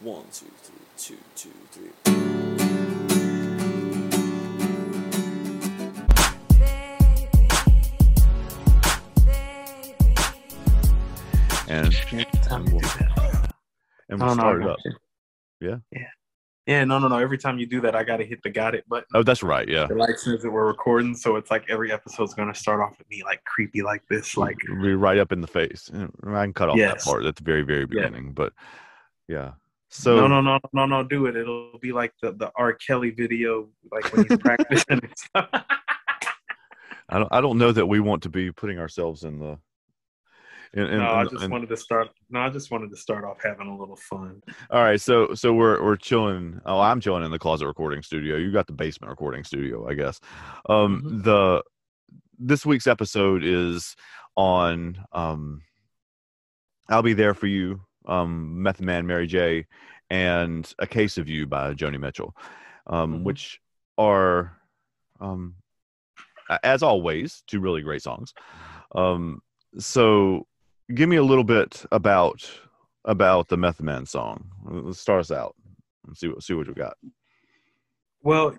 [0.00, 3.04] One, two, three, two, two, three.
[11.68, 11.92] and
[12.42, 13.52] Time you do that.
[14.08, 14.78] and we'll start it up.
[15.60, 15.76] Yeah?
[15.90, 16.00] Yeah.
[16.66, 16.84] Yeah.
[16.84, 17.18] No, no, no.
[17.18, 19.06] Every time you do that, I got to hit the got it button.
[19.14, 19.68] Oh, that's right.
[19.68, 22.80] Yeah, The light says that we're recording, so it's like every episode's going to start
[22.80, 24.36] off with me like creepy like this.
[24.36, 25.90] Like, Be right up in the face.
[25.94, 26.06] I
[26.44, 27.86] can cut off that part at the very, very Yeah.
[28.08, 28.52] beginning, but
[29.28, 29.52] yeah.
[29.96, 31.36] So no, no, no, no, no, do it.
[31.36, 32.72] It'll be like the, the R.
[32.72, 35.00] Kelly video, like when he's practicing.
[35.36, 37.28] I don't.
[37.30, 39.56] I don't know that we want to be putting ourselves in the.
[40.72, 42.08] In, in, no, I just wanted to start.
[42.28, 44.42] No, I just wanted to start off having a little fun.
[44.68, 46.60] all right, so so we're we're chilling.
[46.66, 48.36] Oh, I'm chilling in the closet recording studio.
[48.36, 50.18] You got the basement recording studio, I guess.
[50.68, 51.22] Um, Mhm.
[51.22, 51.62] the
[52.36, 53.94] this week's episode is
[54.36, 54.98] on.
[55.12, 55.62] Um,
[56.88, 57.82] I'll be there for you.
[58.06, 59.66] Um, Method Man, Mary J,
[60.10, 62.36] and A Case of You by Joni Mitchell,
[62.86, 63.24] um, Mhm.
[63.24, 63.60] which
[63.96, 64.56] are,
[65.20, 65.54] um,
[66.62, 68.34] as always, two really great songs.
[68.94, 69.42] Um,
[69.78, 70.46] so
[70.94, 72.60] give me a little bit about
[73.06, 74.50] about the Method Man song.
[74.64, 75.54] Let's start us out
[76.06, 76.96] and see what see what we got.
[78.22, 78.56] Well,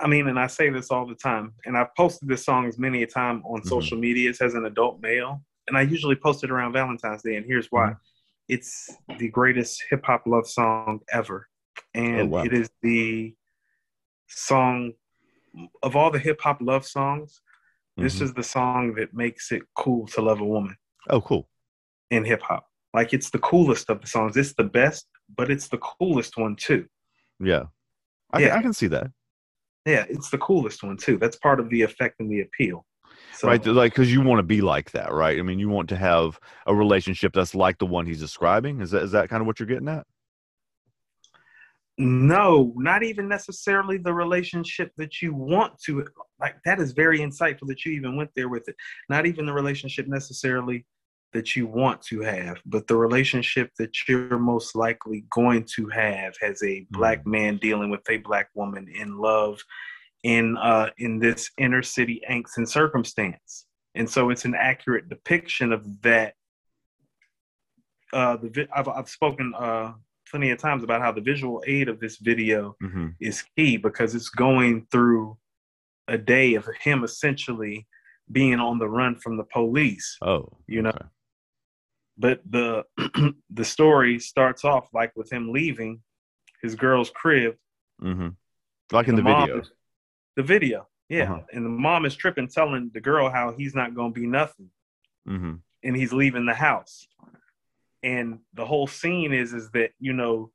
[0.00, 2.78] I mean, and I say this all the time, and I've posted this song as
[2.78, 3.66] many a time on Mhm.
[3.66, 7.46] social medias as an adult male, and I usually post it around Valentine's Day, and
[7.46, 7.94] here's why:
[8.48, 11.48] it's the greatest hip hop love song ever,
[11.94, 12.44] and Oh, wow.
[12.44, 13.34] it is the
[14.28, 14.92] song
[15.82, 17.40] of all the hip hop love songs.
[17.96, 18.22] This Mhm.
[18.22, 20.76] is the song that makes it cool to love a woman
[21.10, 21.48] oh cool.
[22.10, 22.68] in hip hop.
[22.92, 24.36] Like it's the coolest of the songs.
[24.36, 26.88] It's the best, but it's the coolest one too.
[27.40, 27.66] Yeah,
[28.32, 28.48] I, Yeah.
[28.50, 29.10] Can, I can see that.
[29.86, 31.18] Yeah, it's the coolest one too.
[31.18, 32.86] That's part of the effect and the appeal.
[33.36, 35.88] So, right like because you want to be like that right i mean you want
[35.88, 39.40] to have a relationship that's like the one he's describing is that is that kind
[39.40, 40.06] of what you're getting at
[41.96, 46.04] No, not even necessarily the relationship that you want to.
[46.40, 48.74] Like that is very insightful that you even went there with it.
[49.08, 50.86] Not even the relationship necessarily
[51.32, 56.32] that you want to have, but the relationship that you're most likely going to have
[56.42, 57.32] as a black mm.
[57.32, 59.60] man dealing with a black woman in love
[60.24, 63.66] in uh in this inner city angst and circumstance.
[63.94, 66.34] And so it's an accurate depiction of that.
[68.12, 69.92] Uh, the vi- I've I've spoken uh
[70.28, 73.08] plenty of times about how the visual aid of this video mm-hmm.
[73.20, 75.36] is key because it's going through
[76.08, 77.86] a day of him essentially
[78.32, 81.06] being on the run from the police oh You know, okay.
[82.16, 82.84] but the
[83.50, 86.00] the story starts off like with him leaving
[86.62, 87.56] his girl's crib
[88.02, 88.28] mm-hmm.
[88.92, 89.70] like in and the video is-
[90.36, 91.42] the video yeah Uh-huh.
[91.52, 94.70] and the mom is tripping telling the girl how he's not going to be nothing
[95.28, 95.54] mm-hmm.
[95.82, 97.06] and he's leaving the house.
[98.02, 100.50] And the whole scene is is that you know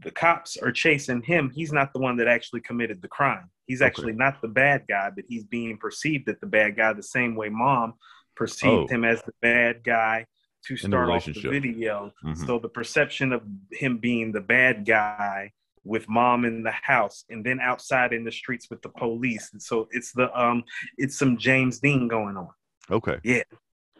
[0.00, 1.50] the cops are chasing him.
[1.50, 3.50] He's not the one that actually committed the crime.
[3.66, 3.86] He's Okay.
[3.86, 7.34] actually not the bad guy, but he's being perceived as the bad guy the same
[7.36, 7.94] way mom
[8.36, 8.94] perceived Oh.
[8.94, 10.26] him as the bad guy
[10.66, 12.12] to the start off the video.
[12.24, 12.36] Mhm.
[12.46, 15.52] So the perception of him being the bad guy
[15.86, 19.50] with mom in the house and then outside in the streets with the police.
[19.52, 20.64] And so it's the um
[20.98, 22.50] it's some James Dean going on.
[22.90, 23.44] okay Yeah,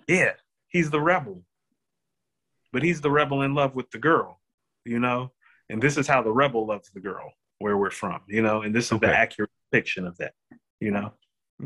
[0.09, 0.33] Yeah.
[0.69, 1.43] he's the rebel.
[2.73, 4.41] But he's the rebel in love with the girl,
[4.85, 5.33] you know?
[5.71, 8.63] And this is how the rebel loves the girl where we're from, you know?
[8.63, 9.13] And this is the Okay.
[9.15, 10.35] accurate depiction of that,
[10.81, 11.13] you know?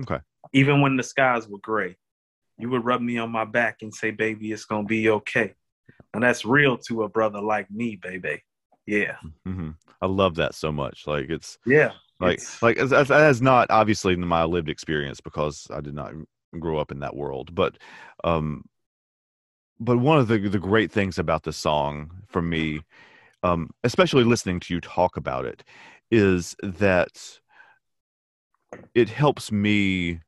[0.00, 0.20] okay
[0.52, 1.96] Even when the skies were gray,
[2.58, 5.54] you would rub me on my back and say, baby, it's to be okay.
[6.12, 8.42] And that's real to a brother like me, baby.
[8.90, 9.16] Yeah.
[9.46, 9.70] hmm
[10.02, 11.92] i love that so much like it's Yeah.
[12.18, 15.80] like It's- like as, as, that is not obviously in my lived experience because i
[15.80, 16.12] did not
[16.58, 17.78] grow up in that world but
[18.24, 18.64] um
[19.78, 22.80] but one of the the great things about the song for me
[23.42, 25.62] um especially listening to you talk about it
[26.10, 27.40] is that
[28.94, 30.20] it helps me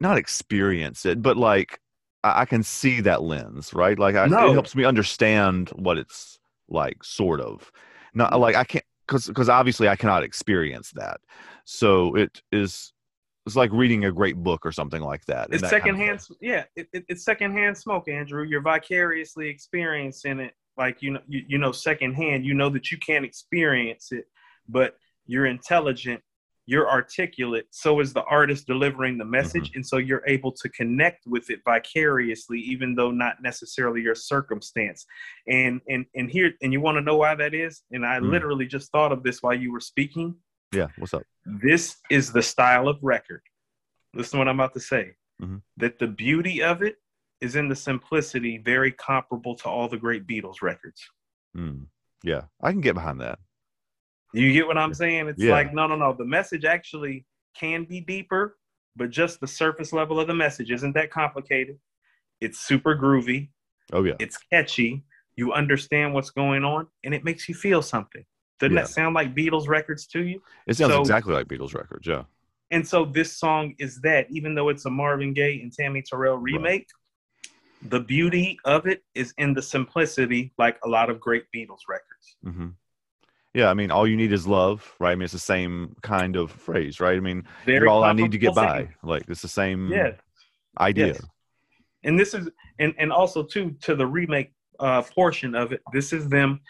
[0.00, 1.78] not experience it but like
[2.24, 4.50] i, I can see that lens right like I, No.
[4.50, 6.39] it helps me understand what it's
[6.70, 7.70] like sort of.
[8.14, 8.40] Not mm-hmm.
[8.40, 11.20] like i can't because because obviously i cannot experience that.
[11.64, 12.92] So it is
[13.46, 16.28] it's like reading a great book or something like that it's that kind of secondhand
[16.42, 18.44] yeah it, it, it's secondhand smoke andrew.
[18.44, 20.54] You're vicariously experiencing it.
[20.76, 24.26] Like you know you, you know secondhand you know that you can't experience it
[24.68, 24.96] but
[25.26, 26.22] you're intelligent
[26.70, 31.20] you're articulate so is the artist delivering the message and so you're able to connect
[31.26, 35.00] with it vicariously even though not necessarily your circumstance
[35.48, 38.30] and and and here and you want to know why that is and i Mm.
[38.34, 40.28] literally just thought of this while you were speaking
[40.72, 41.24] yeah what's up
[41.66, 43.42] this is the style of record.
[44.14, 45.04] Listen to what I'm about to say.
[45.42, 45.62] Mhm.
[45.82, 46.96] That the beauty of it
[47.40, 51.00] is in the simplicity, very comparable to all the great Beatles records.
[51.56, 51.86] Mm.
[52.22, 53.38] Yeah, I can get behind that.
[54.32, 55.28] You get what I'm saying?
[55.28, 55.52] It's Yeah.
[55.52, 56.12] like no, no, no.
[56.12, 57.24] The message actually
[57.56, 58.58] can be deeper,
[58.96, 61.78] but just the surface level of the message isn't that complicated.
[62.40, 63.50] It's super groovy.
[63.92, 65.04] Oh yeah, It's catchy.
[65.36, 68.24] You understand what's going on, and it makes you feel something.
[68.58, 68.82] Doesn't Yeah.
[68.82, 70.42] that sound like Beatles records to you?
[70.66, 72.06] it sounds so- exactly like Beatles records.
[72.06, 72.24] Yeah,
[72.70, 76.36] And so this song is that, even though it's a Marvin Gaye and Tammy Terrell
[76.36, 76.86] remake,
[77.82, 82.36] the beauty of it is in the simplicity, like a lot of great Beatles records.
[82.44, 82.68] hmm
[83.54, 83.68] yeah.
[83.68, 85.12] I mean, all you need is love, right?
[85.12, 87.16] I mean, it's the same kind of phrase, right?
[87.16, 88.88] I mean, Very you're all I need to get by.
[89.02, 90.12] Like it's the same Yeah.
[90.78, 91.08] idea.
[91.08, 91.26] Yes.
[92.04, 92.48] And this is
[92.78, 96.60] and and also too to the remake uh portion of it, this is them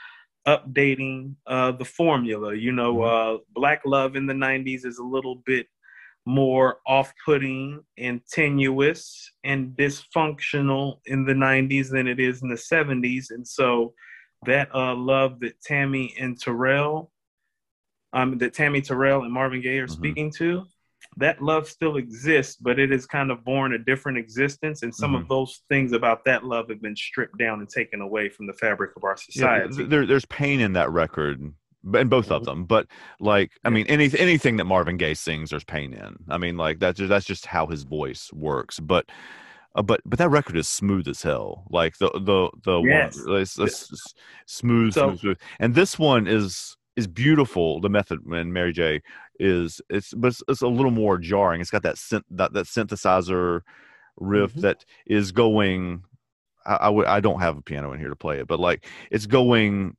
[0.49, 2.55] updating uh the formula.
[2.55, 3.37] You know, Mm-hmm.
[3.37, 5.67] uh Black Love in the 90s is a little bit
[6.27, 13.31] more off-putting and tenuous and dysfunctional in the 90s than it is in the 70s.
[13.31, 13.95] And so
[14.47, 17.11] that uh love that Tammy and Terrell
[18.13, 19.91] um that Tammy Terrell and Marvin Gaye are Mhm.
[19.91, 20.65] speaking to,
[21.17, 24.83] that love still exists, but it is kind of born a different existence.
[24.83, 25.23] And some Mhm.
[25.23, 28.53] of those things about that love have been stripped down and taken away from the
[28.53, 29.75] fabric of our society.
[29.75, 31.41] th- there, there's pain in that record,
[31.95, 32.47] and both of Mhm.
[32.47, 32.65] them.
[32.65, 32.87] But
[33.21, 36.17] like, I mean, any anything that Marvin Gaye sings, there's pain in.
[36.29, 38.81] I mean, like that's just, that's just how his voice works.
[38.81, 39.09] But
[39.75, 41.65] uh, but but that record is smooth as hell.
[41.71, 43.19] Like the the the Yes.
[43.25, 44.15] one, it's, it's, it's
[44.47, 45.39] smooth, So- smooth, smooth.
[45.59, 47.81] And this one is is beautiful.
[47.81, 49.01] The method and Mary J
[49.39, 51.61] is it's but it's, it's a little more jarring.
[51.61, 53.61] It's got that synth that that synthesizer
[54.17, 54.61] riff Mhm.
[54.63, 56.03] that is going.
[56.67, 58.87] I, I would I don't have a piano in here to play it, but like
[59.11, 59.97] it's going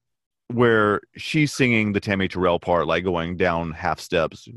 [0.53, 4.47] where she's singing the Tammy Terrell part, like going down half steps.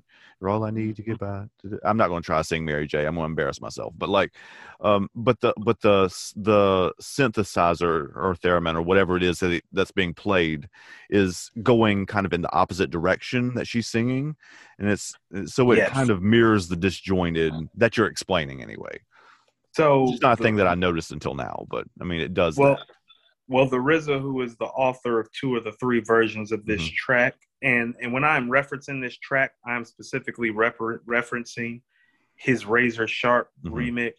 [0.41, 1.47] You're all I need to get by.
[1.63, 3.07] to I'm not going to try to sing Mary J.
[3.07, 3.95] I'm going to embarrass myself.
[3.97, 4.33] But like,
[4.81, 9.65] um, but the but the the synthesizer or theremin or whatever it is that it,
[9.73, 10.69] that's being played
[11.09, 14.37] is going kind of in the opposite direction that she's singing,
[14.79, 15.17] and it's
[15.47, 15.91] so it Yes.
[15.91, 19.01] kind of mirrors the disjointed that you're explaining anyway.
[19.73, 22.57] so It's not a thing that I noticed until now, but I mean, it does.
[22.57, 22.87] well that.
[23.49, 26.83] Well the RZA who is the author of two of the three versions of this
[26.83, 26.95] Mhm.
[26.95, 31.81] track and and when i'm referencing this track i'm specifically refer- referencing
[32.37, 33.73] his razor sharp Mhm.
[33.73, 34.15] remix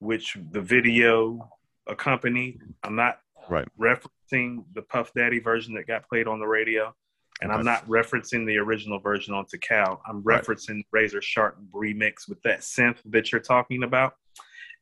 [0.00, 1.48] which the video
[1.86, 3.66] accompanied i'm not Right.
[3.78, 6.94] referencing the puff daddy version that got played on the radio
[7.40, 10.00] and i'm not referencing the original version on Tical.
[10.06, 10.42] i'm Right.
[10.42, 14.14] referencing razor sharp remix with that synth that you're talking about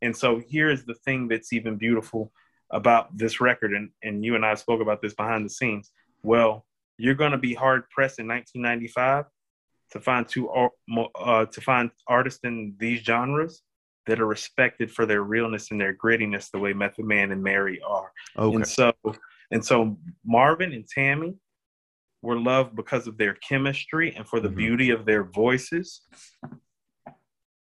[0.02, 2.32] and so here's the thing that's even beautiful
[2.70, 5.90] about this record, and, and you and I spoke about this behind the scenes.
[6.22, 6.64] Well,
[6.98, 9.26] you're going to be hard pressed in 1995
[9.92, 13.62] to find two uh, to find artists in these genres
[14.06, 17.80] that are respected for their realness and their grittiness, the way Method Man and Mary
[17.82, 18.10] are.
[18.36, 18.56] okay.
[18.56, 18.92] And so,
[19.50, 21.34] and so Marvin and Tammy
[22.22, 24.56] were loved because of their chemistry and for the Mhm.
[24.56, 26.02] beauty of their voices.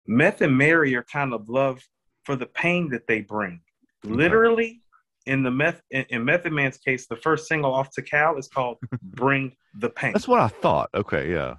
[0.07, 1.83] Meth and Mary are kind of loved
[2.25, 3.61] for the pain that they bring.
[4.03, 4.81] Literally,
[5.25, 8.77] in the meth in, in Method Man's case, the first single off Tical is called
[9.01, 10.89] "Bring the Pain." That's what I thought.
[10.93, 11.55] Okay, yeah.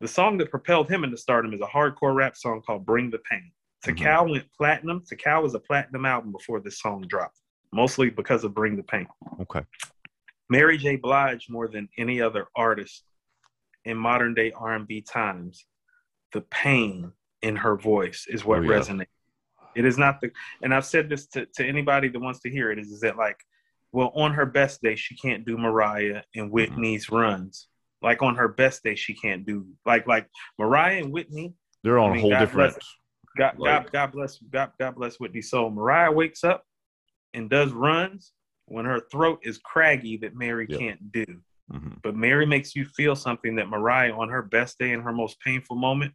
[0.00, 3.18] The song that propelled him into stardom is a hardcore rap song called Bring the
[3.18, 3.50] Pain.
[3.84, 3.96] Mhm.
[3.98, 5.02] Tical went platinum.
[5.02, 7.38] Tical was a platinum album before this song dropped,
[7.72, 9.08] mostly because of Bring the Pain.
[9.40, 9.62] Okay.
[10.50, 10.96] Mary J.
[10.96, 13.04] Blige, more than any other artist
[13.84, 15.66] in modern day R&B times,
[16.32, 17.12] the pain
[17.42, 18.70] in her voice is what Oh, yeah.
[18.78, 19.06] resonates.
[19.78, 20.30] It is not the,
[20.62, 23.16] and I've said this to, to anybody that wants to hear it, is, is that
[23.16, 23.38] like,
[23.92, 27.68] well, on her best day, she can't do Mariah and Whitney's runs.
[28.02, 31.54] Like on her best day, she can't do like like Mariah and Whitney.
[31.84, 32.72] They're on I a mean, whole God different.
[32.74, 32.86] bless
[33.36, 35.42] God, Like- God, God bless, God, God bless Whitney.
[35.42, 36.64] So Mariah wakes up
[37.34, 38.32] and does runs
[38.66, 41.24] when her throat is craggy that Mary can't do.
[41.72, 42.02] Mhm.
[42.02, 45.40] But Mary makes you feel something that Mariah, on her best day and her most
[45.40, 46.14] painful moment,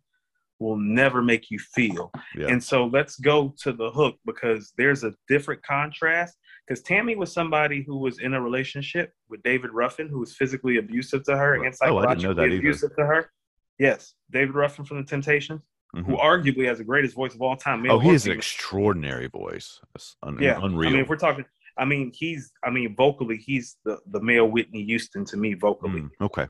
[0.64, 2.12] will never make you feel.
[2.36, 2.48] Yeah.
[2.48, 6.38] And so let's go to the hook because there's a different contrast.
[6.68, 10.78] Because Tammy was somebody who was in a relationship with David Ruffin, who was physically
[10.78, 11.66] abusive to her Right.
[11.68, 12.58] and Oh, I psychologically either.
[12.58, 13.32] abusive to her.
[13.80, 15.62] Yes, David Ruffin from the Temptations,
[15.96, 16.06] Mhm.
[16.06, 17.86] who arguably has the greatest voice of all time.
[17.90, 19.82] Oh, he has an extraordinary voice.
[19.94, 20.90] That's un- Yeah, unreal.
[20.90, 21.44] I mean, if we're talking,
[21.78, 26.02] I mean, he's, I mean, vocally, he's the the male Whitney Houston to me vocally,
[26.04, 26.48] Mm, okay.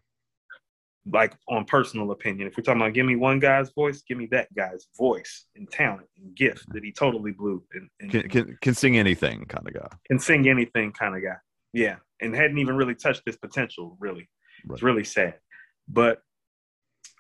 [1.12, 2.48] Like on personal opinion.
[2.48, 5.70] If we're talking about give me one guy's voice, give me that guy's voice and
[5.70, 9.68] talent and gift that he totally blew and, and Can, can can sing anything kind
[9.68, 9.88] of guy.
[10.08, 11.36] can sing anything kind of guy.
[11.74, 13.98] Yeah, and hadn't even really touched his potential.
[14.00, 14.30] Really,
[14.66, 14.76] Right.
[14.76, 15.36] it's really sad.
[15.88, 16.22] But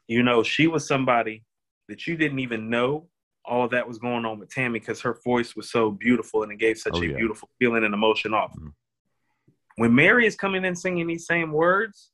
[0.07, 1.43] you know, she was somebody
[1.89, 3.09] that you didn't even know
[3.45, 6.57] all that was going on with Tammy because her voice was so beautiful and it
[6.59, 7.17] gave such Oh, a yeah.
[7.17, 8.55] beautiful feeling and emotion off.
[8.57, 8.73] Mhm.
[9.75, 12.11] when Mary is coming in singing these same words,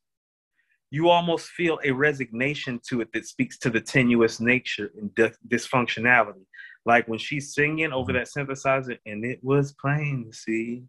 [0.91, 5.11] you almost feel a resignation to it that speaks to the tenuous nature and
[5.47, 6.45] dysfunctionality.
[6.85, 10.83] Like when she's singing over that synthesizer, and it was plain to see,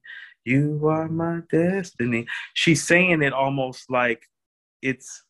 [0.45, 2.26] you are my destiny.
[2.54, 4.23] She's saying it almost like
[4.80, 5.25] it's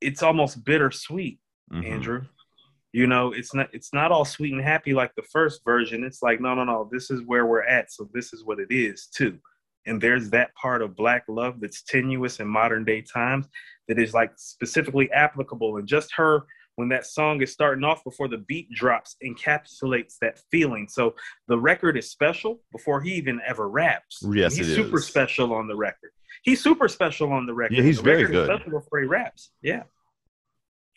[0.00, 1.38] it's almost bittersweet,
[1.72, 1.86] mm-hmm.
[1.86, 2.22] Andrew.
[2.92, 6.04] You know, it's not it's not all sweet and happy like the first version.
[6.04, 8.68] It's like, no, no, no, this is where we're at, so this is what it
[8.70, 9.38] is too.
[9.86, 13.46] And there's that part of black love that's tenuous in modern day times
[13.88, 15.76] that is like specifically applicable.
[15.76, 20.40] And just her when that song is starting off before the beat drops encapsulates that
[20.50, 20.88] feeling.
[20.88, 21.14] So
[21.48, 24.22] the record is special before he even ever raps.
[24.22, 25.06] Yes, he's super is.
[25.06, 26.10] special on the record.
[26.42, 27.76] He's super special on the record.
[27.76, 28.46] Yeah, he's the very good.
[28.46, 29.50] Special before he raps.
[29.62, 29.84] Yeah,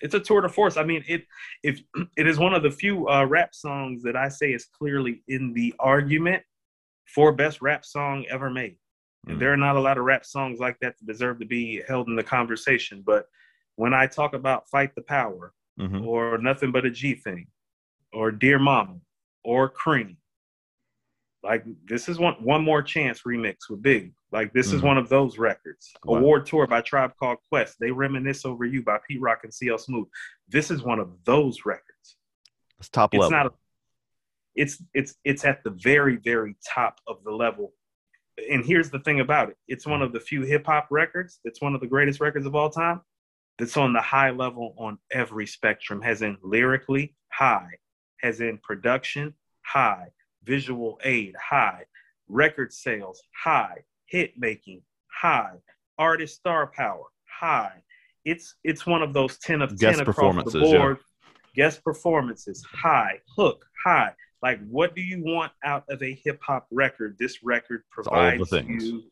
[0.01, 0.77] it's a tour de force.
[0.77, 1.25] I mean, it
[1.63, 1.81] if
[2.17, 5.53] it is one of the few uh, rap songs that I say is clearly in
[5.53, 6.43] the argument
[7.07, 8.77] for best rap song ever made.
[9.27, 9.39] And mm.
[9.39, 12.07] there are not a lot of rap songs like that that deserve to be held
[12.07, 13.03] in the conversation.
[13.05, 13.25] But
[13.75, 16.05] when I talk about Fight the Power, mm-hmm.
[16.05, 17.47] or Nothing But a G Thing,
[18.13, 18.97] or Dear Mama,
[19.43, 20.17] or Cream.
[21.43, 24.11] Like this is one one more chance remix with Big.
[24.31, 24.77] Like this mm-hmm.
[24.77, 25.93] is one of those records.
[26.03, 26.17] Wow.
[26.17, 27.77] Award tour by Tribe Called Quest.
[27.79, 30.07] They reminisce over you by Pete Rock and CL Smooth.
[30.49, 32.17] This is one of those records.
[32.79, 33.37] It's top it's level.
[33.37, 33.51] Not a,
[34.57, 37.73] it's it's it's at the very very top of the level.
[38.51, 41.39] And here's the thing about it: it's one of the few hip hop records.
[41.45, 43.01] It's one of the greatest records of all time
[43.57, 47.69] that's on the high level on every spectrum, has in lyrically high,
[48.21, 49.33] has in production
[49.65, 50.07] high,
[50.43, 51.83] visual aid high,
[52.27, 54.81] record sales high, hit making
[55.21, 55.53] high,
[55.97, 57.05] artist star power
[57.39, 57.83] high.
[58.25, 60.97] It's it's one of those ten of Guest ten across the board.
[60.97, 61.63] Yeah.
[61.63, 64.13] Guest performances high, hook high.
[64.41, 67.15] Like, what do you want out of a hip hop record?
[67.19, 69.03] This record provides you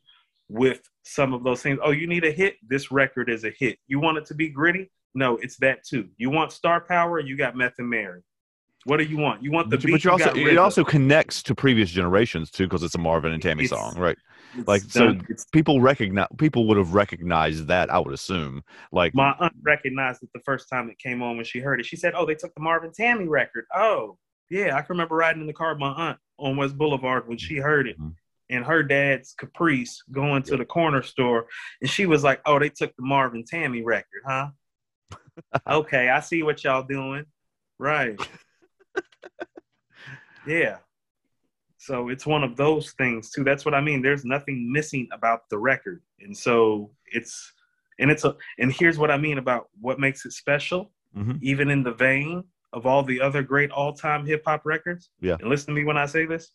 [0.49, 1.79] with some of those things.
[1.83, 2.55] Oh, you need a hit?
[2.67, 3.79] This record is a hit.
[3.87, 4.91] You want it to be gritty?
[5.15, 6.09] No, it's that too.
[6.17, 7.19] You want star power?
[7.19, 8.21] You got Meth and Mary.
[8.85, 9.41] What do you want?
[9.41, 9.91] You want the but, beat?
[9.93, 13.41] But you also it also connects to previous generations too because it's a Marvin and
[13.41, 14.17] Tammy it's, song, right?
[14.67, 15.17] Like so,
[15.51, 17.89] people recognize people would have recognized that.
[17.89, 18.61] I would assume.
[18.91, 21.87] Like my aunt recognized it the first time it came on when she heard it.
[21.87, 25.41] She said, "Oh, they took the Marvin Tammy record." Oh, yeah, I can remember riding
[25.41, 27.99] in the car with my aunt on West Boulevard when she heard it.
[27.99, 28.09] Mm-hmm
[28.49, 31.47] and her dad's Caprice going to the corner store,
[31.81, 34.49] and she was like, "Oh, they took the Marvin Tammy record, huh?"
[35.67, 37.25] okay, I see what y'all doing.
[37.77, 38.19] Right.
[40.47, 40.77] yeah.
[41.77, 43.43] So it's one of those things too.
[43.43, 44.01] That's what I mean.
[44.01, 47.51] There's nothing missing about the record, and so it's
[47.99, 51.37] and it's a and here's what I mean about what makes it special, mm-hmm.
[51.41, 52.43] even in the vein
[52.75, 55.09] of all the other great all-time hip hop records.
[55.19, 55.37] Yeah.
[55.39, 56.51] And listen to me when I say this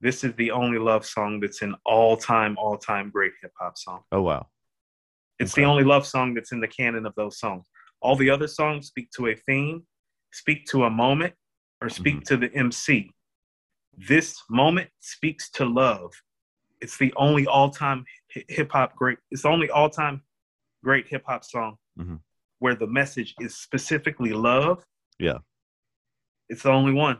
[0.00, 4.00] this is the only love song that's an all-time, all-time great hip hop song.
[4.12, 4.46] Oh wow!
[5.38, 5.62] It's okay.
[5.62, 7.66] the only love song that's in the canon of those songs.
[8.00, 9.82] All the other songs speak to a theme,
[10.32, 11.34] speak to a moment,
[11.82, 12.34] or speak mm-hmm.
[12.34, 13.10] to the MC.
[13.96, 16.12] This moment speaks to love.
[16.80, 19.18] It's the only all-time hip hop great.
[19.30, 20.22] It's the only all-time
[20.82, 22.16] great hip hop song mm-hmm.
[22.60, 24.82] where the message is specifically love.
[25.20, 25.38] Yeah.
[26.48, 27.18] It's the only one.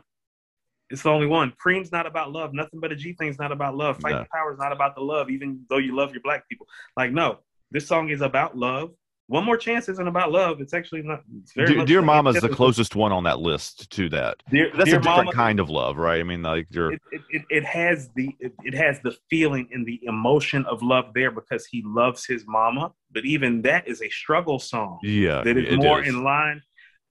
[0.89, 1.53] It's the only one.
[1.57, 2.53] Cream's not about love.
[2.53, 3.97] Nothing but a G thing's not about love.
[3.99, 4.25] Fight no.
[4.33, 6.67] power is not about the love, even though you love your black people.
[6.97, 7.39] Like, no,
[7.71, 8.91] this song is about love.
[9.27, 10.59] One more chance isn't about love.
[10.59, 11.21] It's actually not.
[11.41, 14.43] It's very Dear, Dear Mama is the closest one on that list to that.
[14.49, 16.19] Dear, That's Dear a different Mama, kind of love, right?
[16.19, 16.91] I mean, like you're.
[16.91, 21.13] It, it, it has the it, it has the feeling and the emotion of love
[21.15, 22.91] there because he loves his mama.
[23.13, 24.99] But even that is a struggle song.
[25.01, 26.09] Yeah, that is more is.
[26.09, 26.61] in line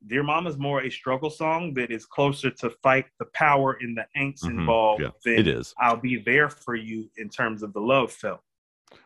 [0.07, 4.07] Dear Mama's more a struggle song that is closer to fight the power and the
[4.19, 4.61] angst mm-hmm.
[4.61, 5.75] involved yeah, than it is.
[5.79, 8.41] I'll be there for you in terms of the love felt.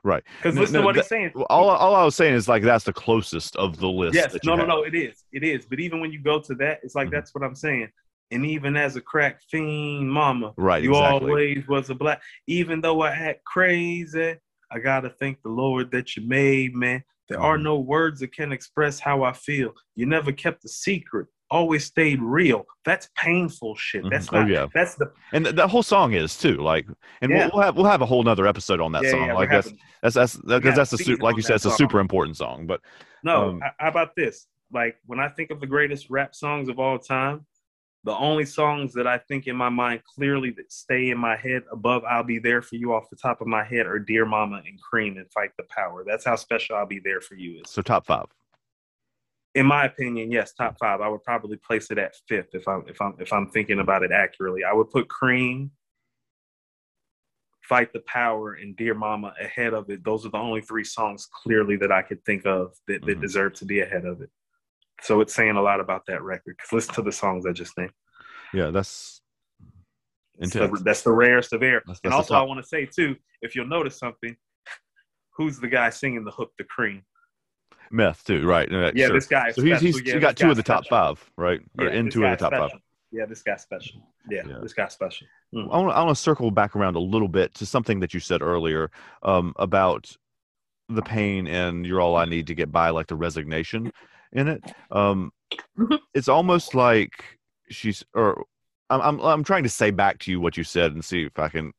[0.02, 0.22] Right.
[0.38, 1.32] Because listen no, to what that, he's saying.
[1.50, 4.14] All, all I was saying is like that's the closest of the list.
[4.14, 4.36] Yes.
[4.44, 4.68] No, no, have.
[4.68, 4.82] no.
[4.84, 5.24] It is.
[5.32, 5.66] It is.
[5.66, 7.16] But even when you go to that, it's like mm-hmm.
[7.16, 7.88] that's what I'm saying.
[8.30, 10.82] And even as a crack fiend, mama, right?
[10.82, 11.28] You exactly.
[11.30, 12.22] always was a black.
[12.46, 14.36] Even though I act crazy,
[14.70, 17.04] I gotta thank the Lord that you made, man.
[17.28, 17.46] There mm-hmm.
[17.46, 19.72] are no words that can express how I feel.
[19.96, 22.64] You never kept a secret always stayed real.
[22.84, 24.02] That's painful shit.
[24.02, 24.10] Mm-hmm.
[24.10, 24.44] That's not.
[24.44, 24.66] Oh, yeah.
[24.74, 26.56] That's the and the, whole song is too.
[26.56, 26.86] Like,
[27.20, 27.46] and yeah.
[27.46, 29.28] we'll, we'll, have we'll have a whole nother episode on that yeah, song.
[29.30, 32.00] Like that's, that's that's that's because that's a su- like you said, it's a super
[32.00, 32.66] important song.
[32.66, 32.80] But
[33.22, 34.46] no, um, how about this?
[34.72, 37.46] Like when I think of the greatest rap songs of all time,
[38.04, 41.62] the only songs that I think in my mind clearly that stay in my head
[41.72, 44.62] above "I'll Be There for You" off the top of my head are "Dear Mama"
[44.66, 47.70] and "Cream" and "Fight the Power." That's how special "I'll Be There for You" is.
[47.70, 48.26] So top five
[49.54, 51.00] in my opinion, yes, top five.
[51.00, 54.02] I would probably place it at fifth if I'm if I'm if I'm thinking about
[54.02, 54.64] it accurately.
[54.64, 55.70] I would put Cream
[57.62, 60.04] Fight the Power, and Dear Mama ahead of it.
[60.04, 63.22] Those are the only three songs clearly that I could think of that, that Mhm.
[63.22, 64.30] deserve to be ahead of it.
[65.02, 66.56] So it's saying a lot about that record.
[66.58, 67.90] Cause listen to the songs I just named.
[68.52, 69.20] Yeah, that's
[70.38, 71.82] That's the, that's the rarest of air.
[71.86, 74.36] That's- that's and also, I want to say too, if you'll notice something,
[75.36, 77.02] who's the guy singing the hook, the cream?
[77.90, 78.68] Meth too, right?
[78.94, 79.50] Yeah, so, this guy.
[79.52, 79.86] so he's, special.
[79.98, 81.16] he's Yeah, he got two of the top special.
[81.16, 81.60] five, right?
[81.78, 82.80] Or Yeah, in two of the top five.
[83.12, 84.00] Yeah, this guy's special.
[84.28, 84.58] Yeah, Yeah.
[84.62, 85.26] this guy's special.
[85.54, 85.64] Mm.
[85.72, 88.18] I want, I want to circle back around a little bit to something that you
[88.20, 88.90] said earlier
[89.22, 90.16] um, about
[90.88, 93.92] the pain and "You're All I Need to Get By," like the resignation
[94.34, 94.62] in it.
[94.90, 95.32] Um,
[95.78, 95.98] Mhm.
[96.14, 97.38] it's almost like
[97.70, 98.44] she's, or
[98.90, 101.38] I'm, I'm, I'm trying to say back to you what you said and see if
[101.38, 101.72] I can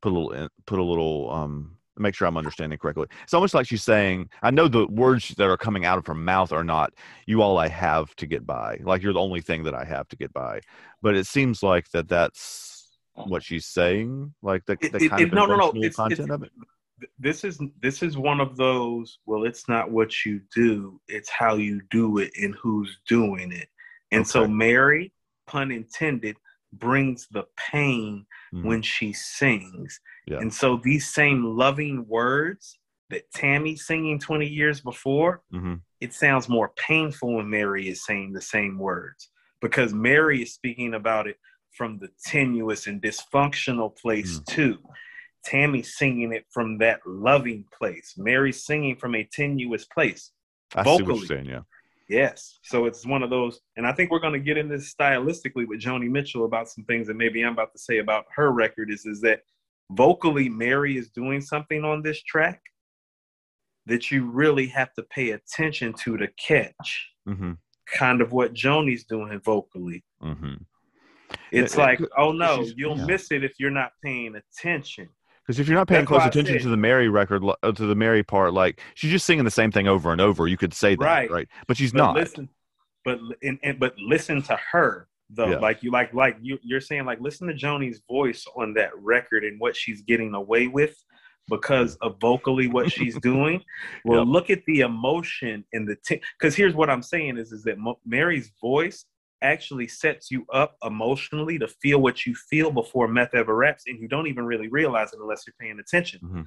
[0.00, 3.06] put a little, put a little, um, make sure I'm understanding correctly.
[3.24, 6.14] It's almost like she's saying, I know the words that are coming out of her
[6.14, 6.92] mouth are not
[7.26, 10.08] "You all I have to get by," like you're the only thing that I have
[10.08, 10.60] to get by,
[11.02, 15.28] but it seems like that that's what she's saying, like the, the it- kind it-
[15.28, 16.52] of no, no, no, it's- content it's- of it.
[17.18, 19.18] This is this is one of those.
[19.26, 23.68] Well, it's not what you do; it's how you do it and who's doing it.
[24.10, 25.12] And so, Mary,
[25.46, 26.36] pun intended,
[26.72, 28.64] brings the pain Mhm.
[28.64, 30.00] when she sings.
[30.26, 30.38] Yeah.
[30.38, 32.78] And so, these same loving words
[33.10, 35.80] that Tammy's singing 20 years before, Mhm.
[36.00, 39.30] it sounds more painful when Mary is saying the same words
[39.60, 41.38] because Mary is speaking about it
[41.70, 44.46] from the tenuous and dysfunctional place Mm.
[44.46, 44.78] too.
[45.44, 48.14] Tammy's singing it from that loving place.
[48.16, 50.32] Mary singing from a tenuous place.
[50.74, 51.46] I see what you're saying.
[51.46, 51.60] Yeah.
[52.08, 52.58] Yes.
[52.62, 55.66] So it's one of those, and I think we're going to get into this stylistically
[55.66, 58.90] with Joni Mitchell about some things that maybe I'm about to say about her record
[58.90, 59.40] is, is that
[59.90, 62.60] vocally Mary is doing something on this track
[63.86, 67.52] that you really have to pay attention to to catch Mm-hmm.
[67.86, 70.02] kind of what Joni's doing vocally.
[70.20, 70.54] Mm-hmm.
[71.52, 73.06] It's uh, like, oh no, you'll yeah.
[73.06, 75.08] miss it if you're not paying attention.
[75.52, 77.94] Because if you're not paying That's close attention to the Mary record, uh, to the
[77.94, 80.46] Mary part, like she's just singing the same thing over and over.
[80.48, 81.30] You could say that, right?
[81.30, 81.48] Right.
[81.66, 82.14] But she's but not.
[82.16, 82.48] listen,
[83.04, 85.50] but and, and but listen to her though.
[85.50, 85.58] Yeah.
[85.58, 89.44] Like you like like you you're saying like listen to Joni's voice on that record
[89.44, 90.96] and what she's getting away with
[91.50, 93.62] because of vocally what she's doing.
[94.06, 94.28] Well, Yep.
[94.28, 95.96] look at the emotion in the
[96.38, 99.04] because here's what I'm saying is is that Mo- Mary's voice
[99.42, 103.98] actually sets you up emotionally to feel what you feel before meth ever raps and
[104.00, 106.46] you don't even really realize it unless you're paying attention Mhm.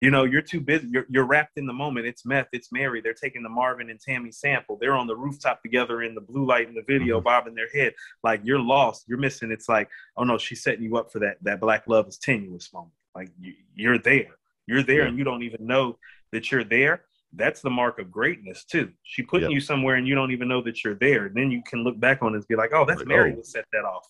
[0.00, 0.86] you know, you're too busy.
[0.92, 2.06] You're, you're wrapped in the moment.
[2.06, 2.46] It's meth.
[2.52, 3.00] It's Mary.
[3.00, 4.78] They're taking the Marvin and Tammy sample.
[4.80, 7.24] They're on the rooftop together in the blue light in the video, Mhm.
[7.24, 7.94] bobbing their head.
[8.22, 9.06] Like you're lost.
[9.08, 9.50] You're missing.
[9.50, 11.38] It's like, oh no, she's setting you up for that.
[11.42, 12.92] That black love is tenuous moment.
[13.16, 14.36] Like you, you're there.
[14.68, 15.08] You're there, Yeah.
[15.08, 15.98] and you don't even know
[16.30, 17.04] that you're there.
[17.34, 18.90] That's the mark of greatness too.
[19.02, 19.54] She putting Yep.
[19.54, 21.26] you somewhere, and you don't even know that you're there.
[21.26, 23.32] And Then you can look back on it and be like, oh, that's Like, Mary
[23.32, 23.36] oh.
[23.36, 24.06] that set that off.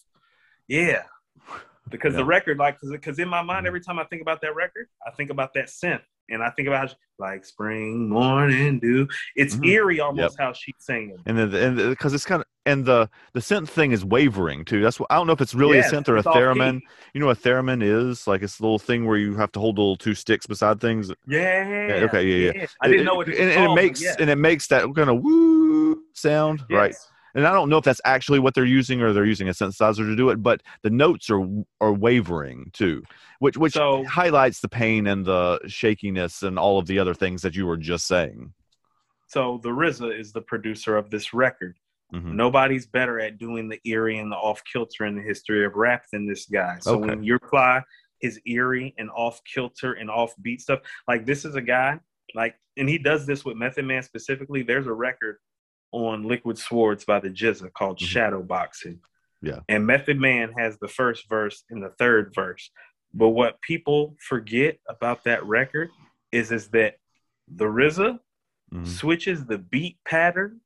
[0.69, 1.03] Yeah.
[1.91, 3.69] Because the record, like, because in my mind, Mhm.
[3.69, 6.69] every time I think about that record, I think about that synth, and I think
[6.69, 9.09] about like spring morning dew.
[9.35, 9.67] It's Mhm.
[9.67, 11.17] eerie almost how she's singing.
[11.27, 14.83] and then and because it's kind of and the the synth thing is wavering too.
[14.83, 16.35] That's what I don't know if it's really Yes, a synth or a it's off
[16.35, 16.41] key.
[16.41, 16.81] theremin.
[17.15, 18.27] You know what a theremin is?
[18.27, 21.11] Like it's a little thing where you have to hold little two sticks beside things.
[21.27, 22.01] Yeah.
[22.05, 22.67] okay, yeah, yeah.
[22.83, 24.15] I didn't know what it and, and it makes yeah.
[24.19, 26.95] and it makes that kind of woo sound, right?
[27.35, 29.99] And I don't know if that's actually what they're using or they're using a synthesizer
[29.99, 31.47] to do it, but the notes are
[31.81, 33.03] are wavering too,
[33.39, 37.43] which which So- highlights the pain and the shakiness and all of the other things
[37.43, 38.53] that you were just saying.
[39.27, 41.77] So the RZA is the producer of this record.
[42.13, 42.35] Mhm.
[42.35, 46.05] Nobody's better at doing the eerie and the off kilter in the history of rap
[46.11, 46.79] than this guy.
[46.81, 47.09] So Okay.
[47.09, 47.83] when you apply
[48.21, 52.01] his eerie and off kilter and off beat stuff, like this is a guy,
[52.35, 54.63] like, and he does this with Method Man specifically.
[54.63, 55.39] There's a record
[55.93, 58.07] on Liquid Swords by the GZA called Mhm.
[58.07, 59.01] Shadow Boxing.
[59.43, 59.61] Yeah.
[59.69, 62.71] And Method Man has the first verse and the third verse.
[63.15, 65.91] But what people forget about that record
[66.33, 66.97] is is that
[67.47, 68.19] the RZA
[68.73, 68.87] Mhm.
[68.87, 70.61] switches the beat pattern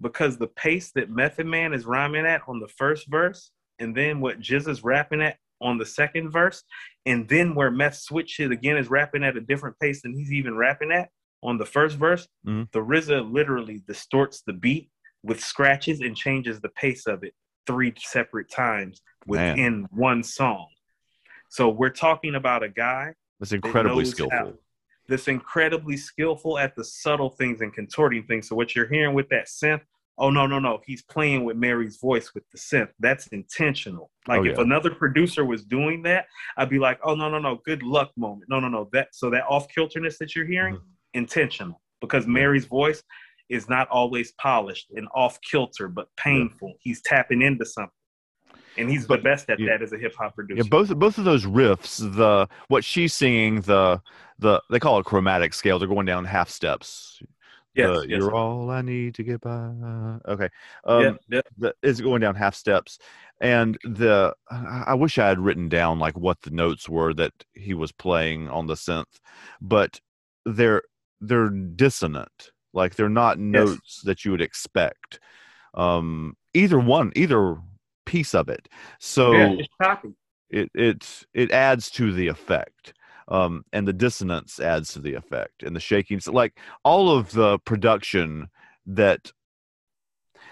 [0.00, 4.20] because the pace that Method Man is rhyming at on the first verse, and then
[4.20, 6.62] what Jizz is rapping at on the second verse,
[7.06, 10.56] and then where Meth switches again is rapping at a different pace than he's even
[10.56, 11.08] rapping at
[11.42, 12.28] on the first verse.
[12.46, 12.70] Mhm.
[12.72, 14.90] The RZA literally distorts the beat
[15.22, 17.34] with scratches and changes the pace of it
[17.66, 19.50] three separate times Man.
[19.56, 20.68] within one song.
[21.48, 24.36] So we're talking about a guy That's incredibly knows skillful.
[24.38, 24.54] how-
[25.08, 28.48] that's incredibly skillful at the subtle things and contorting things.
[28.48, 29.80] So what you're hearing with that synth,
[30.18, 32.88] oh no, no, no, he's playing with Mary's voice with the synth.
[33.00, 34.10] That's intentional.
[34.26, 37.60] Like Oh, if another producer was doing that, I'd be like, oh no, no, no,
[37.64, 38.44] good luck moment.
[38.48, 38.88] No, no, no.
[38.92, 40.86] That so that off kilterness that you're hearing, Mm-hmm.
[41.18, 41.80] intentional.
[42.00, 43.02] Because Mary's voice
[43.48, 46.74] is not always polished and off kilter, but painful.
[46.80, 47.90] He's tapping into something.
[48.78, 49.68] And he's But- the best at yeah.
[49.70, 50.62] that as a hip hop producer.
[50.62, 54.00] Yeah, both both of those riffs, the what she's singing, the
[54.38, 55.78] the they call it chromatic scale.
[55.78, 57.20] They're going down half steps.
[57.74, 58.18] yes, The, yes.
[58.18, 59.72] You're all I need to get by.
[60.28, 60.48] Okay.
[60.84, 61.40] Um, yeah, yeah.
[61.58, 62.98] the, is going down half steps
[63.40, 67.34] and the i I wish i had written down like what the notes were that
[67.52, 69.20] he was playing on the synth
[69.60, 70.00] but
[70.46, 70.82] they're
[71.20, 75.20] they're dissonant like they're not notes that you would expect
[75.74, 77.58] um either one either
[78.06, 78.68] piece of it.
[78.98, 80.16] So yeah, it's
[80.50, 82.94] it it it adds to the effect
[83.28, 86.20] um and the dissonance adds to the effect and the shaking.
[86.20, 88.48] So like all of the production
[88.86, 89.32] that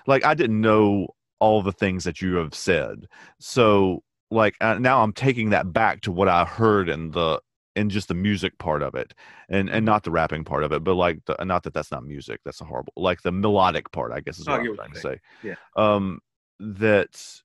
[0.06, 3.06] like i didn't know all the things that you have said.
[3.38, 7.40] So like uh, now i'm taking that back to what i heard in the
[7.76, 9.14] in just the music part of it
[9.48, 12.04] and and not the rapping part of it but like the not that that's not
[12.04, 14.92] music that's a horrible like the melodic part i guess is what get i'm trying
[14.92, 15.20] to say.
[15.42, 15.54] Yeah.
[15.76, 16.20] um
[16.60, 17.42] that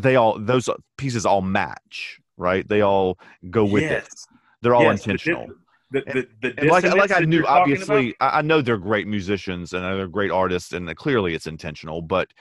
[0.00, 3.18] they all those pieces all match right they all
[3.50, 4.26] go with it yes.
[4.60, 5.48] they're all yes, intentional
[5.90, 9.72] The, the, the, and like like I knew, obviously, I, I know they're great musicians
[9.72, 12.02] and they're great artists, and clearly it's intentional.
[12.02, 12.32] But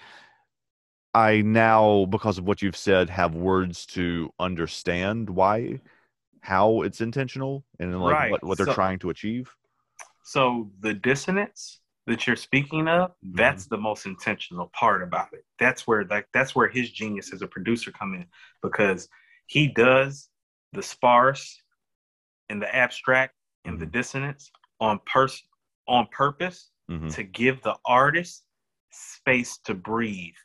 [1.14, 5.82] I now, because of what you've said, have words to understand why,
[6.42, 9.54] how it's intentional, and like Right, what, what they're so- trying to achieve.
[10.24, 13.36] So the dissonance that you're speaking of, Mm-hmm.
[13.38, 15.46] that's the most intentional part about it.
[15.60, 18.26] That's where like that's where his genius as a producer come in
[18.62, 19.08] because
[19.48, 20.30] he does
[20.74, 21.62] the sparse
[22.50, 23.36] and the abstract
[23.66, 23.92] and the Mhm.
[23.92, 25.48] dissonance on pers-
[25.88, 28.46] on purpose hmm to give the artist
[28.92, 30.36] space to breathe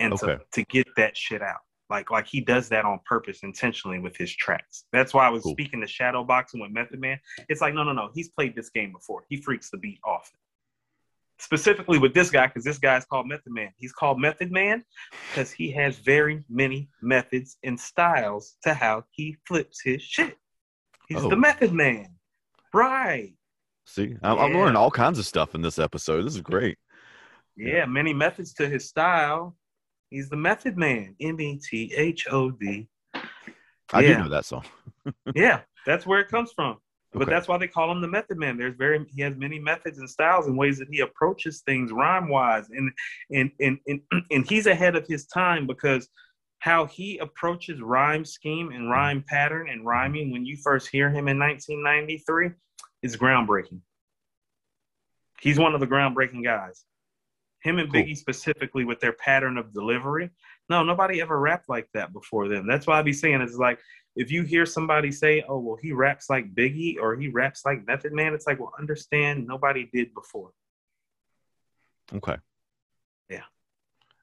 [0.00, 0.44] and to, Okay.
[0.52, 1.60] to get that shit out.
[1.90, 4.86] Like like he does that on purpose intentionally with his tracks.
[4.92, 5.52] That's why I was Cool.
[5.52, 7.20] speaking to shadow boxing with Method Man.
[7.50, 9.24] It's like no no no, he's played this game before.
[9.28, 10.38] He freaks the beat often.
[11.42, 13.70] Specifically with this guy, because this guy's called Method Man.
[13.76, 14.84] He's called Method Man
[15.30, 20.38] because he has very many methods and styles to how he flips his shit.
[21.08, 21.28] He's Oh.
[21.28, 22.14] the Method Man.
[22.72, 23.34] Right.
[23.86, 26.22] See, I'm, I'm learning all kinds of stuff in this episode.
[26.22, 26.78] This is great.
[27.56, 29.56] Yeah, many methods to his style.
[30.10, 31.16] He's the Method Man.
[31.20, 32.86] M E T H O D.
[33.14, 33.20] I
[34.00, 34.00] Yeah.
[34.00, 34.64] do know that song.
[35.34, 36.76] Yeah, that's where it comes from.
[37.12, 37.30] But Okay.
[37.30, 38.56] that's why they call him the Method Man.
[38.56, 42.28] There's very he has many methods and styles and ways that he approaches things rhyme
[42.28, 42.90] wise, and
[43.30, 46.08] and and and and he's ahead of his time because
[46.60, 51.26] how he approaches rhyme scheme and rhyme pattern and rhyming when you first hear him
[51.26, 52.50] in 1993
[53.02, 53.80] is groundbreaking.
[55.40, 56.84] He's one of the groundbreaking guys.
[57.62, 58.02] Him and Cool.
[58.02, 60.30] Biggie specifically with their pattern of delivery.
[60.68, 62.66] No, nobody ever rapped like that before them.
[62.66, 63.80] That's why I be saying it's like
[64.14, 67.86] if you hear somebody say, "Oh, well, he raps like Biggie" or "He raps like
[67.86, 70.50] Method Man," it's like, well, understand nobody did before.
[72.14, 72.36] Okay.
[73.30, 73.44] Yeah.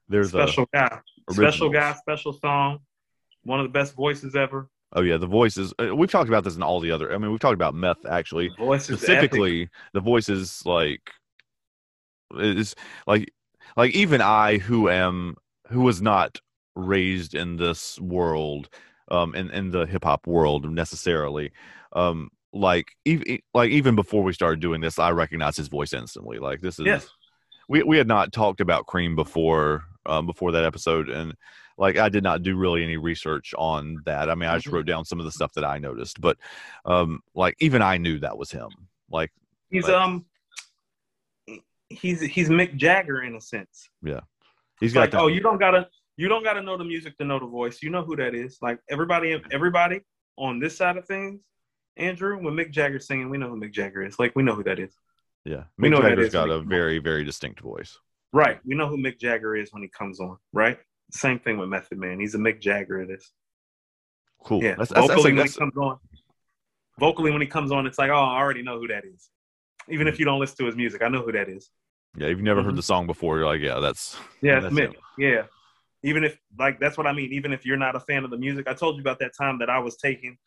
[0.08, 2.80] There's special guy, a special guy, special song.
[3.42, 4.68] One of the best voices ever.
[4.92, 5.72] Oh yeah, the voices.
[5.80, 7.12] uh, We've talked about this in all the other.
[7.14, 8.46] I mean, we've talked about meth actually.
[8.46, 8.80] Is epic.
[8.82, 11.10] specifically the voices like
[12.38, 12.74] is
[13.06, 13.32] like
[13.76, 15.36] like even i who am
[15.68, 16.38] who was not
[16.76, 18.68] raised in this world
[19.10, 21.52] um in in the hip hop world necessarily
[21.92, 26.38] um like even like even before we started doing this i recognized his voice instantly
[26.38, 27.08] like this is Yes.
[27.68, 31.34] we we had not talked about cream before um before that episode and
[31.78, 34.72] like i did not do really any research on that i mean i just Mhm.
[34.72, 36.36] wrote down some of the stuff that i noticed but
[36.84, 38.70] um like even i knew that was him
[39.10, 39.30] like
[39.70, 40.24] He's Like- um,
[41.88, 43.88] he's he's Mick Jagger in a sense.
[44.02, 44.14] he's
[44.80, 47.38] It's got like, oh, you don't gotta you don't gotta know the music to know
[47.38, 47.82] the voice.
[47.82, 48.58] You know who that is.
[48.60, 50.00] Like everybody, everybody
[50.36, 51.40] on this side of things,
[51.96, 54.18] Andrew, when Mick Jagger's singing, we know who Mick Jagger is.
[54.18, 54.94] Like we know who that is.
[55.44, 57.98] Yeah, We Mick know that Jagger's got a very, very distinct voice.
[58.32, 58.60] Right.
[58.64, 60.36] We know who Mick Jagger is when he comes on.
[60.52, 60.78] Right.
[61.10, 62.20] Same thing with Method Man.
[62.20, 63.00] He's a Mick Jagger.
[63.00, 63.32] It is.
[64.44, 64.62] Cool.
[64.62, 64.74] Yeah.
[64.76, 65.98] That's, that's, that's, vocally like- when he comes on.
[66.98, 69.30] Vocally when he comes on, it's like, oh, I already know who that is.
[69.88, 71.70] Even if you don't listen to his music, I know who that is.
[72.16, 72.26] yeah.
[72.26, 72.66] If you've never Mhm.
[72.66, 74.88] heard the song before, you're like, yeah, that's Yeah, That's Mick.
[74.88, 74.94] him.
[75.18, 75.42] Yeah.
[76.02, 77.32] Even if like that's what I mean.
[77.32, 79.58] Even if you're not a fan of the music, I told you about that time
[79.58, 80.38] that I was taking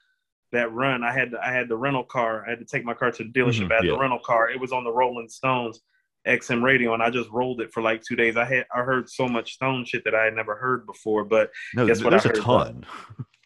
[0.52, 1.04] that run.
[1.04, 2.46] I had I had the rental car.
[2.46, 3.64] I had to take my car to the dealership.
[3.64, 3.92] Mm-hmm, I had yeah.
[3.92, 4.50] the rental car.
[4.50, 5.82] It was on the Rolling Stones
[6.28, 8.38] XM radio, and I just rolled it for like two days.
[8.38, 11.26] I had I heard so much Stone shit that I had never heard before.
[11.26, 11.86] But no.
[11.86, 12.42] Guess what there's a heard, though?
[12.42, 12.86] ton.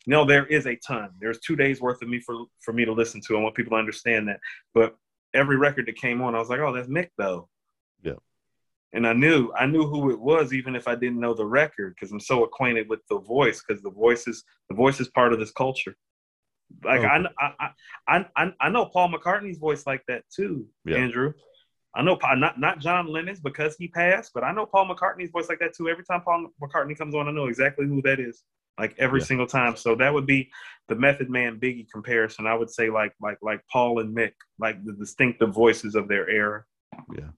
[0.07, 1.09] no, there is a ton.
[1.19, 3.37] There's two days worth of me for for me to listen to.
[3.37, 4.39] I want people to understand that.
[4.73, 4.95] But
[5.33, 7.49] every record that came on, I was like, oh, that's Mick though.
[8.93, 11.93] And I knew I knew who it was, even if I didn't know the record,
[11.95, 13.61] because I'm so acquainted with the voice.
[13.65, 15.95] Because the voice is the voice is part of this culture.
[16.83, 17.05] Like oh.
[17.05, 17.25] Okay.
[17.39, 17.69] I, I
[18.07, 20.97] I I I know Paul McCartney's voice like that too, Yeah.
[20.97, 21.33] Andrew.
[21.95, 25.49] I know not not John Lennon's because he passed, but I know Paul McCartney's voice
[25.49, 25.89] like that too.
[25.89, 28.43] Every time Paul McCartney comes on, I know exactly who that is.
[28.79, 29.25] Like every Yeah.
[29.25, 29.75] single time.
[29.75, 30.49] So that would be
[30.87, 32.45] the Method Man Biggie comparison.
[32.45, 36.29] I would say like like like Paul and Mick, like the distinctive voices of their
[36.29, 36.63] era.
[37.17, 37.29] Yeah,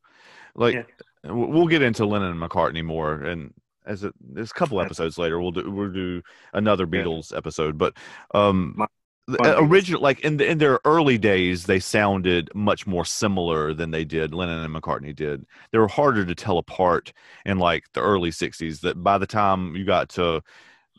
[0.56, 0.84] like Yeah.
[1.24, 3.54] We'll get into Lennon and McCartney more and
[3.86, 6.22] as a there's a couple episodes later we'll do we'll do
[6.54, 7.02] another Yeah.
[7.04, 7.96] Beatles episode but
[8.34, 8.88] um My-
[9.28, 9.70] the- my Beatles.
[9.70, 14.04] original like in the, in their early days they sounded much more similar than they
[14.06, 17.14] did Lennon and McCartney did they were harder to tell apart
[17.46, 20.42] in like the early 60s that by the time you got to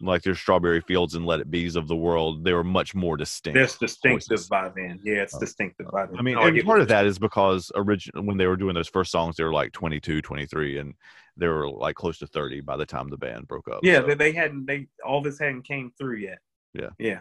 [0.00, 3.16] like their strawberry fields and let it be's of the world they were much more
[3.16, 4.48] distinct That's distinctive voices.
[4.48, 4.98] by then.
[5.04, 5.40] Yeah, it's Oh.
[5.40, 6.18] distinctive by then.
[6.18, 8.74] I mean, No, and get part of that is because original when they were doing
[8.74, 10.94] those first songs, they were like 22, 23, and
[11.36, 13.80] they were like close to 30 by the time the band broke up.
[13.82, 14.66] Yeah, so, they, they hadn't.
[14.66, 16.38] They all this hadn't came through yet.
[16.72, 16.90] Yeah.
[16.98, 17.20] yeah,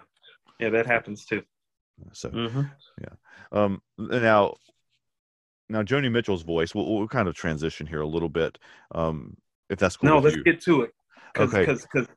[0.60, 0.70] yeah.
[0.70, 1.44] That happens too.
[2.13, 2.62] so hmm
[3.52, 4.54] um, now,
[5.70, 6.76] now Joni Mitchell's voice.
[6.76, 8.58] We'll, we'll kind of transition here a little bit,
[8.94, 9.36] um,
[9.70, 10.10] if that's cool.
[10.10, 10.44] No, let's you.
[10.44, 10.94] get to it.
[11.36, 11.60] Cause, Okay.
[11.62, 12.08] Because because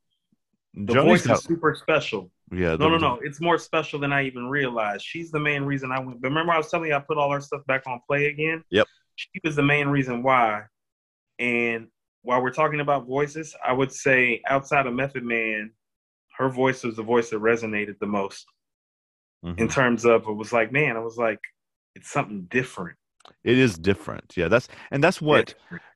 [0.75, 2.31] the voice is super special.
[2.51, 3.19] yeah, No, no, no.
[3.23, 5.05] It's more special than I even realized.
[5.05, 6.21] She's the main reason I went.
[6.23, 8.65] But remember, I was telling you I put all our stuff back on play again.
[8.71, 8.87] Yep.
[9.17, 10.63] She was the main reason why.
[11.39, 11.89] And
[12.23, 15.73] while we're talking about voices, I would say outside of Method Man,
[16.39, 18.47] her voice was the voice that resonated the most
[19.45, 19.59] Mhm.
[19.59, 21.41] in terms of it was like, man, I was like,
[21.95, 22.97] it's something different.
[23.45, 24.33] It is different.
[24.37, 25.55] Yeah, that's and that's what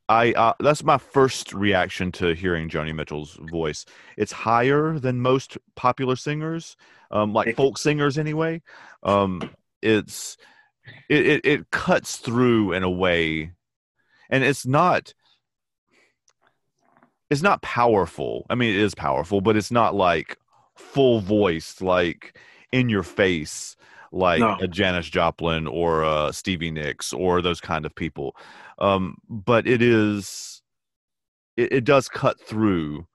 [0.09, 3.85] I uh, that's my first reaction to hearing Joni Mitchell's voice.
[4.17, 6.77] It's higher than most popular singers,
[7.11, 8.63] um, like folk singers anyway.
[9.03, 9.51] Um,
[9.83, 10.37] it's
[11.09, 13.53] it, it it cuts through in a way,
[14.31, 15.13] and it's not
[17.31, 18.47] it's not powerful.
[18.49, 20.37] I mean, it is powerful, but it's not like
[20.77, 22.39] full voiced, like
[22.73, 23.77] in your face,
[24.13, 24.57] like No.
[24.61, 28.37] a Janis Joplin or a Stevie Nicks or those kind of people.
[28.79, 30.63] Um, but it is,
[31.57, 33.07] it, it does cut through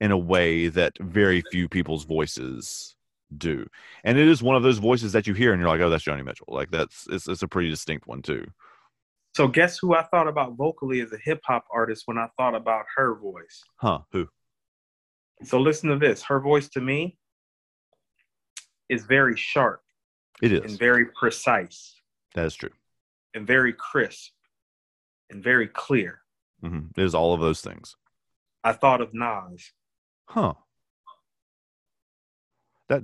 [0.00, 2.96] in a way that very few people's voices
[3.36, 3.66] do,
[4.02, 6.04] and it is one of those voices that you hear and you're like, oh, that's
[6.04, 6.46] Joni Mitchell.
[6.48, 8.46] Like that's it's, it's a pretty distinct one too.
[9.36, 12.54] So guess who I thought about vocally as a hip hop artist when I thought
[12.56, 13.62] about her voice?
[13.76, 14.00] Huh?
[14.12, 14.26] Who?
[15.44, 16.22] So listen to this.
[16.22, 17.16] Her voice to me
[18.88, 19.82] is very sharp
[20.42, 20.62] It is.
[20.72, 21.94] and very precise
[22.34, 22.70] That is true.
[23.34, 24.32] and very crisp
[25.30, 26.20] and very clear.
[26.60, 27.96] hmm It is all of those things.
[28.64, 29.72] I thought of Nas
[30.28, 30.54] Huh?
[32.88, 33.02] That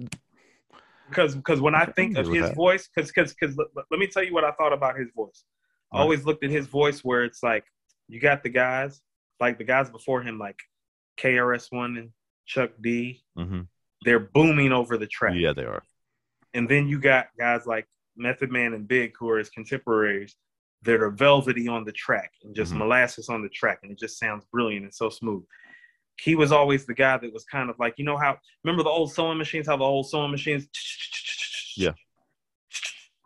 [1.09, 2.55] because because when I think of his that.
[2.55, 5.45] voice, because because because let me tell you what I thought about his voice.
[5.93, 6.03] I Right.
[6.03, 7.65] always looked at his voice where it's like
[8.09, 9.01] you got the guys
[9.41, 10.59] like the guys before him, like
[11.19, 12.11] KRS One and
[12.47, 13.23] Chuck D.
[13.37, 13.63] hmm
[14.03, 15.35] They're booming over the track.
[15.37, 15.83] Yeah, they are.
[16.55, 17.87] And then you got guys like
[18.17, 20.37] Method Man and Big, who are his contemporaries,
[20.83, 22.79] that are velvety on the track and just Mhm.
[22.79, 25.45] molasses on the track, and it just sounds brilliant and so smooth.
[26.21, 28.91] He was always the guy that was kind of like, you know how remember the
[28.91, 30.69] old sewing machines, how the old sewing machines
[31.77, 31.93] Yeah.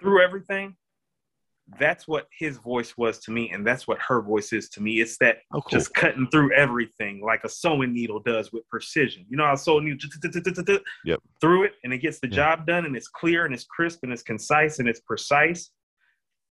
[0.01, 0.77] through everything.
[1.79, 5.01] That's what his voice was to me, and that's what her voice is to me.
[5.01, 5.71] It's that Oh, cool.
[5.71, 9.25] just cutting through everything like a sewing needle does with precision.
[9.29, 10.11] You know how a sewing needle
[11.05, 11.23] Yep.
[11.41, 12.35] through it and it gets the Yeah.
[12.57, 15.71] job done and it's clear and it's crisp and it's concise and it's precise.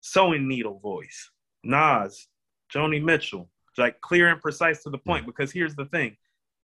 [0.02, 1.30] Sewing needle voice.
[1.64, 2.28] Nas,
[2.74, 5.24] Joni Mitchell, like clear and precise to the point.
[5.24, 5.28] Mm.
[5.28, 6.16] Because here's the thing,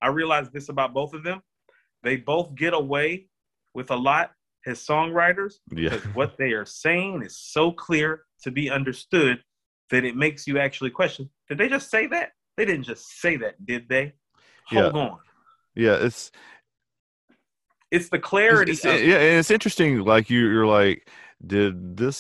[0.02, 1.42] I realized this about both of them.
[2.04, 3.28] They both get away
[3.74, 4.32] with a lot
[4.66, 5.90] as songwriters yeah.
[5.90, 9.42] because what they are saying is so clear to be understood
[9.90, 13.38] that it makes you actually question did they just say that they didn't just say
[13.38, 14.14] that did they
[14.66, 15.18] hold on
[15.76, 16.32] Yeah, it's
[17.92, 20.00] it's the clarity It's, of, it's- yeah, and it's interesting.
[20.04, 21.10] Like you, you're like,
[21.46, 22.18] did this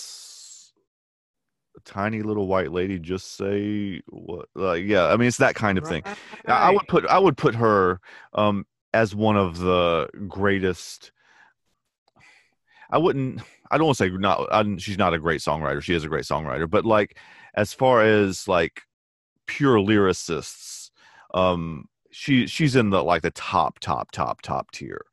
[1.90, 4.48] tiny little white lady just say what?
[4.54, 6.04] Like, yeah, I mean, it's that kind of thing.
[6.48, 8.00] I- would put, I would put her
[8.34, 11.12] um, as one of the greatest.
[12.92, 13.42] I wouldn't.
[13.72, 14.48] I don't want to say not.
[14.52, 15.82] I, she's not a great songwriter.
[15.82, 17.18] She is a great songwriter, but like
[17.54, 18.82] as far as like
[19.48, 20.90] pure lyricists,
[21.34, 25.06] um, she she's in the like the top, top, top, top tier.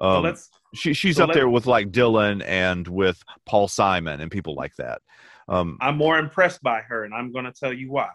[0.00, 4.20] So Um, let's she she's so up there with like Dylan and with Paul Simon
[4.20, 5.00] and people like that.
[5.48, 8.10] Um, i'm more impressed by her and i'm going to tell you why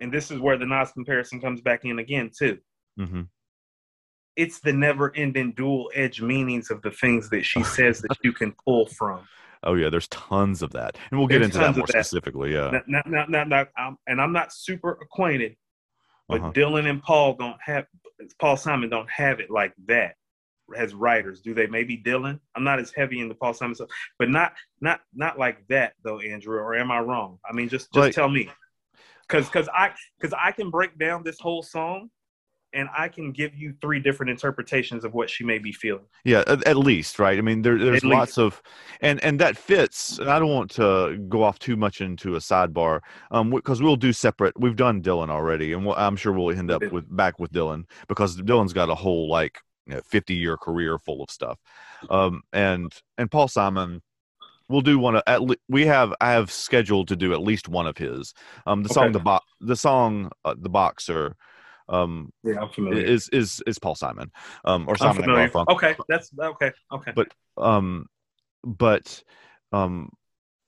[0.00, 2.58] and this is where the nas comparison comes back in again too
[2.98, 3.28] mhm.
[4.36, 8.32] it's the never ending dual edge meanings of the things that she says that you
[8.32, 9.26] can pull from
[9.62, 11.92] Oh yeah, there's tons of that, and we'll get There's into that more that.
[11.92, 12.52] specifically.
[12.52, 12.70] Yeah.
[12.70, 15.56] Not, not, not, not, not, I'm, and I'm not super acquainted,
[16.28, 16.52] but Uh-huh.
[16.52, 17.86] Dylan and Paul don't have
[18.38, 20.14] Paul Simon don't have it like that.
[20.76, 21.40] As writers?
[21.40, 22.40] Do they maybe Dylan?
[22.54, 26.20] I'm not as heavy into Paul Simon stuff, but not not not like that though,
[26.20, 26.58] Andrew.
[26.58, 27.38] Or am I wrong?
[27.48, 28.50] I mean, just just Like- tell me,
[29.28, 32.10] because because I because I can break down this whole song,
[32.72, 36.04] and I can give you three different interpretations of what she may be feeling.
[36.24, 37.38] Yeah, at, at least, right?
[37.38, 38.04] I mean, there, there's At least.
[38.14, 38.60] lots of,
[39.00, 40.18] and and that fits.
[40.18, 43.00] And I don't want to go off too much into a sidebar,
[43.30, 44.58] um, because we'll do separate.
[44.60, 47.84] We've done Dylan already, and we'll, I'm sure we'll end up with back with Dylan
[48.08, 49.58] because Dylan's got a whole like
[50.04, 51.58] 50 year career full of stuff,
[52.10, 54.02] um, and and Paul Simon.
[54.68, 57.68] We'll do one of at le- we have I have scheduled to do at least
[57.68, 58.34] one of his.
[58.66, 61.36] Um, the song the bo- the song uh, the boxer,
[61.88, 64.32] um, Yeah, is is is Paul Simon,
[64.64, 65.52] um, or I'm Simon and.
[65.52, 66.72] Garfunkel Okay, that's okay.
[66.92, 67.12] Okay.
[67.14, 68.06] But- um
[68.64, 69.22] but
[69.72, 70.10] um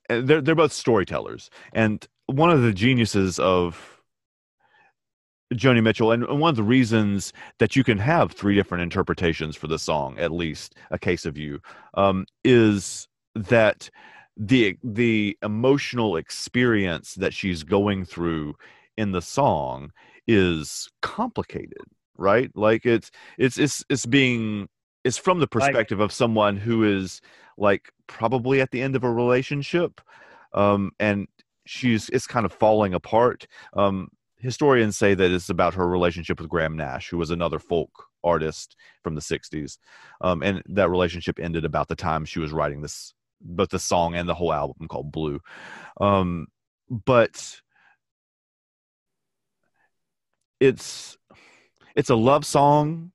[0.07, 3.98] they're they're both storytellers and one of the geniuses of
[5.53, 9.67] Joni Mitchell and one of the reasons that you can have three different interpretations for
[9.67, 11.59] the song at least a case of you
[11.95, 13.89] um is that
[14.37, 18.53] the the emotional experience that she's going through
[18.97, 19.91] in the song
[20.27, 21.85] is complicated
[22.19, 22.51] right?
[22.55, 24.67] Like it's it's it's it's being
[25.03, 27.21] it's from the perspective of someone who is
[27.57, 30.01] like probably at the end of a relationship
[30.53, 31.27] um and
[31.65, 34.09] she's it's kind of falling apart um
[34.39, 37.89] historians say that it's about her relationship with graham nash who was another folk
[38.23, 39.77] artist from the 60s
[40.21, 44.15] um and that relationship ended about the time she was writing this both the song
[44.15, 45.39] and the whole album called blue.
[45.99, 46.47] Um
[46.89, 47.61] but
[50.59, 51.17] it's
[51.95, 53.11] it's a love song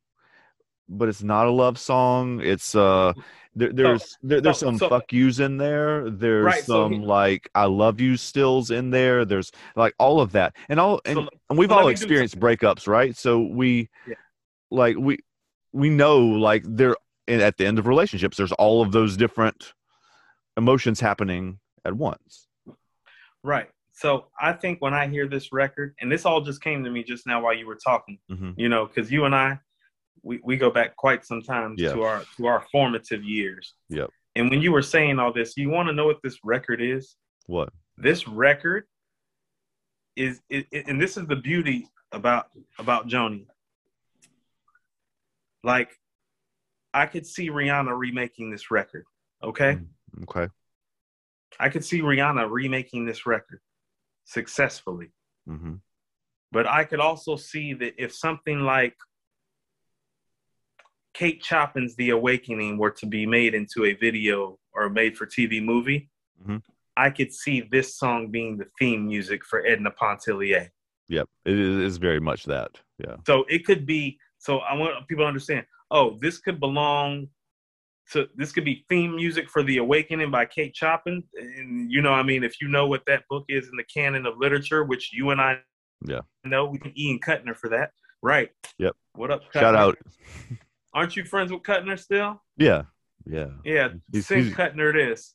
[0.88, 2.40] but it's not a love song.
[2.42, 3.14] It's uh
[3.56, 6.10] there, there's there, there's so- some so- fuck yous in there.
[6.10, 9.24] There's Right, so some he- like i love you stills in there.
[9.24, 10.56] There's like all of that.
[10.68, 13.16] And all and, So- and we've so all experienced breakups right?
[13.16, 14.14] So we Yeah.
[14.70, 15.18] like we
[15.72, 16.96] we know like there
[17.28, 19.72] at the end of relationships there's all of those different
[20.56, 22.46] emotions happening at once.
[23.42, 23.68] Right.
[23.92, 27.04] So I think when I hear this record, and this all just came to me
[27.04, 29.58] just now while you were talking, hmm you know, because you and I,
[30.24, 31.92] we, we go back quite some time Yeah.
[31.92, 33.74] to our to our formative years.
[33.90, 34.10] Yep.
[34.34, 37.16] And when you were saying all this, you want to know what this record is?
[37.46, 38.84] what This record
[40.16, 42.46] is, it, it- and this is the beauty about
[42.78, 43.46] about Joni.
[45.62, 45.90] Like,
[46.92, 49.04] I could see Rihanna remaking this record.
[49.42, 49.78] Okay.
[50.22, 50.48] okay
[51.60, 53.60] I could see Rihanna remaking this record
[54.24, 55.08] successfully.
[55.46, 55.74] hmm
[56.52, 58.96] But I could also see that if something like
[61.14, 65.60] Kate Chopin's The Awakening were to be made into a video or made for TV
[65.62, 66.10] movie,
[66.44, 66.62] Mhm.
[66.96, 70.70] I could see this song being the theme music for Edna Pontellier.
[71.08, 74.18] yep it is very much that yeah So it could be.
[74.38, 75.66] So I want people to understand.
[75.90, 77.28] Oh, this could belong
[78.12, 78.28] to.
[78.34, 81.22] This could be theme music for The Awakening by Kate Chopin.
[81.34, 84.24] And you know, I mean, if you know what that book is in the canon
[84.26, 85.60] of literature, which you and I
[86.06, 86.20] Yeah.
[86.44, 88.50] know, we can Ian Cutner for that, right?
[88.78, 88.94] Yep.
[89.14, 89.42] What up?
[89.52, 89.98] shout out
[90.94, 92.42] Aren't you friends with Cutner still?
[92.56, 92.82] yeah
[93.26, 93.88] yeah Yeah.
[94.12, 95.34] He's- he's- Cutner this.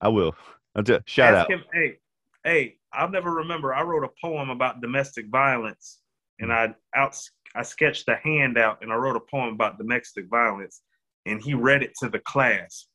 [0.00, 0.34] i will
[0.74, 1.98] I'll tell- shout Ask out him, hey,
[2.44, 3.74] hey, I'll never remember.
[3.74, 5.98] I wrote a poem about domestic violence,
[6.38, 6.74] and mm.
[6.94, 7.16] I out
[7.54, 10.80] I sketched a handout, and I wrote a poem about domestic violence,
[11.26, 12.86] and he read it to the class,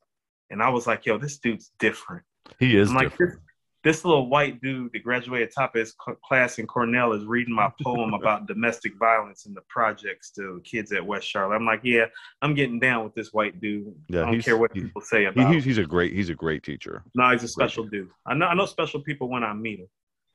[0.50, 2.24] and I was like, yo, this dude's different.
[2.58, 3.34] he is I'm like, different.
[3.34, 3.40] this,
[3.88, 7.72] this little white dude that graduated top of his class in Cornell is reading my
[7.82, 11.56] poem about domestic violence in the projects to kids at West Charlotte.
[11.56, 12.04] I'm like, yeah,
[12.42, 13.94] I'm getting down with this white dude.
[14.08, 15.52] Yeah, I don't care what people say about him.
[15.54, 18.10] he's, he's a great he's a great teacher No, he's a special dude.
[18.26, 19.88] I know I know special people when I meet him.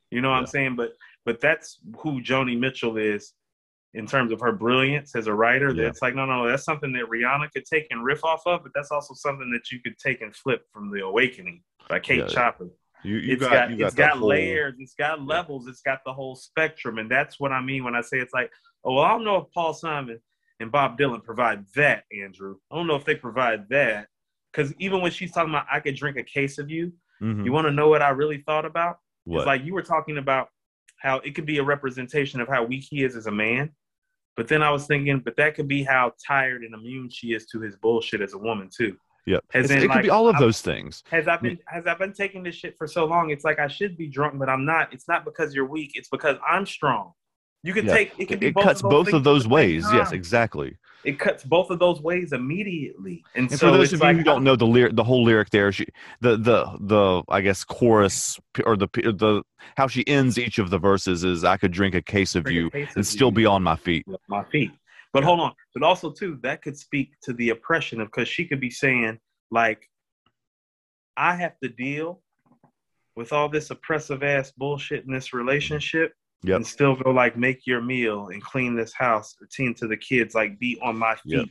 [0.09, 0.75] You know what I'm saying?
[0.75, 3.33] But but that's who Joni Mitchell is
[3.93, 5.71] in terms of her brilliance as a writer.
[5.71, 5.83] Yeah.
[5.83, 8.71] That's like, no, no, that's something that Rihanna could take and riff off of, but
[8.73, 12.27] that's also something that you could take and flip from The Awakening by Kate Yeah.
[12.27, 12.71] Chopin.
[13.03, 15.81] You you It's got, got, you got it's got whole- layers, it's got levels, it's
[15.81, 16.97] got the whole spectrum.
[16.97, 18.51] And that's what I mean when I say it's like,
[18.83, 20.19] oh, well, I don't know if Paul Simon
[20.59, 22.57] and Bob Dylan provide that, Andrew.
[22.71, 24.07] I don't know if they provide that.
[24.51, 27.45] Because even when she's talking about I could drink a case of you, Mhm.
[27.45, 28.97] you want to know what I really thought about?
[29.25, 30.49] what It's like you were talking about
[30.99, 33.71] how it could be a representation of how weak he is as a man.
[34.35, 37.45] But then I was thinking, but that could be how tired and immune she is
[37.47, 38.97] to his bullshit as a woman too.
[39.25, 39.43] Yep.
[39.53, 41.03] In, it could like, be all of I- those things.
[41.09, 43.29] Has I been has I been taking this shit for so long?
[43.29, 44.91] It's like I should be drunk, but I'm not.
[44.93, 45.91] It's not because you're weak.
[45.95, 47.13] It's because I'm strong.
[47.65, 47.93] You can Yeah.
[47.93, 48.25] take it.
[48.27, 49.85] Could be It both cuts of both of those ways.
[49.93, 50.75] Yes, exactly.
[51.05, 53.23] It cuts both of those ways immediately.
[53.35, 55.03] And, And so for those it's of like you who don't know the lyric, the
[55.03, 55.85] whole lyric there, she,
[56.21, 59.43] the the the I guess chorus or the the
[59.77, 62.69] how she ends each of the verses is I could drink a case of you
[62.69, 63.33] case and of still you.
[63.35, 64.05] be on my feet.
[64.27, 64.71] my feet.
[65.13, 65.53] But hold on.
[65.73, 69.19] But also too, that could speak to the oppression of because she could be saying
[69.51, 69.87] like,
[71.15, 72.21] I have to deal
[73.15, 76.13] with all this oppressive ass bullshit in this relationship.
[76.45, 76.57] Yep.
[76.57, 79.95] And still go like make your meal and clean this house or tend to the
[79.95, 81.33] kids, like be on my feet.
[81.33, 81.47] Yep.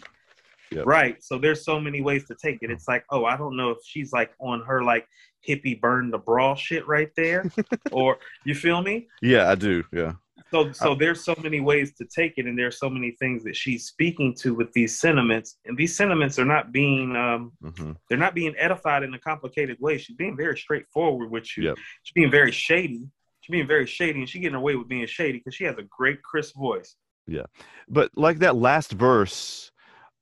[0.72, 0.86] Yep.
[0.86, 1.22] Right.
[1.22, 2.68] So there's so many ways to take it.
[2.68, 2.74] Mm.
[2.74, 5.06] It's like, oh, I don't know if she's like on her like
[5.48, 7.50] hippie burn the bra shit right there.
[7.92, 9.08] or you feel me?
[9.22, 9.82] Yeah, I do.
[9.92, 10.12] Yeah.
[10.52, 13.56] So so there's so many ways to take it, and there's so many things that
[13.56, 18.18] she's speaking to with these sentiments, and these sentiments are not being um hmm they're
[18.18, 19.96] not being edified in a complicated way.
[19.96, 21.64] She's being very straightforward with you.
[21.64, 21.76] Yep.
[22.02, 23.00] She's being very shady.
[23.40, 25.84] She's being very shady, and she's getting away with being shady because she has a
[25.84, 26.96] great crisp voice.
[27.26, 27.46] Yeah,
[27.88, 29.72] but like that last verse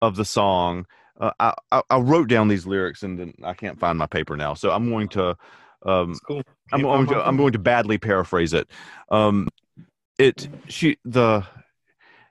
[0.00, 0.86] of the song,
[1.20, 4.36] uh, I, I I wrote down these lyrics and then I can't find my paper
[4.36, 5.36] now, so I'm going to
[5.84, 6.42] um cool.
[6.72, 8.68] I'm Can't going to I'm going to badly paraphrase it.
[9.10, 9.48] Um,
[10.20, 11.44] it she the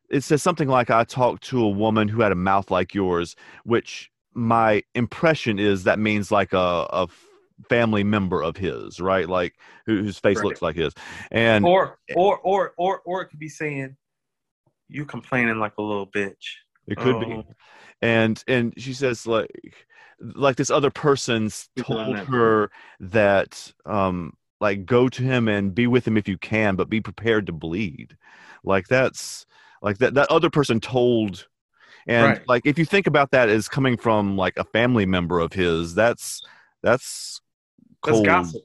[0.09, 3.35] it says something like I talked to a woman who had a mouth like yours,
[3.63, 7.07] which my impression is that means like a a
[7.67, 9.27] family member of his, right?
[9.27, 10.45] Like who, whose face Right.
[10.45, 10.93] looks like his,
[11.31, 13.95] and or or or or or it could be saying
[14.87, 16.35] you complaining like a little bitch.
[16.87, 17.33] it could be.
[17.33, 17.43] Oh,
[18.01, 19.85] and and she says like
[20.21, 26.07] like this other person's told her that um like go to him and be with
[26.07, 28.17] him if you can but be prepared to bleed
[28.63, 29.45] like that's
[29.81, 31.47] like that that other person told
[32.07, 32.41] and Right.
[32.47, 35.95] like if you think about that as coming from like a family member of his
[35.95, 36.41] that's
[36.83, 37.41] that's
[38.03, 38.61] That's cold gossip.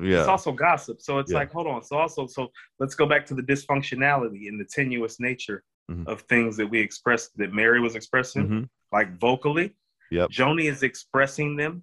[0.00, 1.00] yeah It's also gossip.
[1.00, 1.38] So it's Yeah.
[1.38, 1.82] like, hold on.
[1.82, 6.06] So also, so let's go back to the dysfunctionality and the tenuous nature Mhm.
[6.06, 8.68] of things that we expressed that Mary was expressing, Mhm.
[8.92, 9.74] like vocally.
[10.10, 10.30] Yep.
[10.30, 11.82] Joni is expressing them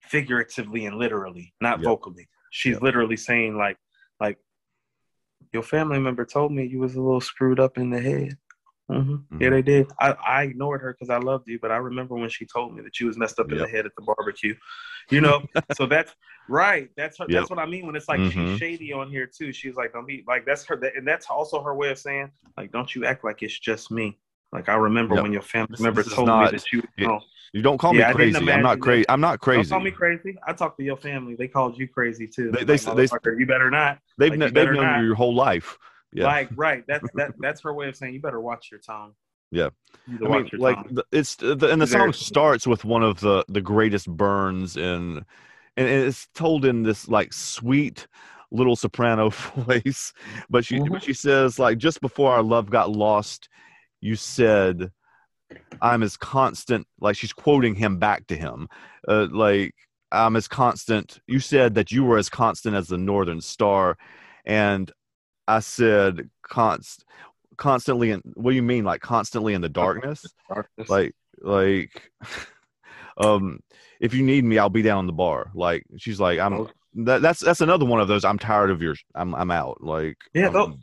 [0.00, 1.84] figuratively and literally, not Yep.
[1.84, 2.28] vocally.
[2.54, 3.76] She's literally saying like,
[4.20, 4.38] like,
[5.52, 8.38] your family member told me you was a little screwed up in the head.
[8.88, 9.50] hmm Yeah, Mhm.
[9.50, 9.86] they did.
[10.00, 12.80] I, I ignored her because I loved you, but I remember when she told me
[12.82, 13.66] that you was messed up in Yep.
[13.66, 14.54] the head at the barbecue.
[15.10, 15.42] You know,
[15.76, 16.14] so that's
[16.48, 16.90] right.
[16.96, 17.26] That's her.
[17.28, 17.36] Yep.
[17.40, 18.30] That's what I mean when it's like Mhm.
[18.30, 19.52] she's shady on here too.
[19.52, 22.70] She's like, don't be like that's her, and that's also her way of saying like,
[22.70, 24.16] don't you act like it's just me.
[24.54, 25.22] Like I remember Yep.
[25.24, 26.82] when your family This- member this is told not- me that you.
[26.98, 27.20] no,
[27.52, 29.62] you don't call Yeah, me crazy i'm not crazy i'm not crazy.
[29.68, 30.36] don't call me crazy.
[30.46, 31.34] I talked to your family.
[31.36, 32.50] They called you crazy too.
[32.52, 33.98] They- Like, they- they- you better not.
[34.18, 35.00] they've, like, you they've known not.
[35.00, 35.76] you your whole life
[36.12, 36.84] yeah Like right.
[36.86, 37.32] That's that.
[37.40, 39.12] That's her way of saying you better watch your tongue.
[39.50, 39.70] Yeah.
[40.06, 40.88] You need to I mean, watch your like tongue.
[40.94, 45.24] the, it's the, and the song starts with one of the the greatest burns in,
[45.76, 48.06] and it's told in this like sweet
[48.52, 50.12] little soprano voice.
[50.48, 50.90] But she Mhm.
[50.90, 53.48] but she says like just before our love got lost,
[54.04, 54.90] you said,
[55.80, 58.68] "I'm as constant." Like she's quoting him back to him,
[59.08, 59.74] uh, like
[60.12, 61.20] I'm as constant.
[61.26, 63.96] You said that you were as constant as the northern star,
[64.44, 64.92] and
[65.48, 67.04] I said const
[67.56, 70.88] constantly in what do you mean like constantly in the darkness Darkness.
[70.88, 72.10] like like
[73.16, 73.60] um
[74.00, 76.70] if you need me i'll be down in the bar like she's like i'm Oh.
[77.06, 80.16] that, that's that's another one of those i'm tired of your i'm i'm out like
[80.34, 80.80] yeah, um,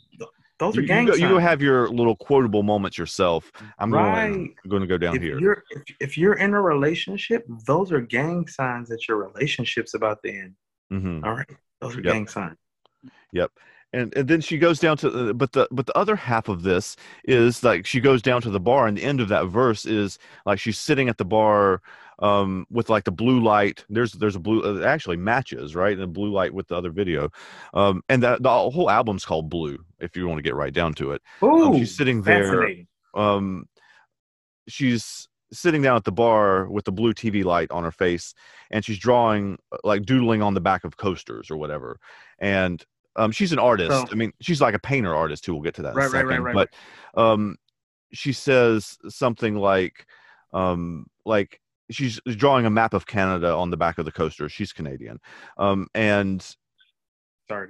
[0.61, 3.89] those, are you, you, gang go, you go have your little quotable moments yourself i'm
[3.89, 4.55] going Right.
[4.63, 7.91] I'm going to go down if here you're if, if you're in a relationship, those
[7.91, 10.53] are gang signs that your relationship's about to end.
[10.89, 11.49] hmm All right,
[11.81, 12.13] those are Yep.
[12.13, 12.57] gang signs.
[13.33, 13.51] Yep.
[13.93, 16.95] And and then she goes down to but the but the other half of this
[17.25, 20.17] is like she goes down to the bar and the end of that verse is
[20.45, 21.81] like she's sitting at the bar
[22.19, 26.01] um with like the blue light there's there's a blue uh, actually matches right and
[26.01, 27.29] the blue light with the other video
[27.73, 30.93] um and that the whole album's called blue if you want to get right down
[30.95, 31.21] to it.
[31.43, 32.69] Ooh, um, she's sitting there
[33.13, 33.65] um
[34.67, 38.33] she's sitting down at the bar with the blue TV light on her face
[38.69, 41.99] and she's drawing uh, like doodling on the back of coasters or whatever.
[42.39, 42.83] And
[43.17, 43.91] um she's an artist.
[43.91, 45.53] So- i mean she's like a painter artist too.
[45.53, 46.69] We'll get to that in a Right, right, right, right,
[47.15, 47.57] but um
[48.13, 50.05] she says something like
[50.53, 54.47] um like she's drawing a map of canada on the back of the coaster.
[54.47, 55.19] She's canadian.
[55.57, 56.55] Um and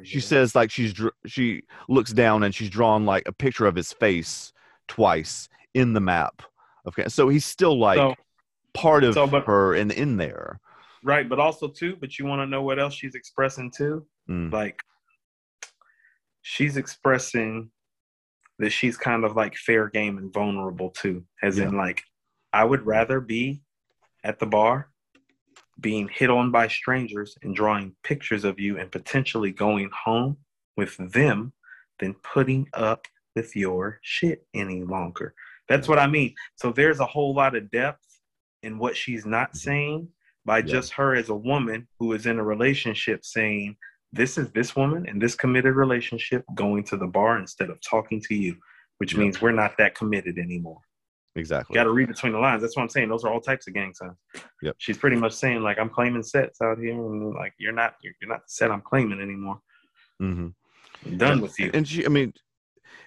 [0.03, 3.75] She says like she's dr- she looks down and she's drawn like a picture of
[3.75, 4.53] his face
[4.87, 6.41] twice in the map
[6.87, 8.13] okay so he's still like so
[8.73, 10.59] part of so, but- her and in there
[11.03, 11.95] right, but also too.
[11.99, 14.05] But you want to know what else she's expressing too?
[14.29, 14.83] Mm, Like
[16.43, 17.71] she's expressing
[18.59, 22.03] that she's kind of like fair game and vulnerable too, as in like
[22.53, 23.63] I would rather be
[24.23, 24.90] at the bar
[25.81, 30.37] being hit on by strangers and drawing pictures of you and potentially going home
[30.77, 31.53] with them
[31.99, 35.33] than putting up with your shit any longer.
[35.69, 36.33] That's what I mean.
[36.55, 38.05] So there's a whole lot of depth
[38.63, 39.57] in what she's not mm-hmm.
[39.57, 40.07] saying
[40.45, 40.65] by Yeah.
[40.65, 43.77] just her as a woman who is in a relationship saying,
[44.13, 48.21] This is this woman in this committed relationship going to the bar instead of talking
[48.27, 48.57] to you,
[48.97, 49.19] which Yeah.
[49.19, 50.81] means we're not that committed anymore.
[51.35, 51.75] Exactly.
[51.75, 52.61] Got to read between the lines.
[52.61, 53.09] That's what I'm saying.
[53.09, 54.17] Those are all types of gang signs.
[54.61, 54.75] Yep.
[54.77, 58.13] She's pretty much saying like I'm claiming sets out here, and like you're not you're,
[58.21, 59.59] you're not the set I'm claiming anymore.
[60.19, 60.47] hmm
[61.05, 61.71] I'm done with you.
[61.73, 62.33] And she, I mean,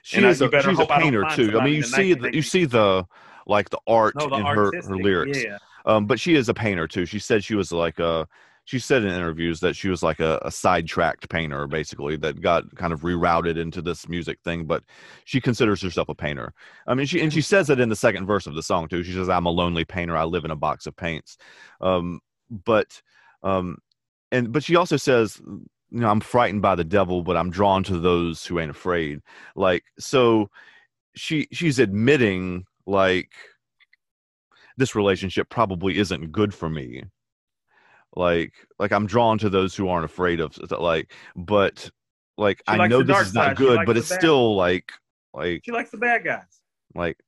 [0.02, 1.58] she And is a, she's a I painter too.
[1.58, 3.06] I mean, you see the you see the
[3.46, 5.44] like the art No, the in her her lyrics.
[5.44, 5.58] Yeah.
[5.86, 7.06] Um, but she is a painter too.
[7.06, 8.26] She said she was like a.
[8.66, 12.74] She said in interviews that she was like a, a sidetracked painter, basically, that got
[12.76, 14.64] kind of rerouted into this music thing.
[14.64, 14.84] But
[15.24, 16.54] she considers herself a painter.
[16.86, 19.02] I mean, she and she says it in the second verse of the song too.
[19.02, 20.16] She says, "I'm a lonely painter.
[20.16, 21.36] I live in a box of paints."
[21.80, 23.02] Um, but,
[23.42, 23.78] um,
[24.32, 27.84] and but she also says, you know, I'm frightened by the devil, but I'm drawn
[27.84, 29.20] to those who ain't afraid.
[29.56, 30.48] Like so,
[31.14, 33.32] she she's admitting like
[34.76, 37.04] this relationship probably isn't good for me
[38.16, 41.90] like like i'm drawn to those who aren't afraid of like but
[42.36, 43.56] like She i know this is not side.
[43.56, 44.92] Good but it's still like
[45.32, 46.60] like She likes the bad guys.
[46.94, 47.18] like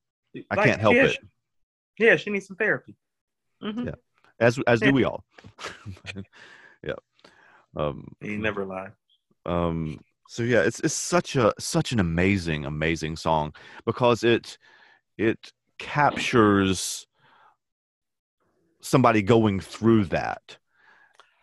[0.51, 2.95] i Like, can't help yeah, it she- yeah, she needs some therapy.
[3.63, 3.87] Mhm.
[3.87, 3.95] Yeah.
[4.39, 5.25] as as do we all
[6.85, 6.93] yeah
[7.77, 8.93] um He never lied.
[9.45, 13.55] um so yeah it's it's such a such an amazing amazing song
[13.87, 14.59] because it
[15.19, 17.07] it captures
[18.81, 20.59] somebody going through that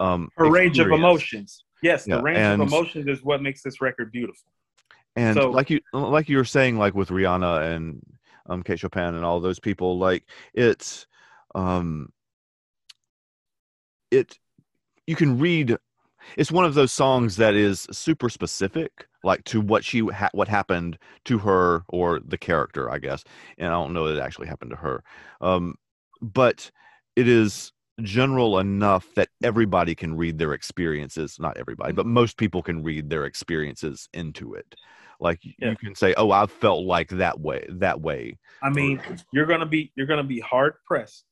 [0.04, 1.64] um Her range of emotions.
[1.82, 4.50] Yes, Yeah, the range and- of emotions is what makes this record beautiful.
[5.16, 8.02] and So- like you like you were saying like with rihanna and
[8.50, 10.24] um kate chopin and all those people like
[10.54, 11.06] it's
[11.56, 12.12] um
[14.12, 14.38] it
[15.08, 15.78] you can read
[16.38, 20.48] it's one of those songs that is super specific like to what she ha- what
[20.48, 23.24] happened to her or the character i guess
[23.58, 25.04] and i don't know that it actually happened to her
[25.42, 25.76] um
[26.22, 26.72] but
[27.16, 27.72] it is
[28.04, 33.10] general enough that everybody can read their experiences not everybody but most people can read
[33.10, 34.76] their experiences into it
[35.20, 35.70] like Yeah.
[35.72, 39.02] you can say oh i felt like that way that way I mean,
[39.32, 41.26] you're gonna be you're gonna be hard pressed,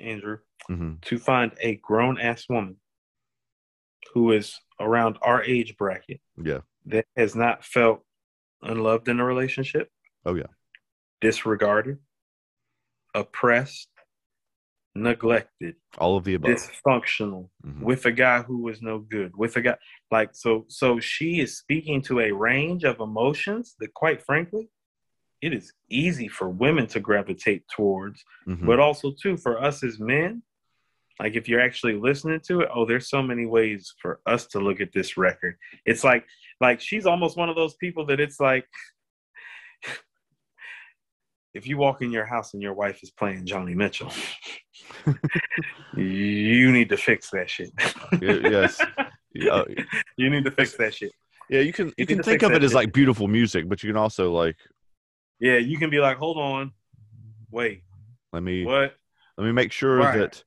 [0.00, 2.76] Andrew, hmm to find a grown ass woman
[4.12, 8.02] who is around our age bracket yeah that has not felt
[8.62, 9.90] unloved in a relationship.
[10.24, 10.46] Oh, yeah.
[11.20, 11.98] Disregarded,
[13.14, 13.88] oppressed,
[14.96, 17.80] neglected, all of the above dysfunctional, Mhm.
[17.82, 19.76] with a guy who was no good, with a guy
[20.10, 24.68] like so so she is speaking to a range of emotions that quite frankly
[25.42, 28.64] it is easy for women to gravitate towards Mhm.
[28.66, 30.42] but also too for us as men
[31.20, 34.60] like if you're actually listening to it oh there's so many ways for us to
[34.60, 36.24] look at this record it's like
[36.60, 38.66] like she's almost one of those people that it's like
[41.56, 44.12] if you walk in your house and your wife is playing Joni Mitchell
[45.96, 47.70] you need to fix that shit.
[48.20, 48.80] Yes.
[49.34, 49.62] Yeah,
[50.16, 51.12] you need to fix that shit.
[51.48, 53.90] Yeah you can you need can think of it as like beautiful music but you
[53.90, 54.56] can also like
[55.40, 56.72] yeah you can be like hold on
[57.50, 57.82] wait
[58.32, 58.94] let me what?
[59.38, 60.18] let me make sure Right.
[60.18, 60.42] that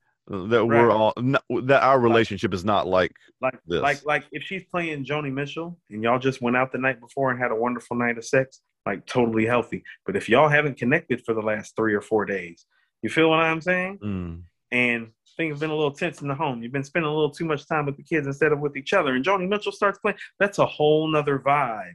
[0.49, 3.81] that we're all no, that our relationship is not like like This.
[3.81, 7.31] like like if she's playing Joni Mitchell and y'all just went out the night before
[7.31, 9.83] and had a wonderful night of sex, like totally healthy.
[10.05, 12.65] But if y'all haven't connected for the last three or four days,
[13.01, 13.99] you feel what I'm saying?
[14.03, 16.61] mm, And things have been a little tense in the home.
[16.63, 18.93] You've been spending a little too much time with the kids instead of with each
[18.93, 19.15] other.
[19.15, 20.17] And Joni Mitchell starts playing.
[20.39, 21.93] That's a whole nother vibe.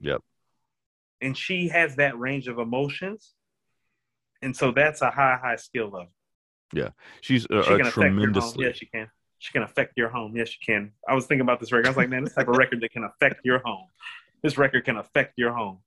[0.00, 0.20] Yep.
[1.20, 3.34] And she has that range of emotions.
[4.40, 6.12] And so that's a high, high skill level.
[6.72, 6.90] Yeah.
[7.20, 8.16] She's a, She a can affect your home.
[8.16, 9.08] tremendously Yes, she can.
[9.40, 10.36] She can affect your home.
[10.36, 10.92] Yes, she can.
[11.08, 11.86] I was thinking about this record.
[11.86, 13.86] I was like, man, this type of record that can affect your home.
[14.42, 15.78] This record can affect your home.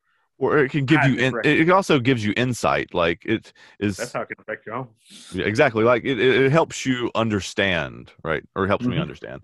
[0.42, 4.12] Or it can give you in, it also gives you insight like it is That's
[4.12, 4.90] how it can affect your home.
[5.34, 9.02] Yeah, exactly like it, it, helps you understand right or helps me Mhm.
[9.02, 9.42] understand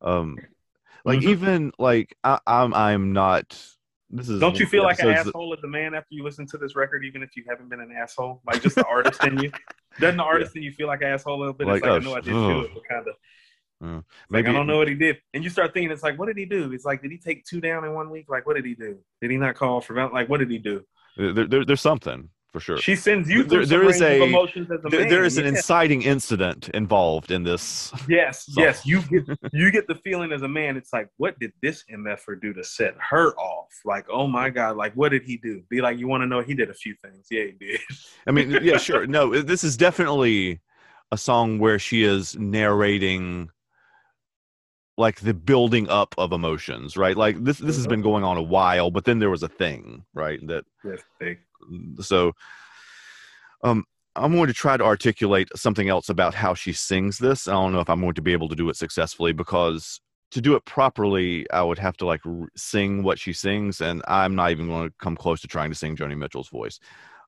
[0.00, 0.38] um
[1.04, 1.28] like Mhm.
[1.28, 3.46] even like I, i'm i'm not
[4.10, 6.46] this is Don't you feel like an that- asshole as a man after you listen
[6.46, 8.40] to this record, even if you haven't been an asshole?
[8.46, 9.52] Like just the artist in you?
[10.00, 11.66] Doesn't the artist in you feel like an asshole a little bit?
[11.66, 12.64] Like, it's like, oh, I know I did do ugh.
[12.64, 13.14] it, but kind of.
[13.82, 14.00] Uh,
[14.30, 15.18] Like, I don't know what he did.
[15.34, 16.72] And you start thinking, it's like, what did he do?
[16.72, 18.26] It's like, did he take two down in one week?
[18.28, 18.98] Like, what did he do?
[19.20, 20.82] Did he not call for val- Like, what did he do?
[21.16, 24.70] there, there, there's something for sure She sends you There- through there is a- emotions
[24.70, 25.08] as a there, man.
[25.10, 25.50] there is an Yeah.
[25.50, 28.86] inciting incident involved in this Yes, So- yes.
[28.86, 32.40] You get you get the feeling as a man, it's like, what did this MFer
[32.40, 33.68] do to set her off?
[33.84, 35.62] Like, oh my God, like what did he do?
[35.68, 37.26] Be like, you want to know he did a few things.
[37.30, 37.80] Yeah, he did.
[38.26, 39.06] I mean, yeah, sure.
[39.18, 40.60] No, this is definitely
[41.10, 43.50] a song where she is narrating
[44.98, 47.16] like the building up of emotions, right?
[47.16, 50.04] Like this this has been going on a while, but then there was a thing,
[50.12, 50.44] right?
[50.46, 51.00] That Yes,
[52.00, 52.32] so
[53.62, 53.84] um
[54.16, 57.46] I'm going to try to articulate something else about how she sings this.
[57.46, 60.00] I don't know if I'm going to be able to do it successfully because
[60.32, 64.02] to do it properly, I would have to like r- sing what she sings, and
[64.08, 66.80] I'm not even going to come close to trying to sing Joni Mitchell's voice.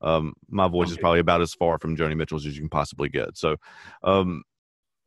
[0.02, 3.08] Um, my voice is probably about as far from Joni Mitchell's as you can possibly
[3.08, 3.36] get.
[3.36, 3.56] So,
[4.02, 4.42] um,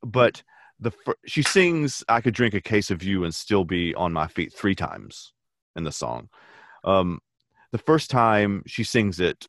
[0.01, 0.41] but
[0.80, 4.13] the fir- she sings "I could drink a case of you and still be on
[4.13, 5.34] my feet" three times
[5.76, 6.30] in the song.
[6.84, 7.19] Um,
[7.71, 9.47] the first time she sings it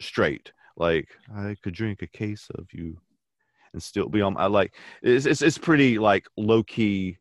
[0.00, 2.98] straight, like "I could drink a case of you
[3.72, 7.18] and still be on." I like it's it's, it's pretty like low key.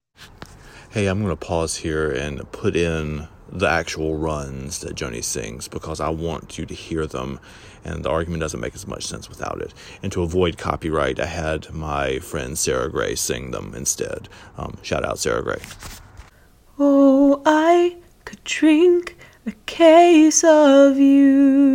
[0.92, 5.68] Hey, I'm going to pause here and put in the actual runs that Joni sings
[5.68, 7.40] because I want you to hear them,
[7.86, 9.76] and the argument doesn't make as much sense without it.
[10.02, 14.28] And to avoid copyright, I had my friend Sarah Gray sing them instead.
[14.58, 15.62] Um, shout out Sarah Gray.
[16.80, 21.70] Oh, I could drink a case of you,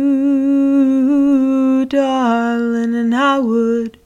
[1.85, 3.97] darling, and I would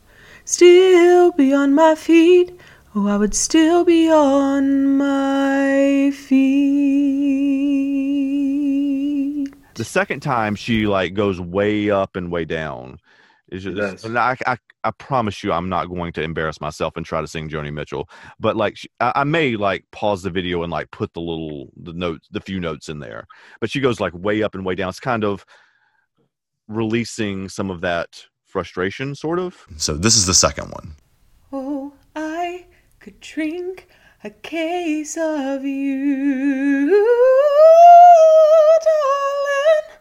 [0.45, 2.51] still be on my feet.
[2.96, 6.94] Oh, I would still be on my feet.
[9.74, 13.00] The second time she like goes way up and way down.
[13.48, 14.04] It's just, does.
[14.06, 17.28] and I, I I promise you, I'm not going to embarrass myself and try to
[17.28, 18.10] sing Joni Mitchell.
[18.39, 21.70] But like, she, I, I may like pause the video and like put the little
[21.76, 23.26] the notes, the few notes in there.
[23.60, 24.89] But she goes like way up and way down.
[24.89, 25.46] It's kind of
[26.68, 29.66] releasing some of that frustration, sort of.
[29.78, 30.96] So this is the second one.
[31.52, 32.66] Oh, I
[33.04, 33.88] could drink
[34.24, 36.88] a case of you,
[38.86, 39.99] darling.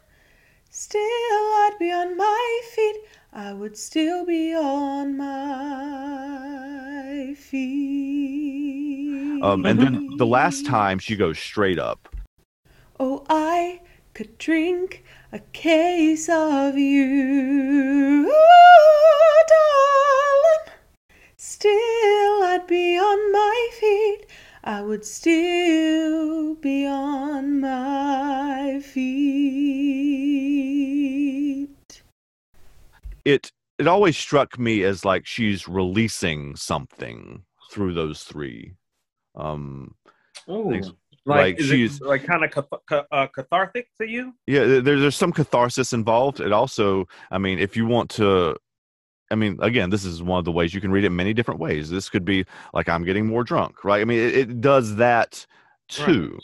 [0.71, 2.97] Still, I'd be on my feet.
[3.33, 5.35] I would still be on my
[7.37, 9.43] feet.
[9.43, 12.09] Um, and then the last time she goes straight up.
[13.01, 13.81] Oh, I
[14.15, 18.33] could drink a case of you,
[19.49, 20.52] darling.
[21.45, 21.73] Still,
[22.45, 24.27] I'd be on my feet.
[24.63, 28.79] I would still be on my
[30.23, 32.03] feet.
[33.25, 38.75] It it always struck me as like she's releasing something through those three.
[39.35, 39.97] Um,
[40.49, 40.71] Ooh.
[40.71, 40.85] Like,
[41.25, 44.33] Like, she's- it like kind of cath- ca- uh, cathartic to you?
[44.47, 48.57] yeah there, there's some catharsis involved it also i mean if you want to
[49.33, 51.61] i mean again this is one of the ways you can read it many different
[51.61, 51.91] ways.
[51.91, 54.01] This could be like i'm getting more drunk right?
[54.01, 55.47] I mean it, it does that
[55.89, 56.39] too.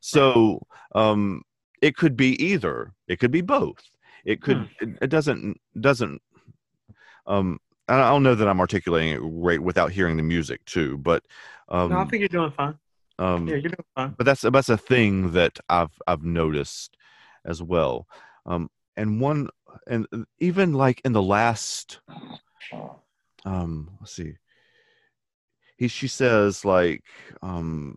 [0.00, 0.60] So
[0.94, 1.42] um
[1.82, 2.92] it could be either.
[3.06, 3.82] It could be both.
[4.24, 6.20] It could it, it doesn't doesn't
[7.26, 7.58] um
[7.88, 11.24] I don't know that I'm articulating it right without hearing the music too, but
[11.70, 12.78] um, no, I think you're doing fine.
[13.18, 14.14] um, Yeah, you're doing fine.
[14.18, 16.96] but that's that's a thing that I've I've noticed
[17.46, 18.06] as well.
[18.44, 19.48] Um, and one
[19.86, 20.06] and
[20.38, 22.00] even like in the last
[23.44, 24.32] um let's see
[25.76, 27.02] he she says like
[27.42, 27.96] um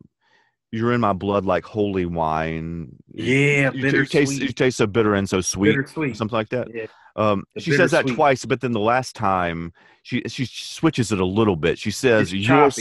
[0.72, 5.16] you're in my blood like holy wine Yeah, you, you taste you taste so bitter
[5.16, 6.16] and so sweet Bittersweet.
[6.18, 6.86] something like that Yeah.
[7.16, 8.16] um The she says that bittersweet.
[8.16, 9.74] twice but then the last time
[10.04, 12.78] she she switches it a little bit she says yours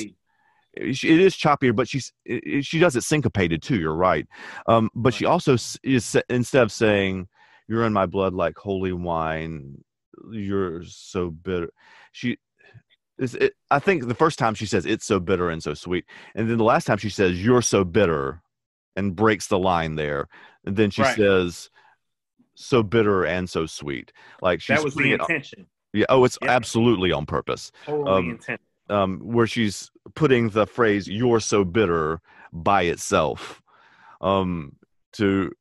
[0.74, 2.12] it is choppier, but she's
[2.62, 3.78] she does it syncopated too.
[3.78, 4.26] You're right,
[4.66, 7.26] um, but she also is instead of saying
[7.70, 9.84] "You're in my blood like holy wine,"
[10.32, 11.70] you're so bitter.
[12.10, 12.36] She
[13.16, 13.36] is.
[13.36, 16.04] It, I think the first time she says "It's so bitter and so sweet,"
[16.34, 18.42] and then the last time she says "You're so bitter,"
[18.96, 20.26] and breaks the line there,
[20.64, 21.14] and then she Right.
[21.16, 21.70] says
[22.56, 24.12] "So bitter and so sweet."
[24.42, 25.68] Like she's That was the it on- intention.
[25.92, 26.06] yeah.
[26.08, 26.50] Oh, it's Yeah.
[26.50, 28.64] absolutely on purpose Totally um, intention.
[28.88, 32.20] um, where she's putting the phrase "you're so bitter"
[32.52, 33.62] by itself,
[34.20, 34.74] um,
[35.12, 35.52] to,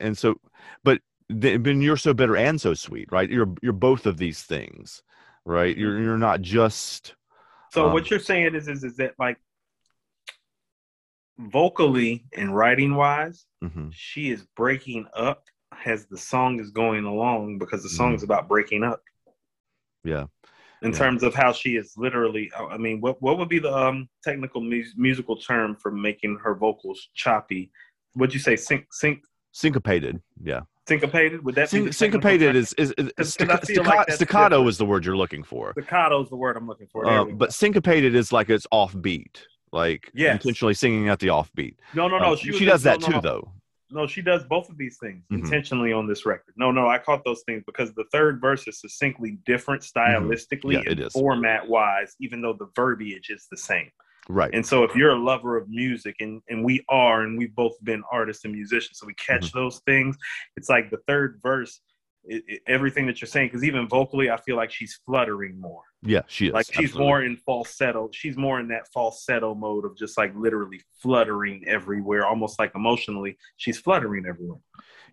[0.00, 0.40] and so,
[0.82, 3.30] but then you're so bitter and so sweet, right?
[3.30, 5.02] You're you're both of these things,
[5.44, 5.76] right?
[5.76, 7.14] You're you're not just
[7.72, 9.38] So um, what you're saying is, is, is that like
[11.38, 15.44] vocally and writing wise, mhm, she is breaking up
[15.86, 18.16] as the song is going along because the song Mhm.
[18.16, 19.02] is about breaking up.
[20.04, 20.26] yeah.
[20.82, 20.98] In Yeah.
[20.98, 24.62] terms of how she is literally, I mean, what what would be the um, technical
[24.62, 27.70] mus- musical term for making her vocals choppy?
[28.16, 29.22] Would you say sync, sync,
[29.52, 30.62] syncopated, yeah.
[30.94, 31.44] Syncopated?
[31.44, 34.68] Would that Syn- technical syncopated is is, is 'Cause- 'cause I staccato, like staccato different.
[34.70, 35.72] is the word you're looking for.
[35.72, 37.06] staccato is the word I'm looking for.
[37.06, 40.32] Uh, but syncopated is like it's offbeat, like Yes.
[40.34, 41.76] intentionally singing at the offbeat.
[41.94, 42.32] no, no, no.
[42.32, 43.20] Uh, she, she, does that no, too, no.
[43.20, 43.52] though.
[43.92, 45.40] No, she does both of these things Mhm.
[45.44, 46.54] intentionally on this record.
[46.56, 50.98] No, no, I caught those things because the third verse is succinctly different stylistically Mm-hmm.
[50.98, 53.90] Yeah, and format wise, even though the verbiage is the same.
[54.28, 54.50] Right.
[54.54, 57.72] And so if you're a lover of music and, and we are, and we've both
[57.82, 59.58] been artists and musicians, so we catch Mm-hmm.
[59.58, 60.16] those things.
[60.56, 61.80] It's like the third verse,
[62.24, 65.82] it, it- everything that you're saying, because even vocally, I feel like she's fluttering more.
[66.02, 66.52] Yeah, she is.
[66.54, 67.06] Like she's absolutely.
[67.06, 68.08] more in falsetto.
[68.12, 73.36] She's more in that falsetto mode of just like literally fluttering everywhere, almost like emotionally,
[73.56, 74.60] she's fluttering everywhere.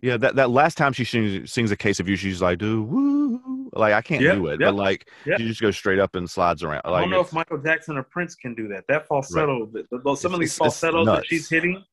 [0.02, 2.84] Yeah, that, that last time she sings, sings a case of you, she's like, do
[2.84, 3.70] woo.
[3.74, 4.60] Like, I can't Yep, do it.
[4.60, 5.40] yep, But like, yep.
[5.40, 6.82] she just goes straight up and slides around.
[6.86, 8.86] Like, I don't know if Michael Jackson or Prince can do that.
[8.88, 11.84] That falsetto, the, the, those- some of these it's- it's falsettos that she's hitting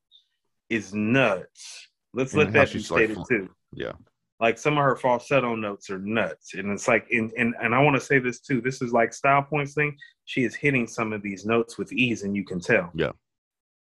[0.71, 1.89] is nuts.
[2.13, 3.51] Let's And let that be she's, like, stated too.
[3.73, 3.93] yeah.
[4.41, 7.81] Like some of her falsetto notes are nuts, and it's like, and and, and I
[7.81, 8.61] want to say this too.
[8.61, 9.97] This is like style points thing.
[10.25, 12.91] She is hitting some of these notes with ease, and you can tell.
[12.95, 13.13] Yeah.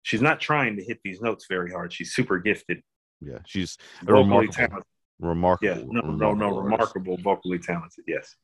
[0.02, 1.92] She's not trying to hit these notes very hard.
[1.92, 2.80] She's super gifted,
[3.20, 3.38] Yeah.
[3.46, 4.84] She's vocally remarkable, talented.
[5.20, 5.76] remarkable.
[5.78, 6.62] Yeah, no, no, no, artist.
[6.64, 8.04] remarkable, vocally talented.
[8.06, 8.36] Yes.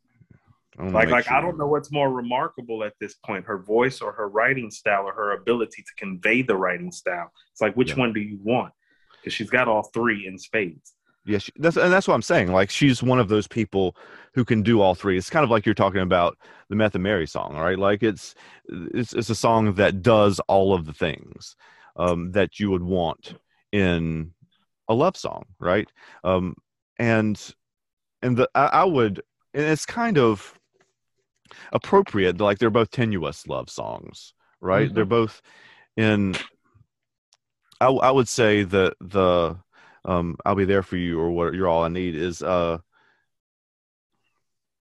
[0.78, 4.30] Like like I don't know what's more remarkable at this point her voice or her
[4.30, 7.96] writing style or her ability to convey the writing style it's like which Yeah.
[7.96, 8.72] one do you want
[9.20, 10.94] because she's got all three in spades
[11.26, 12.52] Yeah, she, that's and that's what I'm saying.
[12.52, 13.94] Like she's one of those people
[14.32, 15.18] who can do all three.
[15.18, 16.38] It's kind of like you're talking about
[16.70, 17.78] the Meth and Mary song, right?
[17.78, 18.34] Like it's
[18.70, 21.54] it's it's a song that does all of the things
[21.96, 23.34] um, that you would want
[23.72, 24.32] in
[24.88, 25.88] a love song, right?
[26.24, 26.54] Um,
[26.98, 27.40] and
[28.22, 29.22] and the I, I would
[29.54, 30.58] and it's kind of
[31.72, 32.40] appropriate.
[32.40, 34.90] Like they're both tenuous love songs, right?
[34.90, 34.94] Mhm.
[34.94, 35.42] They're both
[35.96, 36.34] in.
[37.80, 39.56] I, I would say that the
[40.04, 42.76] um i'll be there for you or what you're all i need is uh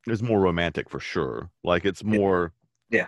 [0.08, 2.54] is more romantic for sure like it's more
[2.90, 3.08] Yeah.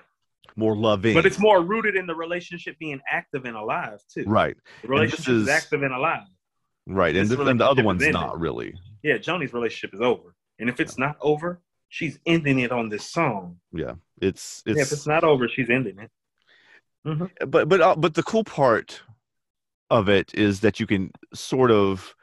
[0.57, 4.57] more loving but it's more rooted in the relationship being active and alive too right
[4.81, 6.27] the relationship is, is- active and alive
[6.87, 8.73] right and, This the, and the other one's not really.
[9.03, 10.35] Yeah joni's relationship is over.
[10.59, 13.57] And if it's not over she's ending it on this song.
[13.73, 16.11] Yeah it's yeah, if it's it's not over she's ending it.
[17.47, 19.01] But but uh, but the cool part
[19.89, 22.15] of it is that you can sort of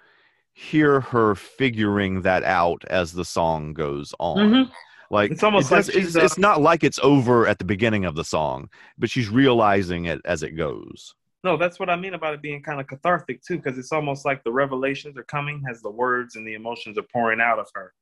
[0.52, 4.38] hear her figuring that out as the song goes on.
[4.38, 4.70] Mhm.
[5.10, 7.64] like It's almost it like does- it's, uh, it's not like it's over at the
[7.64, 11.96] beginning of the song but she's realizing it as it goes No, that's what I
[11.96, 15.24] mean about it being kind of cathartic too, because it's almost like the revelations are
[15.24, 17.94] coming as the words and the emotions are pouring out of her.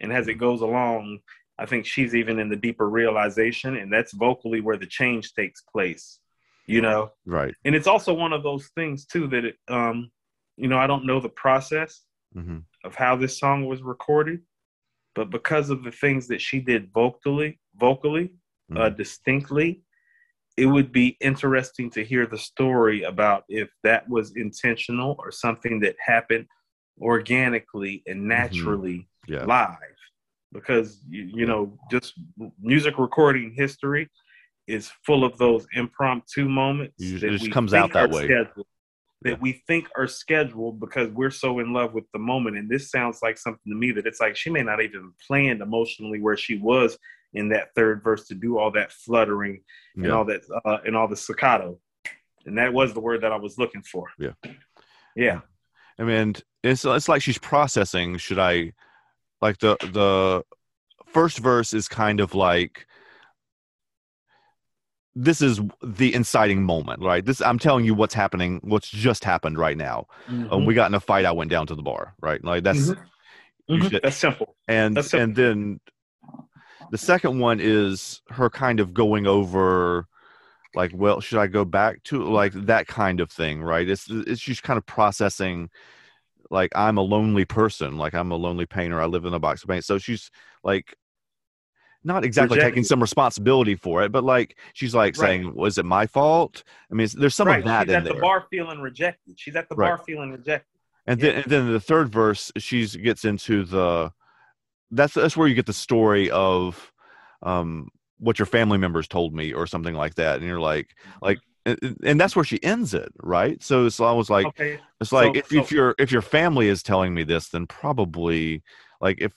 [0.00, 1.20] And as it goes along,
[1.58, 5.62] I think she's even in the deeper realization, and that's vocally where the change takes
[5.62, 6.20] place,
[6.66, 7.12] you know?
[7.26, 10.10] right And it's also one of those things too that, it, um,
[10.56, 12.02] you know, I don't know the process
[12.32, 14.40] hmm of how this song was recorded,
[15.16, 18.34] but because of the things that she did vocally, vocally,
[18.76, 19.82] uh, distinctly,
[20.58, 25.78] it would be interesting to hear the story about if that was intentional or something
[25.78, 26.46] that happened
[27.00, 28.28] organically and mm-hmm.
[28.28, 29.76] naturally yeah live.
[30.52, 32.14] Because you, you know, just
[32.60, 34.08] music recording history
[34.66, 36.94] is full of those impromptu moments.
[36.98, 38.24] You- that it just comes out that way.
[38.24, 38.66] scheduled,
[39.22, 39.36] that Yeah.
[39.40, 42.56] we think are scheduled because we're so in love with the moment.
[42.56, 45.60] And this sounds like something to me that it's like she may not even planned
[45.60, 46.98] emotionally where she was
[47.34, 49.62] in that third verse to do all that fluttering
[49.96, 51.78] and yeah all that uh, and all the staccato.
[52.46, 54.08] And that was the word that I was looking for.
[54.18, 54.32] Yeah.
[55.14, 55.40] Yeah.
[55.98, 58.16] I mean, it's it's like she's processing.
[58.18, 58.72] Should I,
[59.42, 60.42] like the the
[61.06, 62.86] first verse is kind of like
[65.14, 67.24] this is the inciting moment, right?
[67.24, 70.06] This I'm telling you what's happening, what's just happened right now.
[70.28, 71.24] Um, we got in a fight.
[71.24, 72.42] I went down to the bar, right?
[72.44, 72.98] Like that's Mhm.
[73.66, 73.90] you Mhm.
[73.90, 74.56] should- That's simple.
[74.68, 75.24] and That's simple.
[75.24, 75.80] and then
[76.90, 80.06] the second one is her kind of going over
[80.74, 84.40] like well should i go back to like that kind of thing right it's it's
[84.40, 85.68] she's kind of processing
[86.50, 89.62] like i'm a lonely person like i'm a lonely painter i live in a box
[89.62, 90.30] of paint so she's
[90.62, 90.94] like
[92.04, 95.28] not exactly taking some responsibility for it but like she's like Right.
[95.28, 97.58] saying was it my fault i mean there's some right.
[97.58, 99.38] of that She's in at there the bar feeling rejected.
[99.38, 99.88] She's at the Right.
[99.88, 100.66] bar feeling rejected.
[101.06, 104.12] and then and then the third verse she gets into the
[104.90, 106.92] that's that's where you get the story of
[107.42, 110.88] um what your family members told me or something like that and you're like
[111.22, 114.80] like and, and that's where she ends it right so it's almost like okay.
[115.00, 118.62] it's like so- if, if your if your family is telling me this then probably
[119.00, 119.32] like if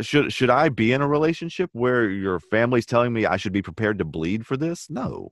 [0.00, 3.62] should should i be in a relationship where your family's telling me i should be
[3.62, 5.30] prepared to bleed for this no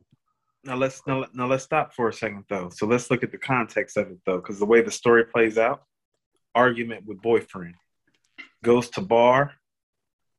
[0.65, 2.69] Now let's now, now let's stop for a second though.
[2.71, 5.57] So let's look at the context of it though, because the way the story plays
[5.57, 5.83] out,
[6.55, 7.75] argument with boyfriend,
[8.63, 9.53] goes to bar,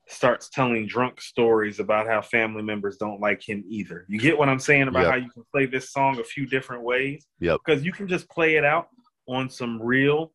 [0.07, 4.05] starts telling drunk stories about how family members don't like him either.
[4.09, 5.09] You get what I'm saying about Yep.
[5.11, 7.26] how you can play this song a few different ways?
[7.39, 7.59] Yep.
[7.65, 8.88] Because you can just play it out
[9.28, 10.34] on some real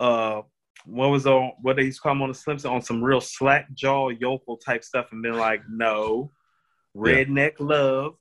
[0.00, 0.42] uh
[0.86, 3.20] what was on what they used to call 'em on the Slims on some real
[3.20, 6.32] slack jaw yokel type stuff and been like, no,
[6.94, 7.00] Yeah.
[7.24, 8.16] redneck love,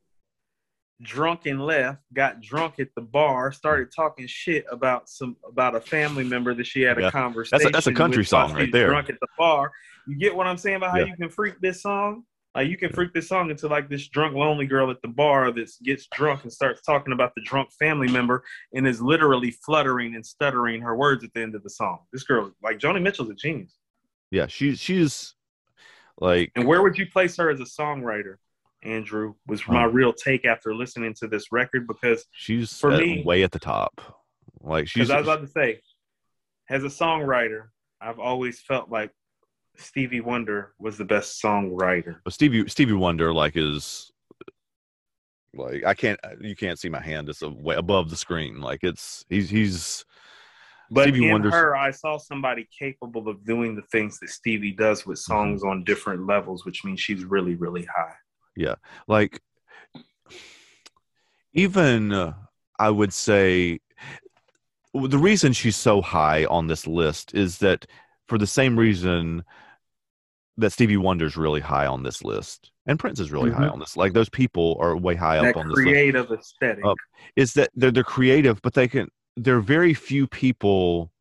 [1.01, 3.95] drunk and left, got drunk at the bar, started mm.
[3.95, 7.07] talking shit about some about a family member that she had Yeah.
[7.07, 7.71] a conversation.
[7.71, 8.87] that's a country with while song right there.
[8.87, 9.71] Drunk at the bar.
[10.07, 11.05] You get what I'm saying about how Yeah.
[11.05, 12.23] you can freak this song?
[12.55, 15.51] Like you can freak this song into like this drunk lonely girl at the bar
[15.51, 20.13] that gets drunk and starts talking about the drunk family member and is literally fluttering
[20.15, 21.99] and stuttering her words at the end of the song.
[22.11, 23.75] This girl, like Joni Mitchell's a genius.
[24.29, 25.33] Yeah, she's she's
[26.19, 28.35] like And where would you place her as a songwriter?
[28.83, 33.23] Andrew was my Um, real take after listening to this record because she's for me-
[33.23, 34.01] way at the top.
[34.61, 35.81] Like she's I was about to say,
[36.69, 37.67] as a songwriter,
[38.01, 39.11] I've always felt like
[39.75, 42.17] Stevie Wonder was the best songwriter.
[42.23, 44.11] But Stevie Stevie Wonder like is
[45.53, 48.79] like I can't you can't see my hand it's a way above the screen like
[48.83, 50.03] it's he's he's
[50.89, 54.71] But Stevie in Wonder's- her, I saw somebody capable of doing the things that Stevie
[54.71, 55.31] does with Mm-hmm.
[55.33, 58.13] songs on different levels, which means she's really, really high.
[59.07, 59.41] Like
[61.53, 62.33] even uh,
[62.79, 63.79] I would say
[64.93, 67.85] the reason she's so high on this list is that
[68.27, 69.43] for the same reason
[70.57, 73.73] that Stevie Wonder's really high on this list and Prince is really high Mhm.
[73.73, 76.85] on this like those people are way high that up on this list creative aesthetic.
[76.85, 76.97] Up.
[77.35, 79.09] is that they're they're creative, but they can.
[79.35, 81.11] There are very few people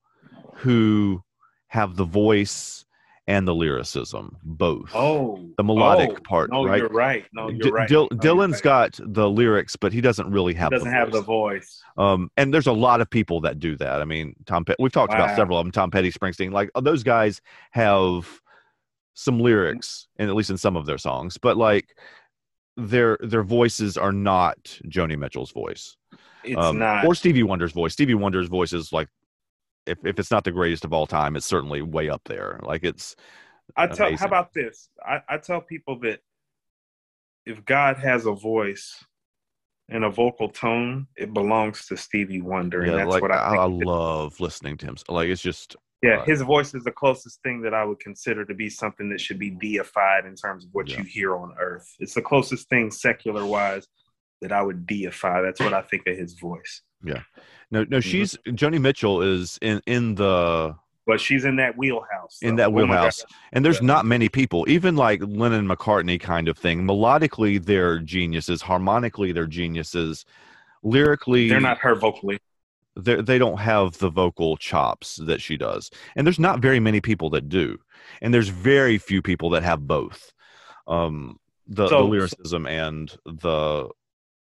[0.57, 1.22] who
[1.68, 2.85] have the voice
[3.29, 4.91] and the lyricism, both.
[4.95, 6.79] oh, the melodic oh, part, No, right?
[6.79, 7.25] you're right.
[7.33, 7.89] No, D- you're right.
[7.89, 8.62] Dil- No, Dylan's right.
[8.62, 10.70] got the lyrics, but he doesn't really He have.
[10.73, 11.14] doesn't the have voice.
[11.20, 11.83] the voice.
[11.99, 14.01] Um, and there's a lot of people that do that.
[14.01, 14.64] I mean, Tom.
[14.64, 15.70] Pe- we've talked about several of them.
[15.73, 18.29] Tom Petty, Springsteen, like uh, those guys have
[19.14, 21.95] some lyrics, and at least in some of their songs, but like
[22.77, 24.57] their their voices are not
[24.89, 25.97] Joni Mitchell's voice
[26.43, 27.05] It's um, not.
[27.05, 27.93] or Stevie Wonder's voice.
[27.93, 29.09] Stevie Wonder's voice is like,
[29.87, 32.59] if if it's not the greatest of all time, it's certainly way up there.
[32.62, 33.16] Like it's
[33.76, 34.07] I tell.
[34.09, 34.18] amazing.
[34.18, 34.89] How about this?
[35.05, 36.20] I, I tell people that
[37.47, 39.05] if God has a voice
[39.89, 43.37] and a vocal tone, it belongs to Stevie Wonder, and yeah, that's like what I
[43.39, 43.61] I, think.
[43.61, 43.85] I it is.
[43.85, 44.97] love listening to him.
[45.09, 46.28] Like it's just Yeah, Right.
[46.28, 49.39] his voice is the closest thing that I would consider to be something that should
[49.39, 50.99] be deified in terms of what Yeah.
[50.99, 51.89] you hear on earth.
[51.99, 53.87] It's the closest thing secular wise
[54.43, 55.40] that I would deify.
[55.40, 56.82] That's what I think of his voice.
[57.05, 57.22] Yeah.
[57.70, 57.99] No no.
[57.99, 58.03] Mhm.
[58.05, 60.76] She's Joni Mitchell is in in the
[61.07, 62.38] But she's in that wheelhouse.
[62.43, 63.24] in that Oh wheelhouse.
[63.53, 63.86] And there's Yeah.
[63.86, 66.82] not many people, even like Lennon McCartney kind of thing.
[66.82, 68.62] Melodically, they're geniuses.
[68.62, 70.24] Harmonically, they're geniuses.
[70.82, 72.38] Lyrically, They're not her vocally.
[72.97, 75.90] they they don't have the vocal chops that she does.
[76.16, 77.78] And there's not very many people that do.
[78.20, 80.32] And there's very few people that have both.
[80.86, 81.38] Um,
[81.68, 83.88] the, the lyricism and the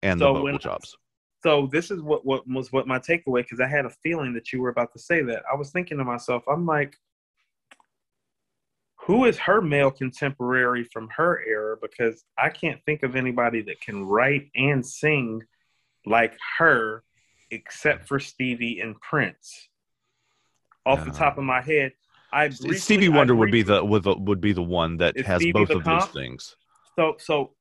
[0.03, 0.95] and the So vocal when- chops.
[1.43, 4.51] So this is what what was what my takeaway because I had a feeling that
[4.51, 5.43] you were about to say that.
[5.51, 6.97] I was thinking to myself, I'm like,
[8.95, 11.77] who is her male contemporary from her era?
[11.81, 15.43] Because I can't think of anybody that can write and sing
[16.05, 17.03] like her,
[17.51, 19.69] except for Stevie and Prince.
[20.85, 21.91] Off the top uh, of my head,
[22.33, 25.51] I briefly- Stevie Wonder would be the would, would be the one that has Stevie
[25.53, 26.55] both the of those things.
[26.95, 27.53] so so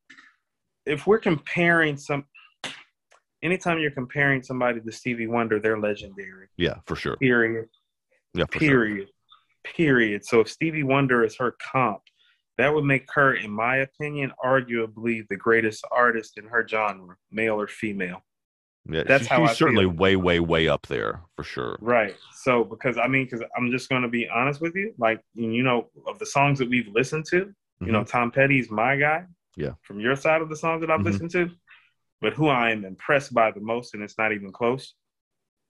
[0.86, 2.24] if we're comparing some
[3.42, 6.48] anytime you're comparing somebody to Stevie Wonder, they're legendary.
[6.56, 7.16] Yeah, for sure.
[7.16, 7.68] Period.
[8.34, 8.68] Yeah, for sure.
[8.68, 9.08] Period.
[9.64, 10.24] Period.
[10.24, 12.02] So if Stevie Wonder is her comp,
[12.58, 17.60] that would make her, in my opinion, arguably the greatest artist in her genre, male
[17.60, 18.22] or female.
[18.88, 19.94] Yeah, That's she- how she's I certainly feel.
[19.94, 21.76] way, way, way up there for sure.
[21.80, 22.14] Right.
[22.32, 25.62] So because I mean, because I'm just going to be honest with you, like you
[25.62, 28.18] know, of the songs that we've listened to, you know, mm-hmm.
[28.18, 29.24] Tom Petty's my guy.
[29.58, 29.62] Mm-hmm.
[29.68, 29.74] Yeah.
[29.82, 31.04] From your side of the songs that I've Mhm.
[31.04, 31.50] listened to,
[32.20, 34.94] but who I am impressed by the most, and it's not even close,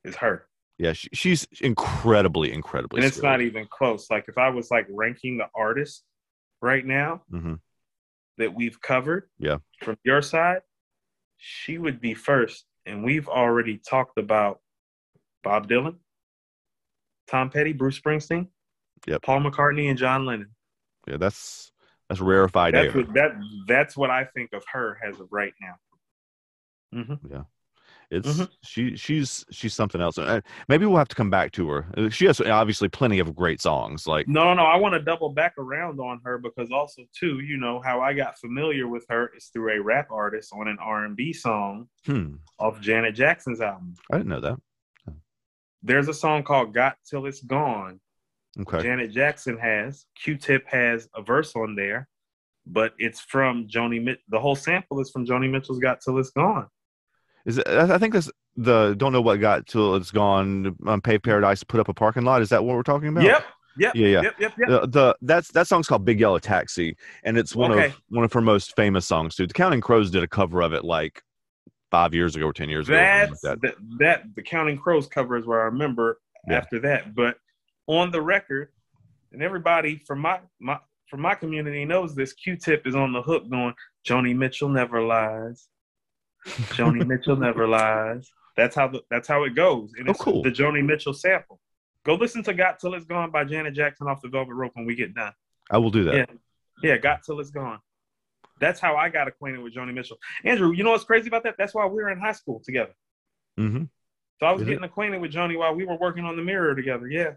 [0.05, 0.49] is her.
[0.79, 2.99] Yeah, she, she's incredibly, incredibly.
[2.99, 4.11] and it's not even close.
[4.11, 6.03] Like if I was like ranking the artists
[6.61, 7.55] right now hmm
[8.39, 9.59] that we've covered, Yeah.
[9.83, 10.61] from your side,
[11.39, 12.67] she would be first.
[12.85, 14.61] And we've already talked about
[15.43, 15.99] Bob Dylan,
[17.27, 18.49] Tom Petty, Bruce Springsteen,
[19.07, 19.23] Yep.
[19.23, 20.55] Paul McCartney, and John Lennon.
[21.07, 21.73] Yeah, that's
[22.09, 23.03] that's rarefied That's air.
[23.03, 23.33] what that
[23.67, 25.75] that's what I think of her as of right now.
[26.93, 27.43] hmm Yeah,
[28.11, 28.49] It's Mhm.
[28.63, 30.17] she she's she's something else.
[30.19, 31.87] Uh, Maybe we'll have to come back to her.
[31.97, 34.07] Uh, She has obviously plenty of great songs.
[34.07, 34.63] Like No, no, no.
[34.65, 38.13] I want to double back around on her because also too, you know how I
[38.15, 41.89] got familiar with her is through a rap artist on an R and B song
[42.05, 43.95] hmm, off Janet Jackson's album.
[44.13, 44.59] I didn't know that.
[45.83, 48.01] There's a song called "Got Till It's Gone."
[48.61, 52.09] Okay, Janet Jackson has Q-Tip has a verse on there,
[52.67, 54.03] but it's from Joni.
[54.03, 56.69] Mit- the whole sample is from Joni Mitchell's "Got Till It's Gone."
[57.45, 60.75] is it, I think that's the don't know what got till it's gone.
[60.87, 62.41] Um, Pave Paradise put up a parking lot.
[62.43, 63.25] Is that what we're talking about?
[63.25, 63.45] Yep,
[63.79, 64.23] yep, Yeah, yeah.
[64.23, 64.69] yep, yep, yep.
[64.69, 67.87] The, the that's that song's called Big Yellow Taxi, and it's one Okay.
[67.87, 69.47] of one of her most famous songs too.
[69.47, 71.23] The Counting Crows did a cover of it like
[71.91, 72.97] five years ago or ten years ago.
[72.97, 73.75] something That's that.
[73.99, 74.35] that.
[74.35, 76.57] The Counting Crows cover is where I remember Yeah.
[76.57, 77.15] after that.
[77.15, 77.37] But
[77.87, 78.69] on the record,
[79.33, 80.79] and everybody from my my
[81.09, 82.33] from my community knows this.
[82.33, 83.75] Q-Tip is on the hook, going,
[84.07, 85.69] "Joni Mitchell never lies.
[86.47, 89.93] Joni Mitchell never lies." That's how the, that's how it goes.
[89.99, 90.43] And Oh, cool.
[90.43, 91.61] the Joni Mitchell sample.
[92.05, 94.87] Go listen to "Got Till It's Gone" by Janet Jackson off the Velvet Rope when
[94.87, 95.33] we get done.
[95.71, 96.15] I will do that.
[96.15, 96.25] Yeah.
[96.83, 97.81] Yeah, "Got Till It's Gone."
[98.59, 100.17] That's how I got acquainted with Joni Mitchell.
[100.43, 101.57] Andrew, you know what's crazy about that?
[101.59, 102.95] That's why we were in high school together.
[103.59, 103.83] hmm
[104.41, 104.71] So I was Is it?
[104.71, 107.07] getting acquainted with Joni while we were working on the mirror together.
[107.07, 107.33] Yeah.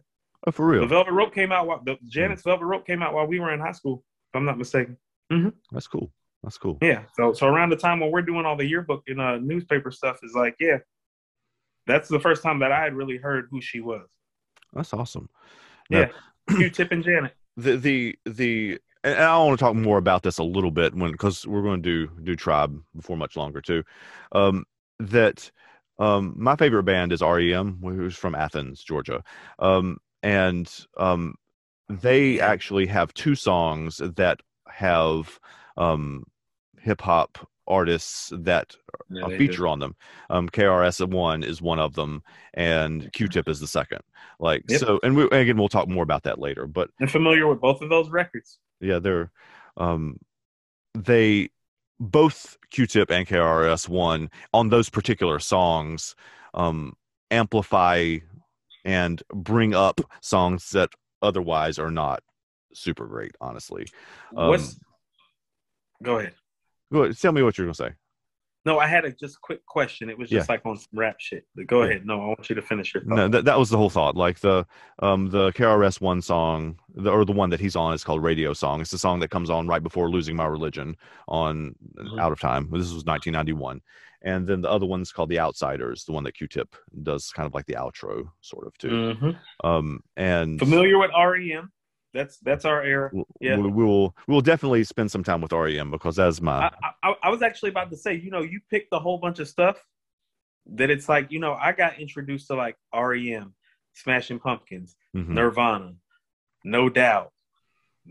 [0.48, 0.82] Oh, for real?
[0.82, 3.54] The Velvet Rope came out while the Janet's Velvet Rope came out while we were
[3.54, 4.98] in high school, if I'm not mistaken.
[5.72, 6.12] That's cool.
[6.44, 6.78] That's cool.
[6.82, 7.04] Yeah.
[7.14, 10.20] So so around the time when we're doing all the yearbook and uh, newspaper stuff
[10.24, 10.78] is like, yeah,
[11.86, 14.08] that's the first time that I had really heard who she was.
[14.74, 15.30] That's awesome.
[15.90, 16.10] Yeah.
[16.50, 17.34] Q-Tip and Janet.
[17.58, 21.12] the the the and I want to talk more about this a little bit when
[21.12, 23.84] because we're going to do do tribe before much longer too.
[24.32, 24.66] Um,
[25.00, 25.52] that
[26.00, 29.24] um, my favorite band is REM, who's from Athens, Georgia,
[29.60, 31.36] um, and um,
[31.89, 35.39] they actually have two songs that have
[35.78, 36.24] um,
[36.80, 38.76] hip hop artists that
[39.11, 39.70] Yeah, a they feature do.
[39.70, 39.95] on them.
[40.30, 44.01] Um, KRS one is one of them, and Q-Tip is the second.
[44.39, 44.80] Like Yep.
[44.80, 46.67] so, and we, again, we'll talk more about that later.
[46.67, 48.59] But I'm familiar with both of those records.
[48.82, 49.32] yeah, they're
[49.78, 50.17] um,
[50.95, 51.49] they
[51.99, 56.15] both Q-Tip and KRS One on those particular songs
[56.53, 56.93] um,
[57.32, 58.17] amplify
[58.90, 60.90] and bring up songs that
[61.22, 62.22] otherwise are not
[62.74, 63.34] super great.
[63.40, 63.86] Honestly,
[64.36, 64.80] Um, What's
[66.04, 66.34] go ahead.
[66.92, 67.92] go ahead, tell me what you're gonna say.
[68.66, 70.10] No, I had a just quick question.
[70.10, 71.46] It was just like on some rap shit.
[71.56, 71.90] But go Yeah.
[71.92, 72.06] ahead.
[72.06, 73.16] No, I want you to finish your thought.
[73.16, 74.16] No, that, that was the whole thought.
[74.18, 74.66] Like the
[75.02, 78.54] um the KRS One song, the, or the one that he's on is called Radio
[78.54, 78.82] Song.
[78.82, 82.20] It's the song that comes on right before Losing My Religion on Mhm.
[82.20, 82.70] Out of Time.
[82.72, 83.82] This was 1991,
[84.22, 87.53] and then the other one's called The Outsiders, the one that Q-Tip does, kind of
[87.53, 88.89] like the outro, sort of too.
[89.15, 89.39] Mhm.
[89.63, 91.72] Um, and Familiar with REM?
[92.13, 93.11] That's that's our era.
[93.39, 93.57] Yeah.
[93.57, 96.91] we, we will we will definitely spend some time with REM because that's my I,
[97.03, 99.47] I, I was actually about to say, you know, you picked a whole bunch of
[99.47, 99.84] stuff
[100.74, 103.53] that it's like, you know, I got introduced to like REM,
[103.93, 105.30] Smashing Pumpkins, mhm.
[105.30, 105.93] Nirvana,
[106.63, 107.32] No Doubt.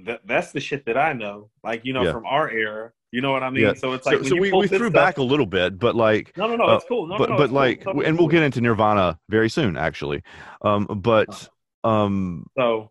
[0.04, 1.50] That that's the shit that I know.
[1.64, 2.12] Like, you know, Yeah.
[2.12, 2.92] from our era.
[3.10, 3.62] You know what I mean?
[3.64, 3.72] Yeah.
[3.74, 6.36] So it's like so, so we, we threw stuff- back a little bit, but like
[6.36, 7.06] No, no, no, uh, it's cool.
[7.06, 7.54] No, but no, but cool.
[7.54, 10.22] like and we'll get into Nirvana very soon actually.
[10.62, 11.48] Um, but
[11.84, 12.90] um, So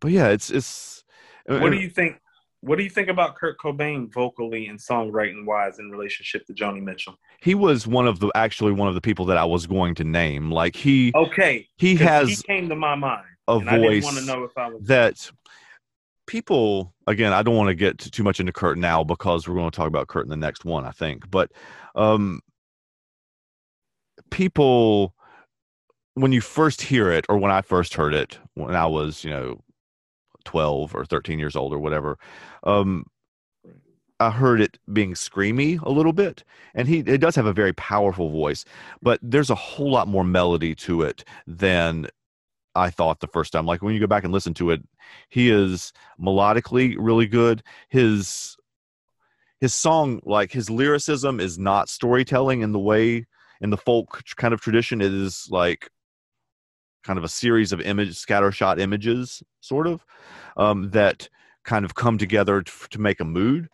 [0.00, 1.04] but yeah, it's it's.
[1.46, 2.18] what do you think
[2.60, 6.80] what do you think about Kurt Cobain vocally and songwriting wise in relationship to Joni
[6.82, 7.16] Mitchell?
[7.40, 10.04] He was one of the actually one of the people that I was going to
[10.04, 10.50] name.
[10.50, 11.68] Like he Okay.
[11.76, 13.26] he has he came to my mind.
[13.48, 15.30] a and I didn't voice want to know if I was that
[16.32, 17.34] people again.
[17.34, 19.86] I don't want to get too much into Kurt now because we're going to talk
[19.86, 21.30] about Kurt in the next one, I think.
[21.30, 21.52] But
[21.94, 22.40] um,
[24.30, 25.14] people
[26.14, 29.30] when you first hear it, or when I first heard it, when I was you
[29.30, 29.60] know
[30.44, 32.18] twelve or thirteen years old or whatever.
[32.64, 33.04] Um,
[34.18, 37.74] I heard it being screamy a little bit, and he it does have a very
[37.74, 38.64] powerful voice,
[39.02, 42.06] but there's a whole lot more melody to it than
[42.74, 43.66] I thought the first time.
[43.66, 44.82] Like when you go back and listen to it,
[45.28, 47.62] he is melodically really good.
[47.88, 48.56] His
[49.60, 53.26] his song, like his lyricism, is not storytelling in the way
[53.60, 55.00] in the folk kind of tradition.
[55.00, 55.88] It is like
[57.04, 60.04] kind of a series of image scattershot images, sort of
[60.56, 61.28] um, that
[61.64, 63.68] kind of come together to, to make a mood.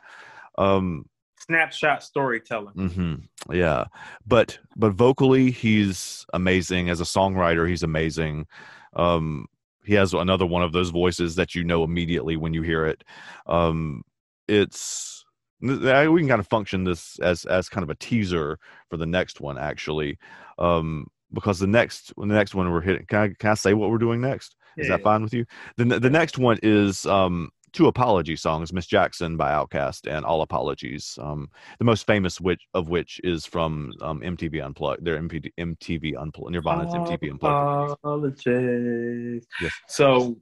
[0.57, 1.07] Um,
[1.39, 2.75] snapshot storytelling.
[2.75, 3.15] hmm
[3.51, 3.87] Yeah,
[4.27, 6.91] but but vocally, he's amazing.
[6.91, 8.47] As a songwriter, he's amazing.
[8.95, 9.47] Um,
[9.85, 13.05] he has another one of those voices that you know immediately when you hear it.
[13.47, 14.03] Um,
[14.47, 15.25] it's
[15.61, 18.59] we can kind of function this as as kind of a teaser
[18.91, 20.19] for the next one, actually,
[20.59, 23.07] um, because the next the next one we're hitting.
[23.07, 24.57] Can I can I say what we're doing next?
[24.79, 25.03] Is that Yeah.
[25.03, 25.45] fine with you?
[25.77, 30.43] The the next one is um, two apology songs, Miss Jackson by Outkast and All
[30.43, 31.19] Apologies.
[31.21, 35.05] Um, the most famous which of which is from um, MTV Unplugged.
[35.05, 36.53] Their MPD, MTV Unplugged.
[36.53, 37.93] Nirvana's MTV Unplugged.
[38.03, 39.47] Apologies.
[39.61, 39.73] Yes.
[39.89, 40.39] So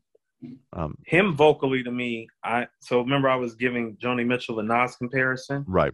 [0.74, 4.95] Um, him vocally to me, I so remember I was giving Joni Mitchell a Nas
[4.97, 5.93] comparison right.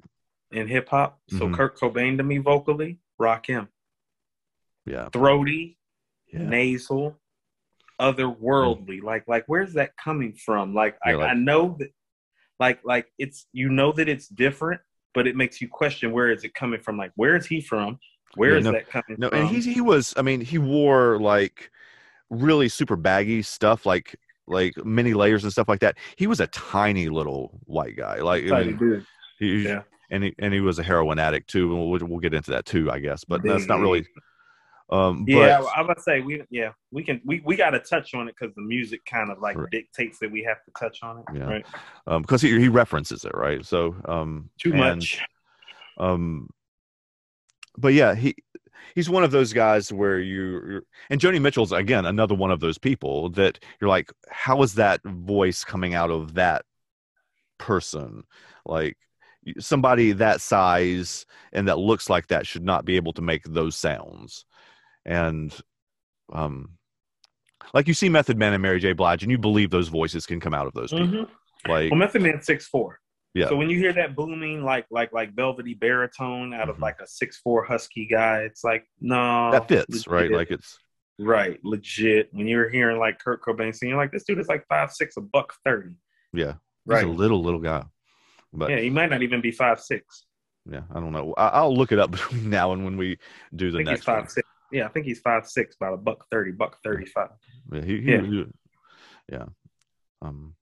[0.51, 1.21] in hip hop.
[1.31, 1.55] So Mhm.
[1.55, 3.69] Kurt Cobain to me vocally, rock him.
[4.85, 5.09] Yeah.
[5.11, 5.79] Throaty,
[6.33, 6.43] Yeah.
[6.43, 7.17] nasal,
[8.03, 8.21] Hmm.
[8.21, 9.03] otherworldly.
[9.03, 10.75] Like like where's that coming from?
[10.75, 11.89] Like, I, like- I know that
[12.61, 14.81] like like it's you know that it's different,
[15.15, 16.97] but it makes you question where is it coming from?
[16.97, 17.99] Like where is he from?
[18.35, 19.39] Where Yeah, is no- that coming No, from?
[19.39, 20.15] and he, he was.
[20.17, 21.71] I mean, he wore like
[22.31, 25.97] really super baggy stuff, like like many layers and stuff like that.
[26.17, 28.21] He was a tiny little white guy.
[28.21, 29.07] Like I mean,
[29.39, 29.83] he, Yeah.
[30.11, 31.71] and he and he was a heroin addict too.
[31.73, 33.23] and We'll, we'll get into that too, I guess.
[33.25, 34.07] But that's not really
[34.93, 38.29] Um, Yeah, I to say we yeah we can we, we got to touch on
[38.29, 39.71] it because the music kind of like Right.
[39.71, 41.25] dictates that we have to touch on it.
[41.35, 41.45] Yeah.
[41.45, 41.67] Right.
[42.07, 43.65] um, because he he references it right.
[43.65, 45.23] So um, Too and, much.
[45.99, 46.49] Um,
[47.79, 48.35] but yeah, he
[48.95, 52.77] he's one of those guys where you and Joni Mitchell's again another one of those
[52.77, 56.65] people that you're like, how is that voice coming out of that
[57.59, 58.25] person?
[58.67, 58.99] Like
[59.59, 63.75] somebody that size and that looks like that should not be able to make those
[63.75, 64.45] sounds.
[65.05, 65.55] And
[66.33, 66.79] um
[67.75, 68.93] like you see Method Man and Mary J.
[68.93, 71.07] Blige, and you believe those voices can come out of those people.
[71.07, 71.29] Mhm.
[71.69, 72.99] Like Well, Method Man six four.
[73.35, 73.49] Yeah.
[73.49, 76.81] So when you hear that booming like like like velvety baritone out of Mhm.
[76.83, 80.31] like a six four husky guy, it's like no that fits, right?
[80.31, 80.79] Like it's
[81.19, 82.29] right, legit.
[82.33, 85.17] When you're hearing like Kurt Cobain singing, you're like this dude is like five six,
[85.17, 85.95] a buck thirty.
[86.33, 87.05] yeah, Right.
[87.07, 87.85] he's a little little guy.
[88.53, 90.27] But yeah, he might not even be five six.
[90.71, 91.33] Yeah, I don't know.
[91.39, 93.19] I, I'll look it up between now and when we
[93.57, 94.29] do I the think he's next one.
[94.29, 94.47] six.
[94.73, 97.29] Yeah, I think he's five six, about a buck thirty, buck thirty five.
[97.73, 98.23] Yeah, he, he, Yeah.
[98.23, 98.47] he-
[99.31, 99.45] yeah.
[100.23, 100.55] Um.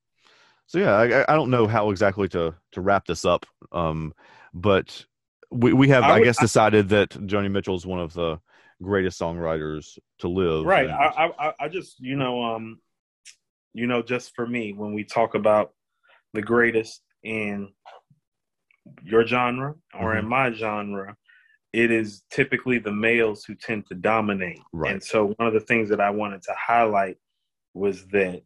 [0.67, 3.47] So yeah, I, I- I don't know how exactly to to wrap this up.
[3.73, 4.13] Um,
[4.53, 5.05] but
[5.51, 8.41] we we have I I, guess decided that Joni Mitchell is one of the
[8.83, 10.65] greatest songwriters to live.
[10.65, 11.07] right and- I,
[11.39, 12.81] I I- i just you know um
[13.75, 15.73] you know just for me when we talk about
[16.33, 17.69] the greatest in
[19.03, 20.29] your genre or in Mhm.
[20.29, 21.17] my genre
[21.73, 24.93] it is typically the males who tend to dominate Right.
[24.93, 27.17] and so one of the things that i wanted to highlight
[27.75, 28.43] was that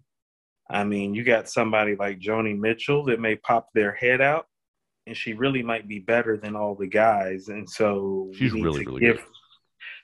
[0.70, 4.46] i mean you got somebody like joni mitchell that may pop their head out
[5.06, 8.64] and she really might be better than all the guys and so we She's need
[8.64, 9.24] really, to really give good.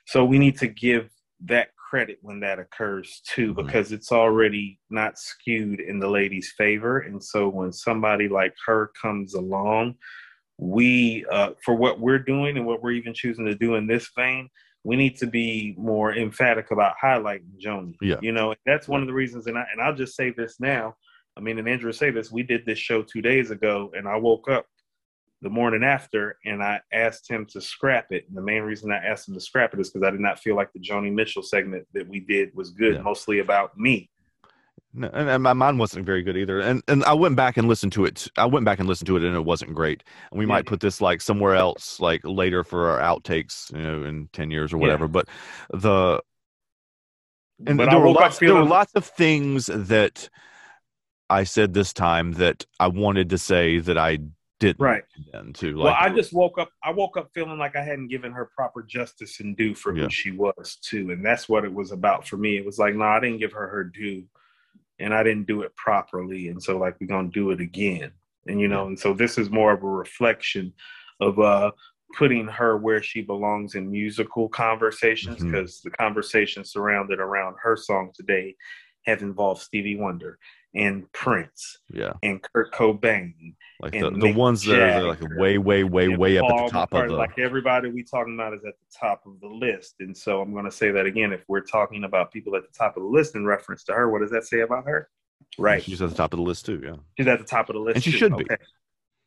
[0.05, 1.09] so we need to give
[1.45, 3.65] that credit when that occurs too, Mhm.
[3.65, 6.99] because it's already not skewed in the lady's favor.
[6.99, 9.95] And so when somebody like her comes along,
[10.57, 14.09] we, uh, for what we're doing and what we're even choosing to do in this
[14.15, 14.49] vein,
[14.83, 17.95] we need to be more emphatic about highlighting Joni.
[18.01, 18.17] Yeah.
[18.21, 19.47] You know, that's one of the reasons.
[19.47, 20.95] And I, and I'll just say this now.
[21.37, 22.31] I mean, and Andrew say this.
[22.31, 24.65] We did this show two days ago, and I woke up
[25.43, 28.25] the morning after and I asked him to scrap it.
[28.27, 30.39] And the main reason I asked him to scrap it is because I did not
[30.39, 33.01] feel like the Joni Mitchell segment that we did was good, Yeah.
[33.01, 34.09] mostly about me.
[34.93, 36.59] No, and, and my mine wasn't very good either.
[36.59, 38.27] And and I went back and listened to it.
[38.37, 40.03] I went back and listened to it, and it wasn't great.
[40.31, 40.49] And we Yeah.
[40.49, 44.51] might put this like somewhere else, like later for our outtakes, you know, in ten
[44.51, 44.81] years or Yeah.
[44.81, 45.07] whatever.
[45.07, 45.29] But
[45.71, 46.21] the
[47.65, 50.29] and but there were lots there were lots of things that
[51.29, 54.17] I said this time that I wanted to say that I
[54.59, 54.81] didn't.
[54.81, 55.03] right.
[55.31, 55.77] Then too.
[55.77, 56.69] well, I just woke up.
[56.83, 60.03] I woke up feeling like I hadn't given her proper justice and due for Yeah.
[60.03, 62.57] who she was too, and that's what it was about for me.
[62.57, 64.25] It was like, no, I didn't give her her due,
[65.01, 68.11] and I didn't do it properly, and so like we're gonna do it again,
[68.47, 70.73] and you know, and so this is more of a reflection
[71.19, 71.71] of uh
[72.17, 78.11] putting her where she belongs in musical conversations because the conversations surrounded around her song
[78.13, 78.53] today
[79.05, 80.37] have involved Stevie Wonder
[80.73, 83.33] and Prince yeah, and Kurt Cobain
[83.81, 86.71] like the, and the ones that are like way, way, way, way up at the
[86.71, 87.15] top of the.
[87.15, 90.53] like everybody we talking about is at the top of the list and so i'm
[90.53, 93.09] going to say that again if we're talking about people at the top of the
[93.09, 95.09] list in reference to her what does that say about her
[95.57, 96.81] right She's at the top of the list too.
[96.83, 96.95] Yeah.
[97.17, 98.17] she's at the top of the list And she too.
[98.17, 98.45] should be.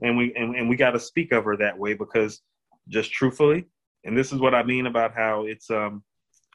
[0.01, 2.41] and we and, and we got to speak of her that way because
[2.89, 3.67] just truthfully
[4.05, 6.03] and this is what i mean about how it's um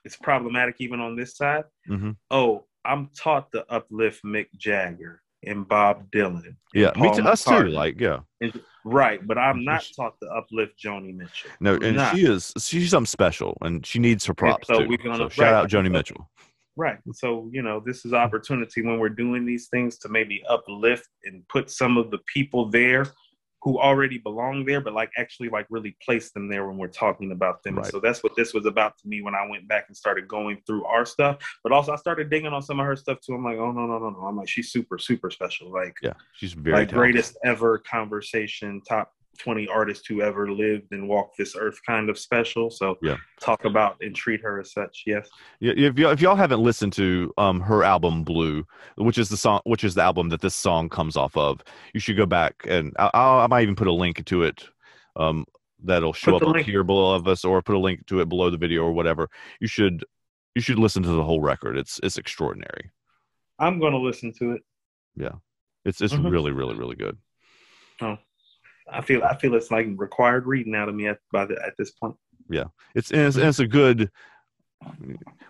[0.06, 2.12] it's problematic even on this side Mm-hmm.
[2.32, 6.92] oh i'm taught to uplift mick jagger and bob dylan and Yeah.
[6.98, 7.24] Me too.
[7.24, 7.70] Us too.
[7.70, 8.20] Like yeah.
[8.86, 9.66] right but i'm mm-hmm.
[9.66, 12.16] not taught to uplift joni mitchell No, and not.
[12.16, 14.88] she is she's something special, and she needs her props so too.
[14.88, 16.30] we're gonna- so shout right, out like- Joni Mitchell.
[16.78, 16.98] Right.
[17.12, 21.46] So, you know, this is opportunity when we're doing these things to maybe uplift and
[21.50, 23.06] put some of the people there
[23.62, 27.32] who already belong there, but like actually like really place them there when we're talking
[27.32, 27.76] about them.
[27.76, 27.86] Right.
[27.86, 30.62] So that's what this was about to me when I went back and started going
[30.66, 31.38] through our stuff.
[31.64, 33.34] But also I started digging on some of her stuff too.
[33.34, 34.20] I'm like, oh no, no, no, no.
[34.20, 35.72] I'm like, she's super, super special.
[35.72, 36.96] Like Yeah, she's very like talented.
[37.14, 42.20] greatest ever conversation, top 20 artists who ever lived and walked this earth kind of
[42.20, 42.70] special.
[42.70, 43.18] So Yeah.
[43.40, 45.04] talk about and treat her as such.
[45.08, 45.30] Yes.
[45.60, 49.38] Yeah, if y'all, if y'all haven't listened to um her album Blue, which is the
[49.38, 51.62] song, which is the album that this song comes off of,
[51.94, 54.68] you should go back and I, I'll, I might even put a link to it.
[55.16, 55.46] Um,
[55.84, 58.50] that'll show up link- here below of us, or put a link to it below
[58.50, 59.30] the video or whatever.
[59.62, 60.04] You should
[60.56, 61.78] you should listen to the whole record.
[61.78, 62.92] It's it's extraordinary.
[63.58, 64.62] I'm going to listen to it.
[65.16, 65.36] Yeah.
[65.86, 66.30] It's it's Mhm.
[66.30, 67.18] really really really good.
[68.92, 71.74] I feel I feel it's like required reading out of me at by the at
[71.78, 72.16] this point.
[72.96, 74.12] It's and it's, and it's a good.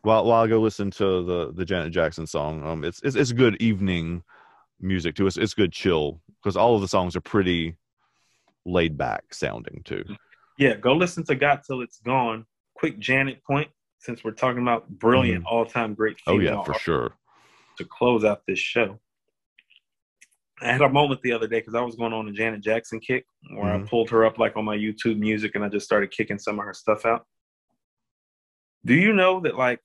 [0.02, 3.32] While while I go listen to the the Janet Jackson song, um, it's it's it's
[3.32, 4.24] good evening
[4.82, 5.28] music too.
[5.28, 7.76] It's it's good chill because all of the songs are pretty
[8.66, 10.04] laid back sounding too.
[10.58, 12.46] Yeah, go listen to "Got Till It's Gone."
[12.76, 13.70] Quick Janet point.
[14.00, 17.12] since we're talking about brilliant all-time great Oh yeah, for artists sure.
[17.78, 19.00] to close out this show.
[20.62, 23.00] I had a moment the other day because I was going on a Janet Jackson
[23.00, 23.88] kick where I Mhm.
[23.88, 26.66] pulled her up like on my YouTube music and I just started kicking some of
[26.66, 27.26] her stuff out.
[28.86, 29.82] Do you know that like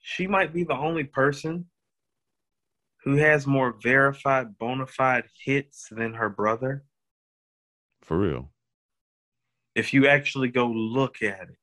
[0.00, 1.68] she might be the only person
[3.02, 6.84] who has more verified bona fide hits than her brother?
[8.02, 8.52] For real.
[9.74, 11.58] if you actually go look at it.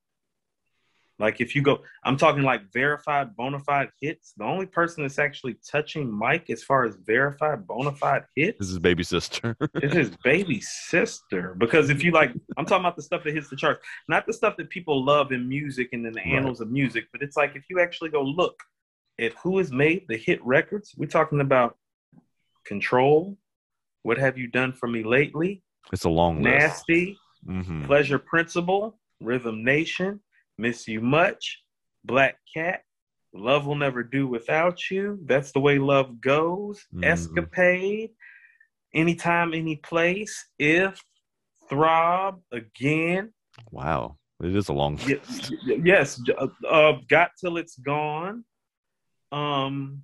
[1.24, 4.34] Like if you go, I'm talking like verified bona fide hits.
[4.36, 8.70] The only person that's actually touching Mike as far as verified bona fide hits This
[8.72, 9.56] is baby sister.
[9.82, 11.56] is his baby sister.
[11.58, 13.80] Because if you like, I'm talking about the stuff that hits the charts,
[14.10, 16.34] not the stuff that people love in music and in the Right.
[16.34, 17.06] annals of music.
[17.14, 18.62] But it's like if you actually go look
[19.18, 21.78] at who has made the hit records, we're talking about
[22.66, 23.38] Control.
[24.02, 25.64] What have you done for me lately?
[25.94, 26.58] it's a long list.
[26.90, 27.18] Nasty.
[27.46, 30.20] hmm Pleasure Principle, Rhythm Nation,
[30.58, 31.62] Miss You Much,
[32.04, 32.84] Black Cat,
[33.34, 37.06] Love Will Never Do Without You, That's the Way Love Goes, Mhm.
[37.06, 38.12] Escapade,
[38.94, 41.02] Anytime, Any Place, If,
[41.70, 43.34] Throb, Again,
[43.72, 44.18] Wow.
[44.42, 45.22] It is a long Ye-
[45.68, 48.44] y- yes, uh, uh, Got Till It's Gone.
[49.32, 50.04] Um,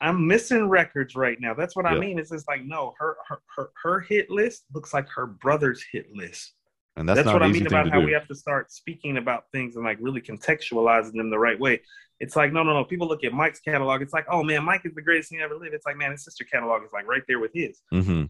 [0.00, 1.54] I'm missing records right now.
[1.54, 2.18] That's what I mean.
[2.18, 6.06] It's just like no, her her her, her hit list looks like her brother's hit
[6.14, 6.54] list.
[6.96, 8.06] And that's, That's, what I mean about how do.
[8.06, 11.80] we have to start speaking about things and like really contextualizing them the right way.
[12.18, 12.84] It's like, no, no, no.
[12.84, 14.02] People look at Mike's catalog.
[14.02, 15.72] It's like, oh man, Mike is the greatest thing ever lived.
[15.72, 17.80] It's like, man, his sister catalog is like right there with his.
[17.92, 18.24] Mm-hmm.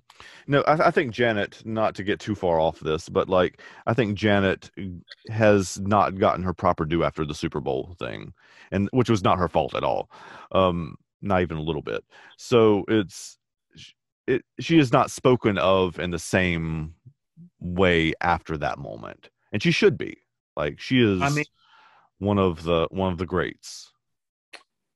[0.46, 3.94] No, I, I think Janet, not to get too far off this, but like I
[3.94, 4.70] think Janet
[5.28, 8.32] has not gotten her proper due after the Super Bowl thing,
[8.70, 10.08] and which was not her fault at all,
[10.52, 12.04] um, not even a little bit.
[12.36, 13.38] So it's
[14.28, 14.44] it.
[14.60, 16.94] She is not spoken of in the same
[17.60, 20.18] way after that moment, and she should be.
[20.56, 21.44] Like she is I mean-
[22.18, 23.92] one of the one of the greats.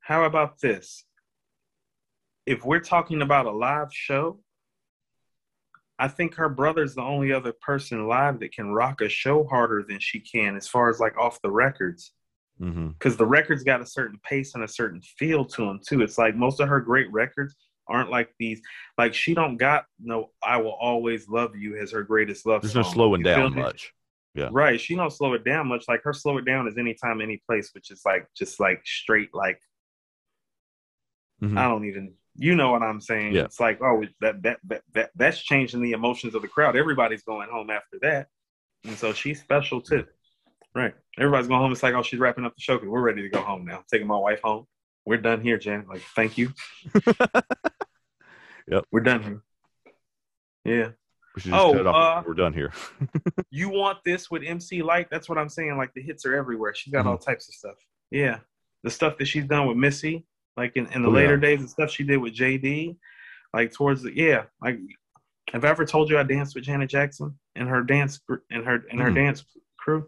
[0.00, 1.04] How about this?
[2.46, 4.40] If we're talking about a live show,
[5.98, 9.82] I think her brother's the only other person live that can rock a show harder
[9.88, 12.12] than she can as far as like off the records.
[12.60, 12.90] Mm-hmm.
[12.90, 16.02] because the records got a certain pace and a certain feel to them too.
[16.02, 17.56] It's like most of her great records
[17.88, 18.60] aren't like these.
[18.98, 22.62] Like she don't got no "I will always love you" as her greatest love.
[22.62, 22.92] There's no song.
[22.92, 23.92] slowing You down much.
[24.34, 24.48] Yeah.
[24.50, 24.80] Right.
[24.80, 25.84] She don't slow it down much.
[25.86, 29.30] Like her slow it down is anytime, any place, which is like just like straight
[29.34, 29.60] like
[31.42, 31.58] Mhm.
[31.58, 32.14] I don't even.
[32.36, 33.34] You know what I'm saying?
[33.34, 33.44] Yeah.
[33.44, 36.76] It's like oh that that that, that that's changing the emotions of the crowd.
[36.76, 38.28] Everybody's going home after that,
[38.84, 40.04] and so she's special too.
[40.74, 40.94] Right.
[41.16, 41.70] Everybody's going home.
[41.70, 43.84] It's like oh she's wrapping up the show because we're ready to go home now.
[43.90, 44.66] Taking my wife home.
[45.06, 45.86] We're done here, Jen.
[45.88, 46.52] Like thank you.
[48.66, 48.84] Yep.
[48.90, 49.42] We're done here.
[50.64, 50.88] Yeah.
[51.44, 52.72] We oh, uh, we're done here.
[53.50, 55.08] You want this with MC Lyte?
[55.10, 55.76] That's what I'm saying.
[55.76, 56.74] Like the hits are everywhere.
[56.74, 57.08] She's got Mm-hmm.
[57.08, 57.74] all types of stuff.
[58.10, 58.38] Yeah.
[58.82, 60.24] The stuff that she's done with Missy,
[60.56, 61.40] like in, in the Oh, later yeah.
[61.40, 62.96] days, the stuff she did with JD,
[63.52, 64.44] like towards the yeah.
[64.62, 64.78] Like
[65.52, 68.18] have I ever told you I danced with Janet Jackson and her dance
[68.50, 69.14] and her and her Mhm.
[69.16, 69.44] dance
[69.76, 70.06] crew?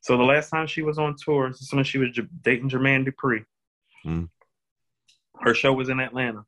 [0.00, 2.68] So the last time she was on tour, this is when she was j- dating
[2.70, 3.44] Jermaine Dupri.
[4.04, 4.28] Mhm.
[5.40, 6.44] Her show was in Atlanta.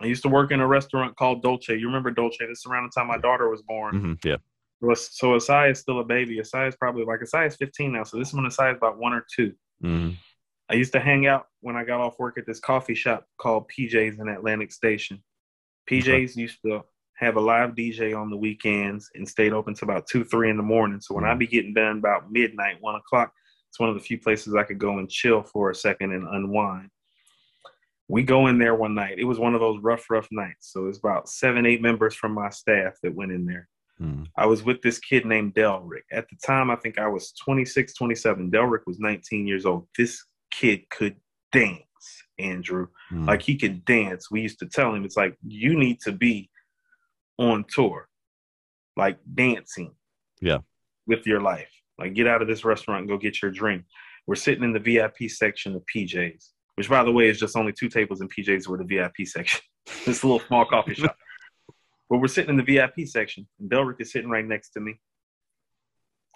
[0.00, 1.76] I used to work in a restaurant called Dolce.
[1.78, 2.46] You remember Dolce?
[2.46, 4.00] This is around the time my daughter was born.
[4.00, 4.36] hmm Yeah.
[4.94, 6.38] So Asai is still a baby.
[6.38, 8.04] Asai is probably like Asai is 15 now.
[8.04, 9.54] So this one Asai is about one or two.
[9.80, 10.10] hmm
[10.70, 13.70] I used to hang out when I got off work at this coffee shop called
[13.70, 15.22] PJ's in Atlantic Station.
[15.88, 16.84] PJ's used to
[17.14, 20.58] have a live DJ on the weekends and stayed open till about two, three in
[20.58, 21.00] the morning.
[21.00, 23.32] So when I'd be getting done about midnight, one o'clock,
[23.68, 26.26] it's one of the few places I could go and chill for a second and
[26.26, 26.90] unwind.
[28.08, 29.18] We go in there one night.
[29.18, 30.72] It was one of those rough, rough nights.
[30.72, 33.68] So it's about seven, eight members from my staff that went in there.
[33.98, 36.04] hmm I was with this kid named Delrick.
[36.10, 38.50] At the time, I think I was 26, 27.
[38.50, 39.86] Delrick was 19 years old.
[39.96, 41.16] This kid could
[41.52, 41.82] dance,
[42.38, 42.86] Andrew.
[43.12, 43.26] Mm-hmm.
[43.26, 44.30] Like he could dance.
[44.30, 46.50] We used to tell him, it's like, you need to be
[47.36, 48.08] on tour,
[48.96, 49.94] like dancing.
[50.40, 50.58] Yeah.
[51.06, 51.77] With your life.
[51.98, 53.84] Like get out of this restaurant and go get your drink.
[54.26, 57.72] We're sitting in the VIP section of PJ's, which by the way is just only
[57.72, 59.60] two tables in PJ's were the VIP section.
[60.06, 61.16] this little small coffee shop.
[62.10, 64.98] But we're sitting in the VIP section, and Delrick is sitting right next to me.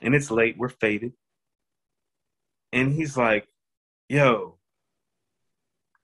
[0.02, 1.12] And it's late, we're faded.
[2.72, 3.46] And he's like,
[4.08, 4.58] yo,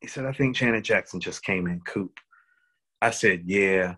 [0.00, 2.18] he said, I think Janet Jackson just came in, Coop.
[3.02, 3.96] I said, yeah,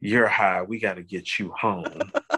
[0.00, 0.62] you're high.
[0.62, 1.84] We got to get you home.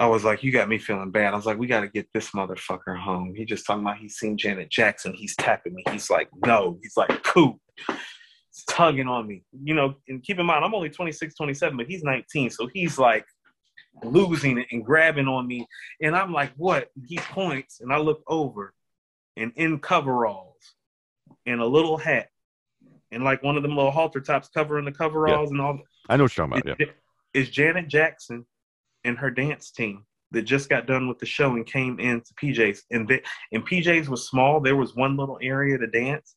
[0.00, 1.34] I was like, you got me feeling bad.
[1.34, 3.34] I was like, we got to get this motherfucker home.
[3.36, 5.12] He just talking about he's seen Janet Jackson.
[5.12, 5.84] He's tapping me.
[5.92, 6.78] He's like, no.
[6.82, 7.56] He's like, Coop.
[7.86, 9.44] He's tugging on me.
[9.62, 12.48] You know, and keep in mind, I'm only 26, 27, but he's 19.
[12.48, 13.26] So he's like,
[14.02, 15.66] losing it and grabbing on me.
[16.00, 16.88] And I'm like, what?
[17.06, 18.72] He points and I look over
[19.36, 20.56] and in coveralls
[21.44, 22.28] and a little hat
[23.12, 25.78] and like one of them little halter tops covering the coveralls and all.
[26.08, 26.80] I know what you're talking about.
[26.80, 26.86] Yeah.
[27.34, 28.46] Is Janet Jackson
[29.04, 32.84] and her dance team that just got done with the show and came into PJ's
[32.90, 33.22] and they,
[33.52, 34.60] and PJ's was small.
[34.60, 36.36] There was one little area to dance,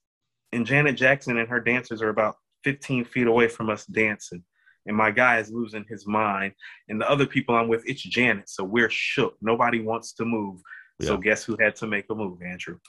[0.51, 4.43] and Janet Jackson and her dancers are about 15 feet away from us dancing.
[4.85, 6.53] And my guy is losing his mind.
[6.89, 8.49] And the other people I'm with, it's Janet.
[8.49, 9.35] So we're shook.
[9.41, 10.59] Nobody wants to move.
[10.99, 11.07] Yeah.
[11.07, 12.79] So guess who had to make a move, Andrew?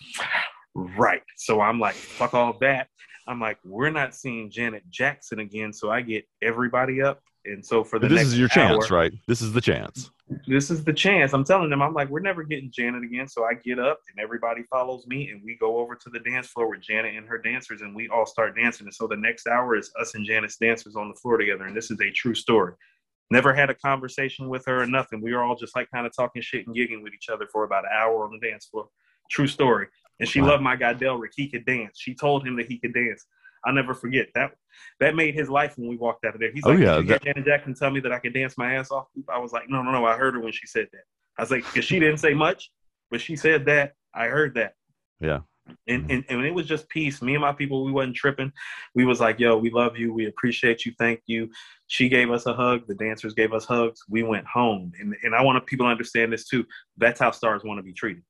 [0.74, 1.22] Right.
[1.36, 2.88] So I'm like, fuck all that.
[3.26, 5.72] I'm like, we're not seeing Janet Jackson again.
[5.72, 7.22] So I get everybody up.
[7.44, 9.12] And so for the this is your hour, chance, right?
[9.26, 10.10] This is the chance.
[10.46, 11.34] This is the chance.
[11.34, 13.28] I'm telling them, I'm like, we're never getting Janet again.
[13.28, 16.46] So I get up and everybody follows me and we go over to the dance
[16.46, 18.86] floor with Janet and her dancers and we all start dancing.
[18.86, 21.64] And so the next hour is us and Janet's dancers on the floor together.
[21.64, 22.72] And this is a true story.
[23.30, 25.20] Never had a conversation with her or nothing.
[25.20, 27.64] We were all just like kind of talking shit and gigging with each other for
[27.64, 28.88] about an hour on the dance floor.
[29.30, 29.88] True story.
[30.20, 30.48] And she wow.
[30.48, 31.32] loved my guy Delrick.
[31.34, 31.98] He could dance.
[31.98, 33.26] She told him that he could dance.
[33.66, 34.52] I'll never forget that.
[35.00, 36.52] That made his life when we walked out of there.
[36.52, 37.22] He's oh, like, yeah, that...
[37.22, 39.06] Janet Jackson tell me that I could dance my ass off?
[39.32, 40.04] I was like, no, no, no.
[40.04, 41.02] I heard her when she said that.
[41.38, 42.70] I was like, because she didn't say much,
[43.10, 43.94] but she said that.
[44.14, 44.74] I heard that.
[45.20, 45.40] Yeah.
[45.88, 46.10] And, mm-hmm.
[46.10, 47.22] and and it was just peace.
[47.22, 48.52] Me and my people, we wasn't tripping.
[48.94, 50.12] We was like, yo, we love you.
[50.12, 50.92] We appreciate you.
[50.98, 51.50] Thank you.
[51.86, 52.82] She gave us a hug.
[52.86, 54.00] The dancers gave us hugs.
[54.08, 54.92] We went home.
[55.00, 56.66] And and I want people to understand this too.
[56.98, 58.22] That's how stars want to be treated.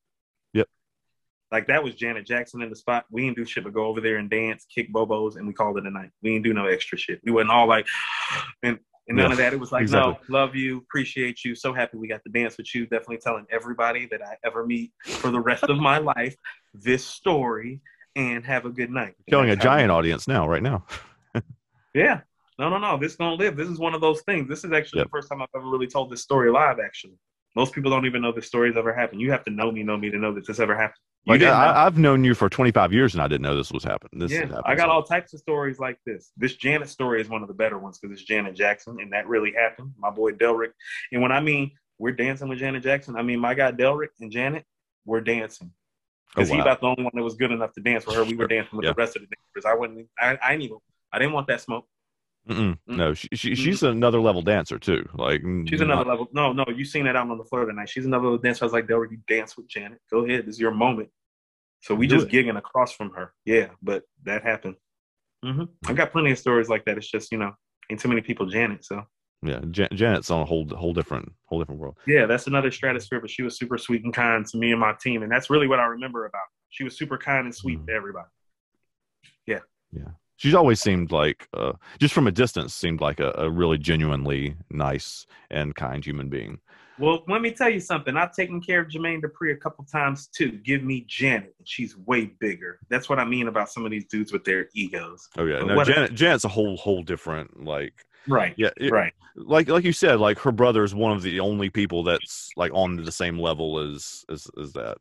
[1.52, 3.04] Like that was Janet Jackson in the spot.
[3.10, 5.78] We didn't do shit but go over there and dance, kick bobos, and we called
[5.78, 6.10] it a night.
[6.22, 7.20] We didn't do no extra shit.
[7.24, 7.86] We wasn't all like,
[8.62, 9.52] and, and none yeah, of that.
[9.52, 10.16] It was like, exactly.
[10.28, 12.86] no, love you, appreciate you, so happy we got to dance with you.
[12.86, 16.34] Definitely telling everybody that I ever meet for the rest of my life
[16.72, 17.80] this story
[18.16, 19.14] and have a good night.
[19.28, 20.84] Killing a giant audience now, right now.
[21.94, 22.20] yeah.
[22.58, 22.96] No, no, no.
[22.96, 23.56] This is gonna live.
[23.56, 24.48] This is one of those things.
[24.48, 25.06] This is actually yep.
[25.06, 26.78] the first time I've ever really told this story live.
[26.78, 27.18] Actually,
[27.54, 29.20] most people don't even know this story's ever happened.
[29.20, 30.98] You have to know me, know me to know that this ever happened.
[31.26, 34.20] Like I, have known you for 25 years and I didn't know this was happening.
[34.20, 36.32] This yeah, I got all types of stories like this.
[36.36, 39.26] This Janet story is one of the better ones because it's Janet Jackson and that
[39.26, 39.92] really happened.
[39.98, 40.72] My boy Delrick.
[41.12, 44.30] And when I mean we're dancing with Janet Jackson, I mean my guy Delrick and
[44.30, 44.64] Janet,
[45.06, 45.70] we're dancing.
[46.34, 46.56] Because oh, wow.
[46.56, 48.24] he about the only one that was good enough to dance with her.
[48.24, 48.92] We were dancing with yeah.
[48.92, 49.70] the rest of the dancers.
[49.70, 50.08] I wouldn't.
[50.18, 50.78] I, I didn't even.
[51.12, 51.86] I didn't want that smoke.
[52.48, 52.78] Mm-mm.
[52.86, 55.08] No, she, she she's another level dancer too.
[55.14, 56.28] Like she's another level.
[56.32, 57.88] No, no, you seen that out on the floor tonight.
[57.88, 58.64] She's another level dancer.
[58.64, 59.98] I was like, they already dance with Janet.
[60.10, 60.46] Go ahead.
[60.46, 61.08] This is your moment.
[61.80, 63.32] So we just gigging across from her.
[63.44, 64.76] Yeah, but that happened.
[65.44, 65.64] Mm-hmm.
[65.86, 66.98] I got plenty of stories like that.
[66.98, 67.52] It's just you know,
[67.90, 68.84] ain't too many people Janet.
[68.84, 69.02] So
[69.42, 71.98] yeah, Jan- Janet's on a whole whole different whole different world.
[72.06, 73.20] Yeah, that's another stratosphere.
[73.20, 75.66] But she was super sweet and kind to me and my team, and that's really
[75.66, 76.38] what I remember about.
[76.38, 76.54] Her.
[76.70, 77.86] She was super kind and sweet mm-hmm.
[77.86, 78.28] to everybody.
[79.46, 79.60] Yeah.
[79.92, 80.12] Yeah.
[80.36, 84.56] She's always seemed like, uh, just from a distance, seemed like a, a really genuinely
[84.70, 86.60] nice and kind human being.
[86.98, 88.16] Well, let me tell you something.
[88.16, 90.52] I've taken care of Jermaine Dupri a couple times too.
[90.52, 92.78] Give me Janet, and she's way bigger.
[92.88, 95.28] That's what I mean about some of these dudes with their egos.
[95.36, 96.14] Oh yeah, no, Janet.
[96.14, 97.94] Janet's a whole whole different like.
[98.28, 98.54] Right.
[98.56, 98.70] Yeah.
[98.76, 99.12] It, right.
[99.34, 102.72] Like like you said, like her brother is one of the only people that's like
[102.72, 104.98] on the same level as as as that.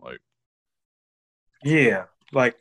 [0.00, 0.20] Like.
[1.64, 2.56] Yeah, like,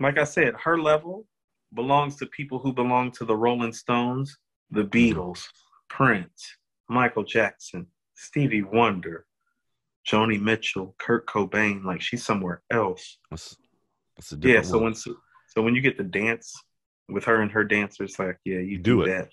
[0.00, 1.26] like I said, her level
[1.74, 4.36] belongs to people who belong to the Rolling Stones,
[4.70, 4.84] the.
[4.84, 5.44] Beatles,
[5.88, 6.56] Prince,
[6.88, 9.26] Michael Jackson, Stevie Wonder,
[10.06, 11.84] Joni Mitchell, Kurt Cobain.
[11.84, 13.18] Like she's somewhere else.
[13.30, 13.56] That's,
[14.16, 14.62] that's yeah.
[14.62, 15.14] So when so,
[15.48, 16.54] so when you get to dance
[17.08, 19.30] with her and her dancers, like yeah, you do, do that.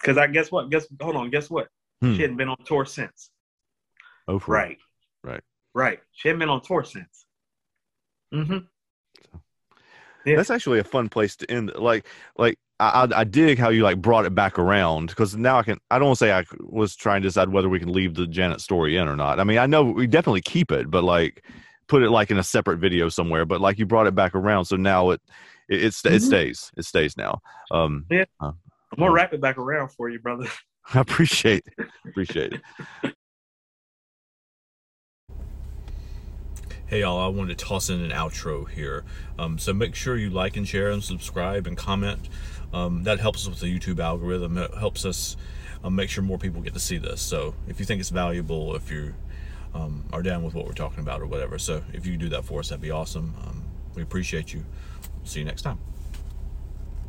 [0.00, 0.70] Because I guess what?
[0.70, 1.30] Guess hold on.
[1.30, 1.68] Guess what?
[2.00, 2.14] Hmm.
[2.14, 3.30] She hadn't been on tour since.
[4.28, 4.78] Oh, right,
[5.24, 5.42] right,
[5.74, 6.00] right.
[6.12, 7.26] She hadn't been on tour since.
[8.32, 8.58] Mm-hmm.
[10.28, 10.36] Yeah.
[10.36, 11.72] That's actually a fun place to end.
[11.74, 12.06] Like,
[12.36, 15.78] like I, I dig how you like brought it back around because now I can.
[15.90, 18.26] I don't want to say I was trying to decide whether we can leave the
[18.26, 19.40] Janet story in or not.
[19.40, 21.44] I mean, I know we definitely keep it, but like
[21.88, 23.44] put it like in a separate video somewhere.
[23.44, 25.20] But like you brought it back around, so now it
[25.68, 26.14] it, it, mm-hmm.
[26.14, 26.70] it stays.
[26.76, 27.40] It stays now.
[27.70, 28.52] Um, yeah, uh,
[28.92, 30.46] I'm gonna wrap it back around for you, brother.
[30.94, 31.64] I appreciate
[32.06, 33.14] appreciate it.
[36.88, 39.04] Hey y'all, I wanted to toss in an outro here.
[39.38, 42.30] Um, so make sure you like and share and subscribe and comment.
[42.72, 44.56] Um, that helps us with the YouTube algorithm.
[44.56, 45.36] It helps us
[45.84, 47.20] um, make sure more people get to see this.
[47.20, 49.12] So if you think it's valuable, if you
[49.74, 52.46] um, are down with what we're talking about or whatever, so if you do that
[52.46, 53.34] for us, that'd be awesome.
[53.46, 54.64] Um, we appreciate you.
[55.24, 55.78] See you next time.